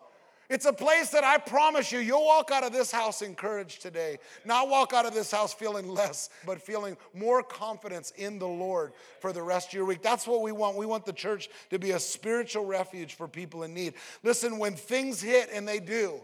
It's 0.48 0.66
a 0.66 0.74
place 0.74 1.10
that 1.10 1.24
I 1.24 1.40
promise 1.40 1.92
you, 1.92 1.98
you'll 1.98 2.26
walk 2.26 2.52
out 2.52 2.64
of 2.64 2.72
this 2.72 2.92
house 2.92 3.24
encouraged 3.24 3.82
today. 3.82 4.20
Not 4.46 4.70
walk 4.70 4.94
out 4.94 5.08
of 5.08 5.14
this 5.14 5.32
house 5.32 5.54
feeling 5.56 5.88
less, 5.88 6.30
but 6.46 6.62
feeling 6.62 6.98
more 7.16 7.42
confidence 7.42 8.12
in 8.16 8.38
the 8.38 8.48
Lord 8.48 8.94
for 9.22 9.34
the 9.34 9.42
rest 9.42 9.70
of 9.70 9.74
your 9.74 9.86
week. 9.86 10.04
That's 10.04 10.28
what 10.28 10.44
we 10.44 10.52
want. 10.52 10.78
We 10.78 10.86
want 10.86 11.06
the 11.06 11.14
church 11.14 11.50
to 11.72 11.80
be 11.80 11.92
a 11.92 12.00
spiritual 12.00 12.66
refuge 12.66 13.16
for 13.16 13.28
people 13.28 13.64
in 13.64 13.74
need. 13.74 13.96
Listen, 14.22 14.60
when 14.60 14.76
things 14.76 15.20
hit, 15.20 15.50
and 15.52 15.68
they 15.68 15.80
do, 15.80 16.22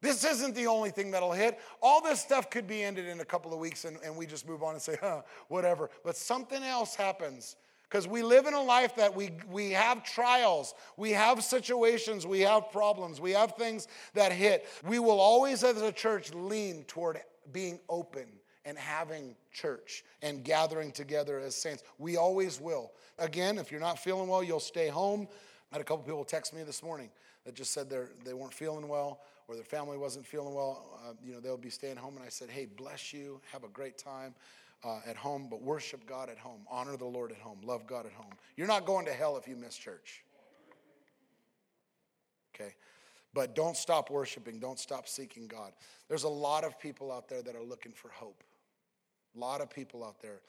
this 0.00 0.24
isn't 0.24 0.54
the 0.54 0.66
only 0.66 0.90
thing 0.90 1.10
that'll 1.10 1.32
hit. 1.32 1.58
All 1.82 2.00
this 2.00 2.20
stuff 2.20 2.50
could 2.50 2.66
be 2.66 2.82
ended 2.82 3.06
in 3.06 3.20
a 3.20 3.24
couple 3.24 3.52
of 3.52 3.58
weeks 3.58 3.84
and, 3.84 3.98
and 4.04 4.16
we 4.16 4.26
just 4.26 4.46
move 4.46 4.62
on 4.62 4.74
and 4.74 4.82
say, 4.82 4.96
huh, 5.00 5.22
whatever. 5.48 5.90
But 6.04 6.16
something 6.16 6.62
else 6.62 6.94
happens 6.94 7.56
because 7.88 8.06
we 8.06 8.22
live 8.22 8.46
in 8.46 8.54
a 8.54 8.62
life 8.62 8.94
that 8.96 9.14
we, 9.14 9.30
we 9.50 9.70
have 9.70 10.04
trials, 10.04 10.74
we 10.96 11.10
have 11.12 11.42
situations, 11.42 12.26
we 12.26 12.40
have 12.40 12.70
problems, 12.70 13.20
we 13.20 13.32
have 13.32 13.54
things 13.56 13.88
that 14.14 14.30
hit. 14.30 14.66
We 14.86 14.98
will 14.98 15.20
always, 15.20 15.64
as 15.64 15.80
a 15.80 15.90
church, 15.90 16.32
lean 16.34 16.84
toward 16.84 17.20
being 17.50 17.80
open 17.88 18.26
and 18.66 18.76
having 18.76 19.34
church 19.52 20.04
and 20.20 20.44
gathering 20.44 20.92
together 20.92 21.40
as 21.40 21.54
saints. 21.54 21.82
We 21.96 22.18
always 22.18 22.60
will. 22.60 22.92
Again, 23.18 23.58
if 23.58 23.72
you're 23.72 23.80
not 23.80 23.98
feeling 23.98 24.28
well, 24.28 24.44
you'll 24.44 24.60
stay 24.60 24.88
home. 24.88 25.26
I 25.72 25.76
had 25.76 25.80
a 25.80 25.84
couple 25.84 26.04
people 26.04 26.24
text 26.24 26.54
me 26.54 26.62
this 26.62 26.82
morning 26.82 27.08
that 27.46 27.54
just 27.54 27.72
said 27.72 27.88
they're, 27.88 28.10
they 28.24 28.34
weren't 28.34 28.52
feeling 28.54 28.86
well 28.86 29.20
or 29.48 29.54
their 29.54 29.64
family 29.64 29.96
wasn't 29.96 30.26
feeling 30.26 30.54
well. 30.54 31.00
Uh, 31.04 31.14
you 31.24 31.32
know, 31.32 31.40
they'll 31.40 31.56
be 31.56 31.70
staying 31.70 31.96
home. 31.96 32.16
And 32.16 32.24
I 32.24 32.28
said, 32.28 32.50
hey, 32.50 32.66
bless 32.66 33.12
you, 33.12 33.40
have 33.50 33.64
a 33.64 33.68
great 33.68 33.96
time 33.96 34.34
uh, 34.84 35.00
at 35.06 35.16
home, 35.16 35.48
but 35.50 35.62
worship 35.62 36.06
God 36.06 36.28
at 36.28 36.38
home. 36.38 36.60
Honor 36.70 36.96
the 36.96 37.06
Lord 37.06 37.32
at 37.32 37.38
home. 37.38 37.58
Love 37.64 37.86
God 37.86 38.06
at 38.06 38.12
home. 38.12 38.32
You're 38.56 38.68
not 38.68 38.84
going 38.84 39.06
to 39.06 39.12
hell 39.12 39.36
if 39.38 39.48
you 39.48 39.56
miss 39.56 39.76
church. 39.76 40.22
Okay? 42.54 42.74
But 43.32 43.54
don't 43.54 43.76
stop 43.76 44.10
worshiping. 44.10 44.60
Don't 44.60 44.78
stop 44.78 45.08
seeking 45.08 45.46
God. 45.46 45.72
There's 46.08 46.24
a 46.24 46.28
lot 46.28 46.64
of 46.64 46.78
people 46.78 47.10
out 47.10 47.28
there 47.28 47.42
that 47.42 47.56
are 47.56 47.62
looking 47.62 47.92
for 47.92 48.10
hope. 48.10 48.44
A 49.34 49.38
lot 49.38 49.60
of 49.60 49.70
people 49.70 50.04
out 50.04 50.20
there. 50.20 50.40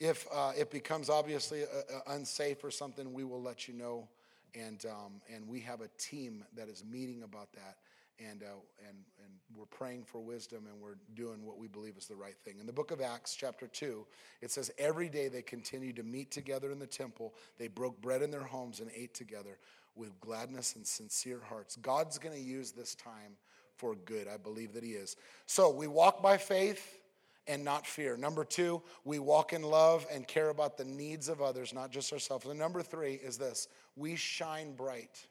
If 0.00 0.26
uh, 0.32 0.52
it 0.58 0.70
becomes 0.70 1.08
obviously 1.08 1.62
uh, 1.62 1.66
uh, 1.66 2.14
unsafe 2.14 2.64
or 2.64 2.70
something, 2.70 3.12
we 3.12 3.22
will 3.22 3.42
let 3.42 3.68
you 3.68 3.74
know. 3.74 4.08
And, 4.54 4.84
um, 4.86 5.20
and 5.32 5.46
we 5.46 5.60
have 5.60 5.80
a 5.80 5.88
team 5.96 6.44
that 6.56 6.68
is 6.68 6.82
meeting 6.84 7.22
about 7.22 7.52
that 7.52 7.76
and, 8.20 8.42
uh, 8.42 8.46
and, 8.86 8.96
and 9.24 9.32
we're 9.56 9.66
praying 9.66 10.04
for 10.04 10.20
wisdom 10.20 10.66
and 10.70 10.80
we're 10.80 10.96
doing 11.14 11.44
what 11.44 11.58
we 11.58 11.68
believe 11.68 11.96
is 11.96 12.06
the 12.06 12.14
right 12.14 12.36
thing. 12.44 12.58
In 12.60 12.66
the 12.66 12.72
book 12.72 12.90
of 12.90 13.00
Acts, 13.00 13.34
chapter 13.34 13.66
2, 13.66 14.06
it 14.42 14.50
says, 14.50 14.70
Every 14.78 15.08
day 15.08 15.28
they 15.28 15.42
continued 15.42 15.96
to 15.96 16.02
meet 16.02 16.30
together 16.30 16.70
in 16.70 16.78
the 16.78 16.86
temple. 16.86 17.34
They 17.58 17.68
broke 17.68 18.00
bread 18.00 18.22
in 18.22 18.30
their 18.30 18.42
homes 18.42 18.80
and 18.80 18.90
ate 18.94 19.14
together 19.14 19.58
with 19.96 20.18
gladness 20.20 20.76
and 20.76 20.86
sincere 20.86 21.40
hearts. 21.48 21.76
God's 21.76 22.18
going 22.18 22.34
to 22.34 22.40
use 22.40 22.72
this 22.72 22.94
time 22.94 23.36
for 23.76 23.94
good. 23.94 24.28
I 24.28 24.36
believe 24.36 24.74
that 24.74 24.84
He 24.84 24.90
is. 24.90 25.16
So 25.46 25.70
we 25.70 25.86
walk 25.86 26.22
by 26.22 26.36
faith 26.36 26.98
and 27.46 27.64
not 27.64 27.86
fear. 27.86 28.16
Number 28.16 28.44
two, 28.44 28.82
we 29.04 29.18
walk 29.18 29.52
in 29.52 29.62
love 29.62 30.06
and 30.12 30.26
care 30.26 30.50
about 30.50 30.76
the 30.76 30.84
needs 30.84 31.28
of 31.28 31.40
others, 31.42 31.72
not 31.72 31.90
just 31.90 32.12
ourselves. 32.12 32.46
And 32.46 32.58
number 32.58 32.82
three 32.82 33.14
is 33.14 33.38
this 33.38 33.68
we 33.96 34.16
shine 34.16 34.74
bright. 34.74 35.26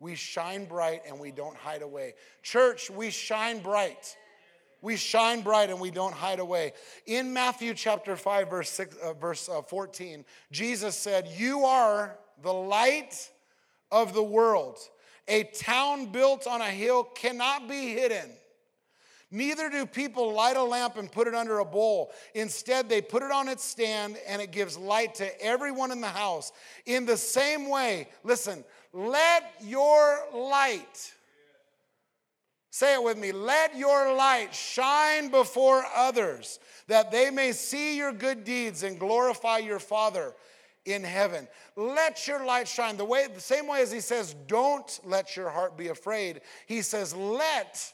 We 0.00 0.14
shine 0.14 0.64
bright 0.64 1.02
and 1.06 1.20
we 1.20 1.30
don't 1.30 1.56
hide 1.56 1.82
away. 1.82 2.14
Church, 2.42 2.90
we 2.90 3.10
shine 3.10 3.60
bright. 3.60 4.16
We 4.82 4.96
shine 4.96 5.42
bright 5.42 5.68
and 5.68 5.78
we 5.78 5.90
don't 5.90 6.14
hide 6.14 6.40
away. 6.40 6.72
In 7.06 7.34
Matthew 7.34 7.74
chapter 7.74 8.16
5, 8.16 8.48
verse, 8.48 8.70
six, 8.70 8.96
uh, 8.96 9.12
verse 9.12 9.48
uh, 9.48 9.60
14, 9.60 10.24
Jesus 10.50 10.96
said, 10.96 11.28
You 11.36 11.66
are 11.66 12.16
the 12.42 12.52
light 12.52 13.30
of 13.92 14.14
the 14.14 14.22
world. 14.22 14.78
A 15.28 15.44
town 15.44 16.06
built 16.06 16.46
on 16.46 16.62
a 16.62 16.70
hill 16.70 17.04
cannot 17.04 17.68
be 17.68 17.90
hidden. 17.90 18.30
Neither 19.30 19.70
do 19.70 19.86
people 19.86 20.32
light 20.32 20.56
a 20.56 20.62
lamp 20.62 20.96
and 20.96 21.10
put 21.10 21.28
it 21.28 21.34
under 21.34 21.60
a 21.60 21.64
bowl. 21.64 22.10
Instead, 22.34 22.88
they 22.88 23.00
put 23.00 23.22
it 23.22 23.30
on 23.30 23.48
its 23.48 23.62
stand 23.62 24.16
and 24.26 24.42
it 24.42 24.50
gives 24.50 24.76
light 24.76 25.14
to 25.16 25.44
everyone 25.44 25.92
in 25.92 26.00
the 26.00 26.08
house. 26.08 26.50
In 26.84 27.06
the 27.06 27.16
same 27.16 27.68
way, 27.68 28.08
listen, 28.24 28.64
let 28.92 29.54
your 29.60 30.18
light, 30.34 31.12
say 32.70 32.94
it 32.94 33.02
with 33.02 33.18
me, 33.18 33.32
let 33.32 33.76
your 33.76 34.14
light 34.14 34.54
shine 34.54 35.30
before 35.30 35.84
others 35.94 36.58
that 36.88 37.10
they 37.12 37.30
may 37.30 37.52
see 37.52 37.96
your 37.96 38.12
good 38.12 38.44
deeds 38.44 38.82
and 38.82 38.98
glorify 38.98 39.58
your 39.58 39.78
Father 39.78 40.34
in 40.84 41.04
heaven. 41.04 41.46
Let 41.76 42.26
your 42.26 42.44
light 42.44 42.66
shine. 42.66 42.96
The 42.96 43.04
way 43.04 43.26
the 43.32 43.40
same 43.40 43.66
way 43.66 43.82
as 43.82 43.92
he 43.92 44.00
says, 44.00 44.34
don't 44.46 45.00
let 45.04 45.36
your 45.36 45.50
heart 45.50 45.76
be 45.76 45.88
afraid. 45.88 46.40
He 46.66 46.82
says, 46.82 47.14
let 47.14 47.92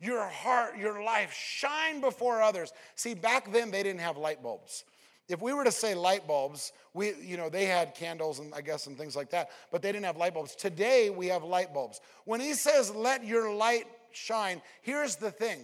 your 0.00 0.26
heart, 0.28 0.76
your 0.78 1.02
life 1.02 1.32
shine 1.32 2.00
before 2.00 2.42
others. 2.42 2.72
See, 2.94 3.14
back 3.14 3.50
then 3.50 3.70
they 3.70 3.82
didn't 3.82 4.00
have 4.00 4.16
light 4.16 4.42
bulbs. 4.42 4.84
If 5.28 5.42
we 5.42 5.52
were 5.52 5.64
to 5.64 5.72
say 5.72 5.94
light 5.94 6.26
bulbs, 6.26 6.72
we, 6.94 7.12
you 7.20 7.36
know, 7.36 7.50
they 7.50 7.66
had 7.66 7.94
candles 7.94 8.38
and 8.38 8.54
I 8.54 8.62
guess 8.62 8.86
and 8.86 8.96
things 8.96 9.14
like 9.14 9.30
that, 9.30 9.50
but 9.70 9.82
they 9.82 9.92
didn't 9.92 10.06
have 10.06 10.16
light 10.16 10.32
bulbs. 10.32 10.54
Today 10.54 11.10
we 11.10 11.26
have 11.26 11.44
light 11.44 11.74
bulbs. 11.74 12.00
When 12.24 12.40
he 12.40 12.54
says, 12.54 12.94
let 12.94 13.24
your 13.24 13.52
light 13.52 13.84
shine, 14.10 14.62
here's 14.80 15.16
the 15.16 15.30
thing. 15.30 15.60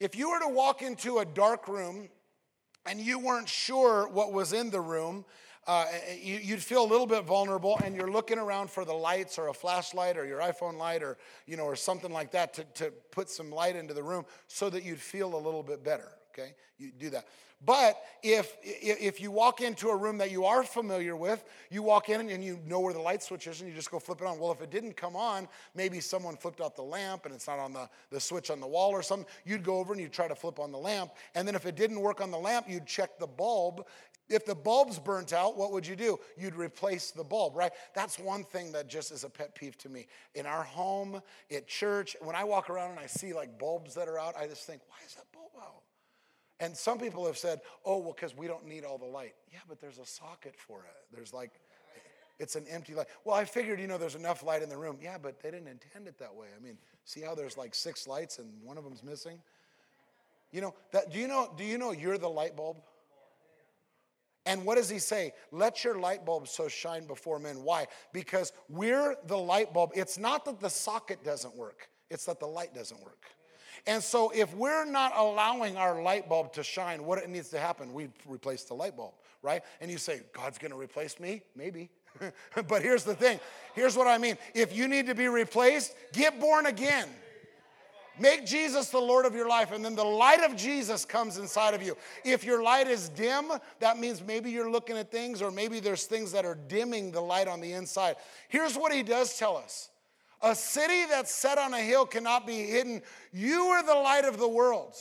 If 0.00 0.16
you 0.16 0.30
were 0.30 0.40
to 0.40 0.48
walk 0.48 0.80
into 0.80 1.18
a 1.18 1.24
dark 1.24 1.68
room 1.68 2.08
and 2.86 2.98
you 2.98 3.18
weren't 3.18 3.48
sure 3.48 4.08
what 4.08 4.32
was 4.32 4.54
in 4.54 4.70
the 4.70 4.80
room, 4.80 5.26
uh, 5.66 5.86
you, 6.20 6.54
would 6.54 6.62
feel 6.62 6.84
a 6.84 6.90
little 6.90 7.06
bit 7.06 7.24
vulnerable 7.24 7.78
and 7.84 7.96
you're 7.96 8.10
looking 8.10 8.38
around 8.38 8.70
for 8.70 8.84
the 8.84 8.92
lights 8.92 9.38
or 9.38 9.48
a 9.48 9.54
flashlight 9.54 10.18
or 10.18 10.26
your 10.26 10.40
iphone 10.40 10.76
light 10.76 11.02
or 11.02 11.16
you 11.46 11.56
know 11.56 11.64
or 11.64 11.74
something 11.74 12.12
like 12.12 12.30
that 12.32 12.52
to, 12.52 12.64
to 12.74 12.90
put 13.10 13.30
some 13.30 13.50
light 13.50 13.74
into 13.74 13.94
the 13.94 14.02
room 14.02 14.26
so 14.46 14.68
that 14.68 14.84
you'd 14.84 15.00
feel 15.00 15.34
a 15.34 15.40
little 15.40 15.62
bit 15.62 15.82
better 15.82 16.10
okay 16.34 16.54
you 16.78 16.90
do 16.90 17.10
that 17.10 17.26
but 17.64 18.02
if, 18.22 18.56
if 18.62 19.20
you 19.20 19.30
walk 19.30 19.60
into 19.60 19.88
a 19.88 19.96
room 19.96 20.18
that 20.18 20.30
you 20.30 20.44
are 20.44 20.62
familiar 20.64 21.16
with, 21.16 21.44
you 21.70 21.82
walk 21.82 22.08
in 22.08 22.28
and 22.28 22.44
you 22.44 22.58
know 22.66 22.80
where 22.80 22.92
the 22.92 23.00
light 23.00 23.22
switch 23.22 23.46
is 23.46 23.60
and 23.60 23.70
you 23.70 23.74
just 23.74 23.90
go 23.90 23.98
flip 23.98 24.20
it 24.20 24.26
on. 24.26 24.38
Well, 24.38 24.52
if 24.52 24.60
it 24.60 24.70
didn't 24.70 24.96
come 24.96 25.16
on, 25.16 25.48
maybe 25.74 26.00
someone 26.00 26.36
flipped 26.36 26.60
out 26.60 26.76
the 26.76 26.82
lamp 26.82 27.24
and 27.24 27.34
it's 27.34 27.46
not 27.46 27.58
on 27.58 27.72
the, 27.72 27.88
the 28.10 28.20
switch 28.20 28.50
on 28.50 28.60
the 28.60 28.66
wall 28.66 28.90
or 28.90 29.02
something. 29.02 29.26
You'd 29.44 29.62
go 29.62 29.78
over 29.78 29.92
and 29.92 30.02
you'd 30.02 30.12
try 30.12 30.28
to 30.28 30.34
flip 30.34 30.58
on 30.58 30.72
the 30.72 30.78
lamp. 30.78 31.12
And 31.34 31.48
then 31.48 31.54
if 31.54 31.64
it 31.64 31.74
didn't 31.74 32.00
work 32.00 32.20
on 32.20 32.30
the 32.30 32.38
lamp, 32.38 32.66
you'd 32.68 32.86
check 32.86 33.18
the 33.18 33.26
bulb. 33.26 33.86
If 34.28 34.44
the 34.44 34.54
bulb's 34.54 34.98
burnt 34.98 35.32
out, 35.32 35.56
what 35.56 35.72
would 35.72 35.86
you 35.86 35.96
do? 35.96 36.18
You'd 36.36 36.56
replace 36.56 37.10
the 37.12 37.24
bulb, 37.24 37.56
right? 37.56 37.72
That's 37.94 38.18
one 38.18 38.44
thing 38.44 38.72
that 38.72 38.88
just 38.88 39.10
is 39.10 39.24
a 39.24 39.30
pet 39.30 39.54
peeve 39.54 39.76
to 39.78 39.88
me. 39.88 40.06
In 40.34 40.46
our 40.46 40.64
home, 40.64 41.20
at 41.54 41.66
church, 41.66 42.16
when 42.20 42.34
I 42.34 42.44
walk 42.44 42.68
around 42.68 42.90
and 42.90 43.00
I 43.00 43.06
see 43.06 43.32
like 43.32 43.58
bulbs 43.58 43.94
that 43.94 44.08
are 44.08 44.18
out, 44.18 44.34
I 44.38 44.46
just 44.46 44.66
think, 44.66 44.82
why 44.88 44.96
is 45.06 45.14
that 45.14 45.24
bulb 45.32 45.50
out? 45.62 45.83
And 46.64 46.74
some 46.74 46.98
people 46.98 47.26
have 47.26 47.36
said, 47.36 47.60
oh, 47.84 47.98
well, 47.98 48.14
because 48.14 48.34
we 48.34 48.46
don't 48.46 48.66
need 48.66 48.84
all 48.84 48.96
the 48.96 49.04
light. 49.04 49.34
Yeah, 49.52 49.58
but 49.68 49.82
there's 49.82 49.98
a 49.98 50.06
socket 50.06 50.54
for 50.56 50.78
it. 50.78 51.14
There's 51.14 51.34
like, 51.34 51.50
it's 52.38 52.56
an 52.56 52.64
empty 52.70 52.94
light. 52.94 53.08
Well, 53.22 53.36
I 53.36 53.44
figured, 53.44 53.78
you 53.78 53.86
know, 53.86 53.98
there's 53.98 54.14
enough 54.14 54.42
light 54.42 54.62
in 54.62 54.70
the 54.70 54.76
room. 54.78 54.96
Yeah, 55.02 55.18
but 55.20 55.42
they 55.42 55.50
didn't 55.50 55.68
intend 55.68 56.08
it 56.08 56.18
that 56.20 56.34
way. 56.34 56.46
I 56.58 56.64
mean, 56.64 56.78
see 57.04 57.20
how 57.20 57.34
there's 57.34 57.58
like 57.58 57.74
six 57.74 58.08
lights 58.08 58.38
and 58.38 58.48
one 58.62 58.78
of 58.78 58.84
them's 58.84 59.04
missing? 59.04 59.42
You 60.52 60.62
know, 60.62 60.74
that, 60.92 61.12
do 61.12 61.18
you 61.18 61.28
know, 61.28 61.52
do 61.54 61.64
you 61.64 61.76
know 61.76 61.92
you're 61.92 62.16
the 62.16 62.30
light 62.30 62.56
bulb? 62.56 62.78
And 64.46 64.64
what 64.64 64.76
does 64.76 64.88
he 64.88 65.00
say? 65.00 65.32
Let 65.52 65.84
your 65.84 65.98
light 65.98 66.24
bulb 66.24 66.48
so 66.48 66.66
shine 66.66 67.06
before 67.06 67.38
men. 67.38 67.62
Why? 67.62 67.88
Because 68.14 68.54
we're 68.70 69.16
the 69.26 69.36
light 69.36 69.74
bulb. 69.74 69.90
It's 69.94 70.16
not 70.16 70.46
that 70.46 70.60
the 70.60 70.70
socket 70.70 71.22
doesn't 71.22 71.54
work, 71.54 71.90
it's 72.08 72.24
that 72.24 72.40
the 72.40 72.46
light 72.46 72.72
doesn't 72.74 73.02
work. 73.04 73.26
And 73.86 74.02
so, 74.02 74.30
if 74.34 74.54
we're 74.54 74.86
not 74.86 75.12
allowing 75.14 75.76
our 75.76 76.00
light 76.00 76.28
bulb 76.28 76.54
to 76.54 76.62
shine, 76.62 77.04
what 77.04 77.18
it 77.18 77.28
needs 77.28 77.50
to 77.50 77.58
happen? 77.58 77.92
We 77.92 78.08
replace 78.26 78.64
the 78.64 78.74
light 78.74 78.96
bulb, 78.96 79.12
right? 79.42 79.62
And 79.80 79.90
you 79.90 79.98
say, 79.98 80.22
God's 80.32 80.58
gonna 80.58 80.76
replace 80.76 81.20
me? 81.20 81.42
Maybe. 81.54 81.90
but 82.68 82.82
here's 82.82 83.04
the 83.04 83.14
thing 83.14 83.40
here's 83.74 83.96
what 83.96 84.06
I 84.06 84.18
mean. 84.18 84.38
If 84.54 84.74
you 84.74 84.88
need 84.88 85.06
to 85.06 85.14
be 85.14 85.28
replaced, 85.28 85.94
get 86.12 86.40
born 86.40 86.66
again. 86.66 87.08
Make 88.18 88.46
Jesus 88.46 88.90
the 88.90 89.00
Lord 89.00 89.26
of 89.26 89.34
your 89.34 89.48
life, 89.48 89.72
and 89.72 89.84
then 89.84 89.96
the 89.96 90.04
light 90.04 90.44
of 90.44 90.54
Jesus 90.54 91.04
comes 91.04 91.36
inside 91.36 91.74
of 91.74 91.82
you. 91.82 91.96
If 92.24 92.44
your 92.44 92.62
light 92.62 92.86
is 92.86 93.08
dim, 93.08 93.50
that 93.80 93.98
means 93.98 94.22
maybe 94.22 94.52
you're 94.52 94.70
looking 94.70 94.96
at 94.96 95.10
things, 95.10 95.42
or 95.42 95.50
maybe 95.50 95.80
there's 95.80 96.04
things 96.04 96.30
that 96.30 96.44
are 96.44 96.54
dimming 96.54 97.10
the 97.10 97.20
light 97.20 97.48
on 97.48 97.60
the 97.60 97.72
inside. 97.72 98.14
Here's 98.48 98.76
what 98.76 98.92
he 98.92 99.02
does 99.02 99.36
tell 99.36 99.56
us 99.56 99.90
a 100.44 100.54
city 100.54 101.06
that's 101.08 101.34
set 101.34 101.58
on 101.58 101.74
a 101.74 101.80
hill 101.80 102.06
cannot 102.06 102.46
be 102.46 102.64
hidden. 102.64 103.02
You 103.32 103.62
are 103.68 103.84
the 103.84 103.94
light 103.94 104.24
of 104.24 104.38
the 104.38 104.48
world. 104.48 104.94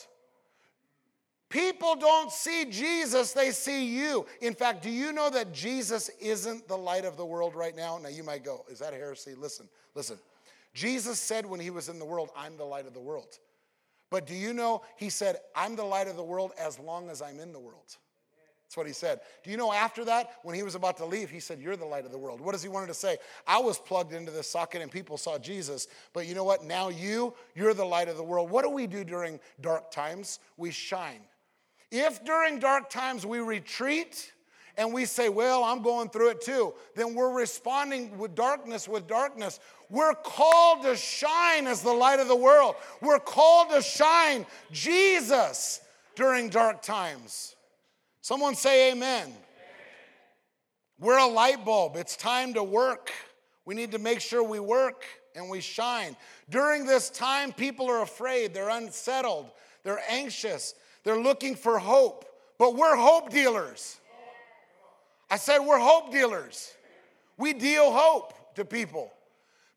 People 1.50 1.96
don't 1.96 2.32
see 2.32 2.66
Jesus, 2.66 3.34
they 3.34 3.52
see 3.52 3.86
you. 3.86 4.26
In 4.42 4.56
fact, 4.56 4.82
do 4.82 4.90
you 4.90 5.14
know 5.14 5.30
that 5.30 5.54
Jesus 5.54 6.10
isn't 6.20 6.68
the 6.68 6.78
light 6.78 7.06
of 7.06 7.16
the 7.16 7.26
world 7.26 7.54
right 7.54 7.76
now? 7.76 8.00
Now 8.02 8.10
you 8.10 8.24
might 8.24 8.44
go, 8.44 8.66
is 8.72 8.80
that 8.80 8.94
heresy? 8.94 9.36
Listen, 9.36 9.70
listen. 9.94 10.18
Jesus 10.74 11.20
said 11.20 11.46
when 11.46 11.60
he 11.60 11.70
was 11.70 11.90
in 11.90 12.00
the 12.00 12.06
world, 12.06 12.30
I'm 12.36 12.58
the 12.58 12.64
light 12.64 12.88
of 12.88 12.96
the 12.96 13.00
world. 13.00 13.38
But 14.10 14.26
do 14.26 14.34
you 14.34 14.54
know, 14.54 14.82
he 14.96 15.10
said, 15.10 15.38
I'm 15.56 15.76
the 15.76 15.84
light 15.84 16.08
of 16.08 16.16
the 16.16 16.24
world 16.24 16.54
as 16.60 16.80
long 16.80 17.10
as 17.10 17.22
I'm 17.22 17.40
in 17.40 17.52
the 17.54 17.60
world. 17.60 17.98
That's 18.74 18.78
what 18.80 18.88
he 18.88 18.94
said. 18.94 19.20
Do 19.44 19.52
you 19.52 19.58
know 19.58 19.72
after 19.72 20.04
that, 20.06 20.32
when 20.42 20.56
he 20.56 20.64
was 20.64 20.74
about 20.74 20.98
to 20.98 21.06
leave, 21.06 21.30
he 21.30 21.40
said, 21.40 21.60
You're 21.62 21.76
the 21.76 21.86
light 21.86 22.06
of 22.06 22.12
the 22.12 22.18
world. 22.18 22.42
What 22.42 22.54
does 22.54 22.64
he 22.64 22.70
wanted 22.70 22.88
to 22.88 22.96
say? 22.96 23.18
I 23.46 23.60
was 23.60 23.78
plugged 23.78 24.14
into 24.14 24.32
this 24.32 24.50
socket 24.50 24.82
and 24.82 24.90
people 24.90 25.16
saw 25.16 25.38
Jesus, 25.38 25.88
but 26.12 26.26
you 26.26 26.34
know 26.34 26.44
what? 26.44 26.64
Now 26.64 26.90
you, 26.90 27.36
you're 27.54 27.76
the 27.76 27.86
light 27.86 28.08
of 28.08 28.18
the 28.18 28.24
world. 28.24 28.50
What 28.50 28.64
do 28.64 28.72
we 28.72 28.88
do 28.88 29.04
during 29.04 29.40
dark 29.62 29.92
times? 29.92 30.40
We 30.58 30.72
shine. 30.72 31.20
If 31.92 32.26
during 32.26 32.58
dark 32.58 32.90
times 32.90 33.28
we 33.28 33.42
retreat 33.42 34.34
and 34.76 34.92
we 34.92 35.06
say, 35.06 35.30
Well, 35.30 35.64
I'm 35.64 35.84
going 35.84 36.10
through 36.10 36.30
it 36.30 36.42
too, 36.42 36.74
then 36.96 37.14
we're 37.14 37.32
responding 37.32 38.18
with 38.18 38.34
darkness 38.34 38.88
with 38.88 39.06
darkness. 39.06 39.60
We're 39.92 40.16
called 40.16 40.82
to 40.82 40.96
shine 40.96 41.68
as 41.68 41.84
the 41.84 41.94
light 41.94 42.20
of 42.20 42.28
the 42.28 42.36
world. 42.36 42.74
We're 43.04 43.20
called 43.20 43.70
to 43.70 43.84
shine 43.84 44.48
Jesus 44.72 45.82
during 46.16 46.50
dark 46.50 46.82
times. 46.82 47.56
Someone 48.24 48.56
say 48.56 48.94
amen. 48.94 49.24
amen. 49.24 49.38
We're 50.98 51.18
a 51.18 51.28
light 51.28 51.66
bulb. 51.66 51.98
It's 51.98 52.16
time 52.16 52.54
to 52.54 52.64
work. 52.64 53.12
We 53.66 53.76
need 53.76 53.92
to 53.92 54.00
make 54.00 54.22
sure 54.22 54.42
we 54.42 54.62
work 54.62 55.04
and 55.36 55.50
we 55.50 55.60
shine. 55.60 56.16
During 56.50 56.86
this 56.86 57.10
time, 57.10 57.52
people 57.52 57.92
are 57.92 58.02
afraid, 58.02 58.54
they're 58.54 58.70
unsettled, 58.70 59.52
they're 59.84 60.00
anxious, 60.08 60.74
they're 61.04 61.20
looking 61.20 61.54
for 61.54 61.78
hope. 61.78 62.24
But 62.58 62.78
we're 62.78 62.96
hope 62.96 63.30
dealers. 63.30 64.00
I 65.30 65.36
said, 65.36 65.60
we're 65.60 65.78
hope 65.78 66.10
dealers. 66.14 66.74
We 67.38 67.52
deal 67.52 67.92
hope 67.92 68.56
to 68.56 68.64
people. 68.64 69.12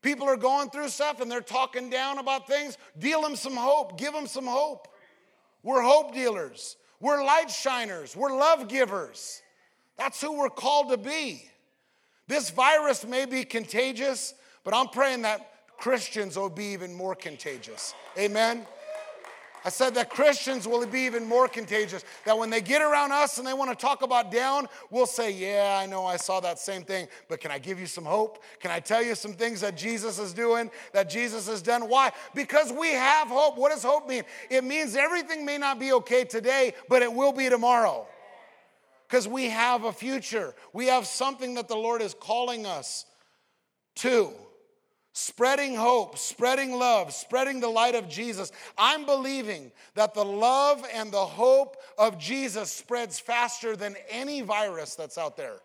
People 0.01 0.29
are 0.29 0.37
going 0.37 0.69
through 0.69 0.87
stuff 0.87 1.19
and 1.19 1.29
they're 1.29 1.41
talking 1.41 1.89
down 1.89 2.17
about 2.17 2.47
things. 2.47 2.77
Deal 2.97 3.21
them 3.23 3.35
some 3.35 3.57
hope, 3.57 3.97
give 3.97 4.13
them 4.13 4.25
some 4.25 4.47
hope. 4.47 4.87
We're 5.63 5.81
hope 5.81 6.13
dealers. 6.13 6.77
We're 6.99 7.23
light 7.23 7.51
shiners, 7.51 8.15
we're 8.15 8.35
love 8.35 8.67
givers. 8.67 9.41
That's 9.97 10.21
who 10.21 10.37
we're 10.37 10.49
called 10.49 10.89
to 10.89 10.97
be. 10.97 11.49
This 12.27 12.49
virus 12.49 13.05
may 13.05 13.25
be 13.25 13.43
contagious, 13.43 14.33
but 14.63 14.73
I'm 14.73 14.87
praying 14.89 15.21
that 15.23 15.51
Christians 15.77 16.37
will 16.37 16.49
be 16.49 16.65
even 16.65 16.93
more 16.93 17.15
contagious. 17.15 17.93
Amen. 18.17 18.65
I 19.67 19.69
said 19.69 19.95
that 19.95 20.09
Christians 20.09 20.65
will 20.65 20.85
be 20.87 21.01
even 21.01 21.27
more 21.27 21.49
contagious. 21.49 22.05
That 22.23 22.37
when 22.37 22.49
they 22.49 22.61
get 22.61 22.81
around 22.81 23.11
us 23.11 23.37
and 23.37 23.45
they 23.45 23.53
want 23.53 23.69
to 23.69 23.75
talk 23.75 24.01
about 24.01 24.31
down, 24.31 24.69
we'll 24.89 25.05
say, 25.05 25.29
Yeah, 25.29 25.77
I 25.77 25.85
know 25.85 26.05
I 26.05 26.15
saw 26.15 26.39
that 26.39 26.57
same 26.57 26.83
thing, 26.83 27.09
but 27.27 27.41
can 27.41 27.51
I 27.51 27.59
give 27.59 27.77
you 27.77 27.85
some 27.85 28.05
hope? 28.05 28.41
Can 28.61 28.71
I 28.71 28.79
tell 28.79 29.03
you 29.03 29.13
some 29.13 29.33
things 29.33 29.59
that 29.59 29.75
Jesus 29.75 30.19
is 30.19 30.31
doing, 30.31 30.71
that 30.93 31.09
Jesus 31.09 31.49
has 31.49 31.61
done? 31.61 31.89
Why? 31.89 32.13
Because 32.33 32.71
we 32.71 32.93
have 32.93 33.27
hope. 33.27 33.57
What 33.57 33.73
does 33.73 33.83
hope 33.83 34.07
mean? 34.07 34.23
It 34.49 34.63
means 34.63 34.95
everything 34.95 35.45
may 35.45 35.57
not 35.57 35.81
be 35.81 35.91
okay 35.91 36.23
today, 36.23 36.73
but 36.87 37.01
it 37.01 37.11
will 37.11 37.33
be 37.33 37.49
tomorrow. 37.49 38.07
Because 39.09 39.27
we 39.27 39.49
have 39.49 39.83
a 39.83 39.91
future, 39.91 40.55
we 40.71 40.85
have 40.85 41.05
something 41.05 41.55
that 41.55 41.67
the 41.67 41.75
Lord 41.75 42.01
is 42.01 42.13
calling 42.13 42.65
us 42.65 43.03
to 43.95 44.31
spreading 45.17 45.73
hope, 45.73 46.15
spreading 46.15 46.73
love, 46.73 47.11
spreading 47.11 47.59
the 47.59 47.67
light 47.67 47.95
of 47.95 48.07
Jesus. 48.07 48.51
I'm 48.77 49.03
believing 49.03 49.71
that 49.95 50.13
the 50.13 50.23
love 50.23 50.85
and 50.93 51.11
the 51.11 51.25
hope 51.25 51.77
of 51.97 52.19
Jesus 52.19 52.71
spreads 52.71 53.17
faster 53.17 53.75
than 53.75 53.95
any 54.11 54.41
virus 54.41 54.93
that's 54.93 55.17
out 55.17 55.35
there. 55.35 55.57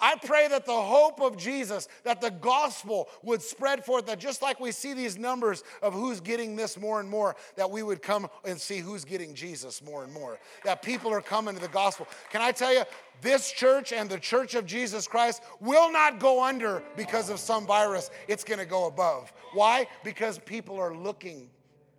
I 0.00 0.16
pray 0.16 0.46
that 0.48 0.64
the 0.64 0.72
hope 0.72 1.20
of 1.20 1.36
Jesus, 1.36 1.88
that 2.04 2.20
the 2.20 2.30
gospel 2.30 3.08
would 3.22 3.42
spread 3.42 3.84
forth, 3.84 4.06
that 4.06 4.18
just 4.18 4.42
like 4.42 4.60
we 4.60 4.70
see 4.70 4.94
these 4.94 5.18
numbers 5.18 5.64
of 5.82 5.92
who's 5.92 6.20
getting 6.20 6.54
this 6.54 6.78
more 6.78 7.00
and 7.00 7.08
more, 7.10 7.34
that 7.56 7.70
we 7.70 7.82
would 7.82 8.00
come 8.00 8.28
and 8.44 8.60
see 8.60 8.78
who's 8.78 9.04
getting 9.04 9.34
Jesus 9.34 9.82
more 9.82 10.04
and 10.04 10.12
more. 10.12 10.38
That 10.64 10.82
people 10.82 11.12
are 11.12 11.20
coming 11.20 11.54
to 11.54 11.60
the 11.60 11.68
gospel. 11.68 12.06
Can 12.30 12.42
I 12.42 12.52
tell 12.52 12.72
you, 12.72 12.84
this 13.20 13.50
church 13.50 13.92
and 13.92 14.08
the 14.08 14.18
church 14.18 14.54
of 14.54 14.64
Jesus 14.64 15.08
Christ 15.08 15.42
will 15.60 15.90
not 15.90 16.20
go 16.20 16.44
under 16.44 16.82
because 16.96 17.30
of 17.30 17.40
some 17.40 17.66
virus. 17.66 18.10
It's 18.28 18.44
going 18.44 18.60
to 18.60 18.66
go 18.66 18.86
above. 18.86 19.32
Why? 19.52 19.88
Because 20.04 20.38
people 20.38 20.78
are 20.78 20.94
looking 20.94 21.50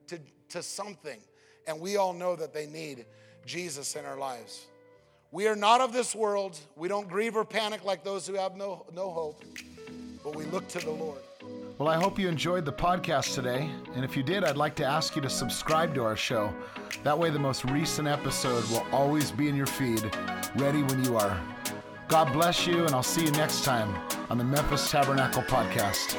to, 0.07 0.19
to 0.49 0.63
something, 0.63 1.19
and 1.67 1.79
we 1.79 1.97
all 1.97 2.13
know 2.13 2.37
that 2.37 2.53
they 2.53 2.65
need 2.67 3.05
Jesus 3.45 3.95
in 3.95 4.05
our 4.05 4.17
lives. 4.17 4.67
We 5.31 5.47
are 5.47 5.55
not 5.55 5.79
of 5.79 5.93
this 5.93 6.15
world. 6.15 6.57
We 6.75 6.87
don't 6.87 7.07
grieve 7.07 7.35
or 7.35 7.45
panic 7.45 7.85
like 7.85 8.03
those 8.03 8.25
who 8.25 8.33
have 8.33 8.55
no, 8.55 8.85
no 8.93 9.11
hope, 9.11 9.43
but 10.23 10.35
we 10.35 10.45
look 10.45 10.67
to 10.69 10.79
the 10.79 10.89
Lord. 10.89 11.19
Well, 11.77 11.87
I 11.87 11.95
hope 11.95 12.17
you 12.17 12.27
enjoyed 12.27 12.65
the 12.65 12.73
podcast 12.73 13.35
today. 13.35 13.69
And 13.95 14.03
if 14.03 14.17
you 14.17 14.23
did, 14.23 14.43
I'd 14.43 14.57
like 14.57 14.75
to 14.75 14.85
ask 14.85 15.15
you 15.15 15.21
to 15.21 15.29
subscribe 15.29 15.93
to 15.95 16.03
our 16.03 16.17
show. 16.17 16.53
That 17.03 17.17
way, 17.17 17.29
the 17.29 17.39
most 17.39 17.63
recent 17.65 18.07
episode 18.07 18.67
will 18.69 18.85
always 18.91 19.31
be 19.31 19.47
in 19.47 19.55
your 19.55 19.67
feed, 19.67 20.03
ready 20.55 20.81
when 20.83 21.05
you 21.05 21.15
are. 21.15 21.39
God 22.07 22.33
bless 22.33 22.65
you, 22.65 22.85
and 22.85 22.93
I'll 22.95 23.03
see 23.03 23.23
you 23.23 23.31
next 23.31 23.63
time 23.63 23.95
on 24.29 24.37
the 24.39 24.43
Memphis 24.43 24.89
Tabernacle 24.89 25.43
Podcast. 25.43 26.17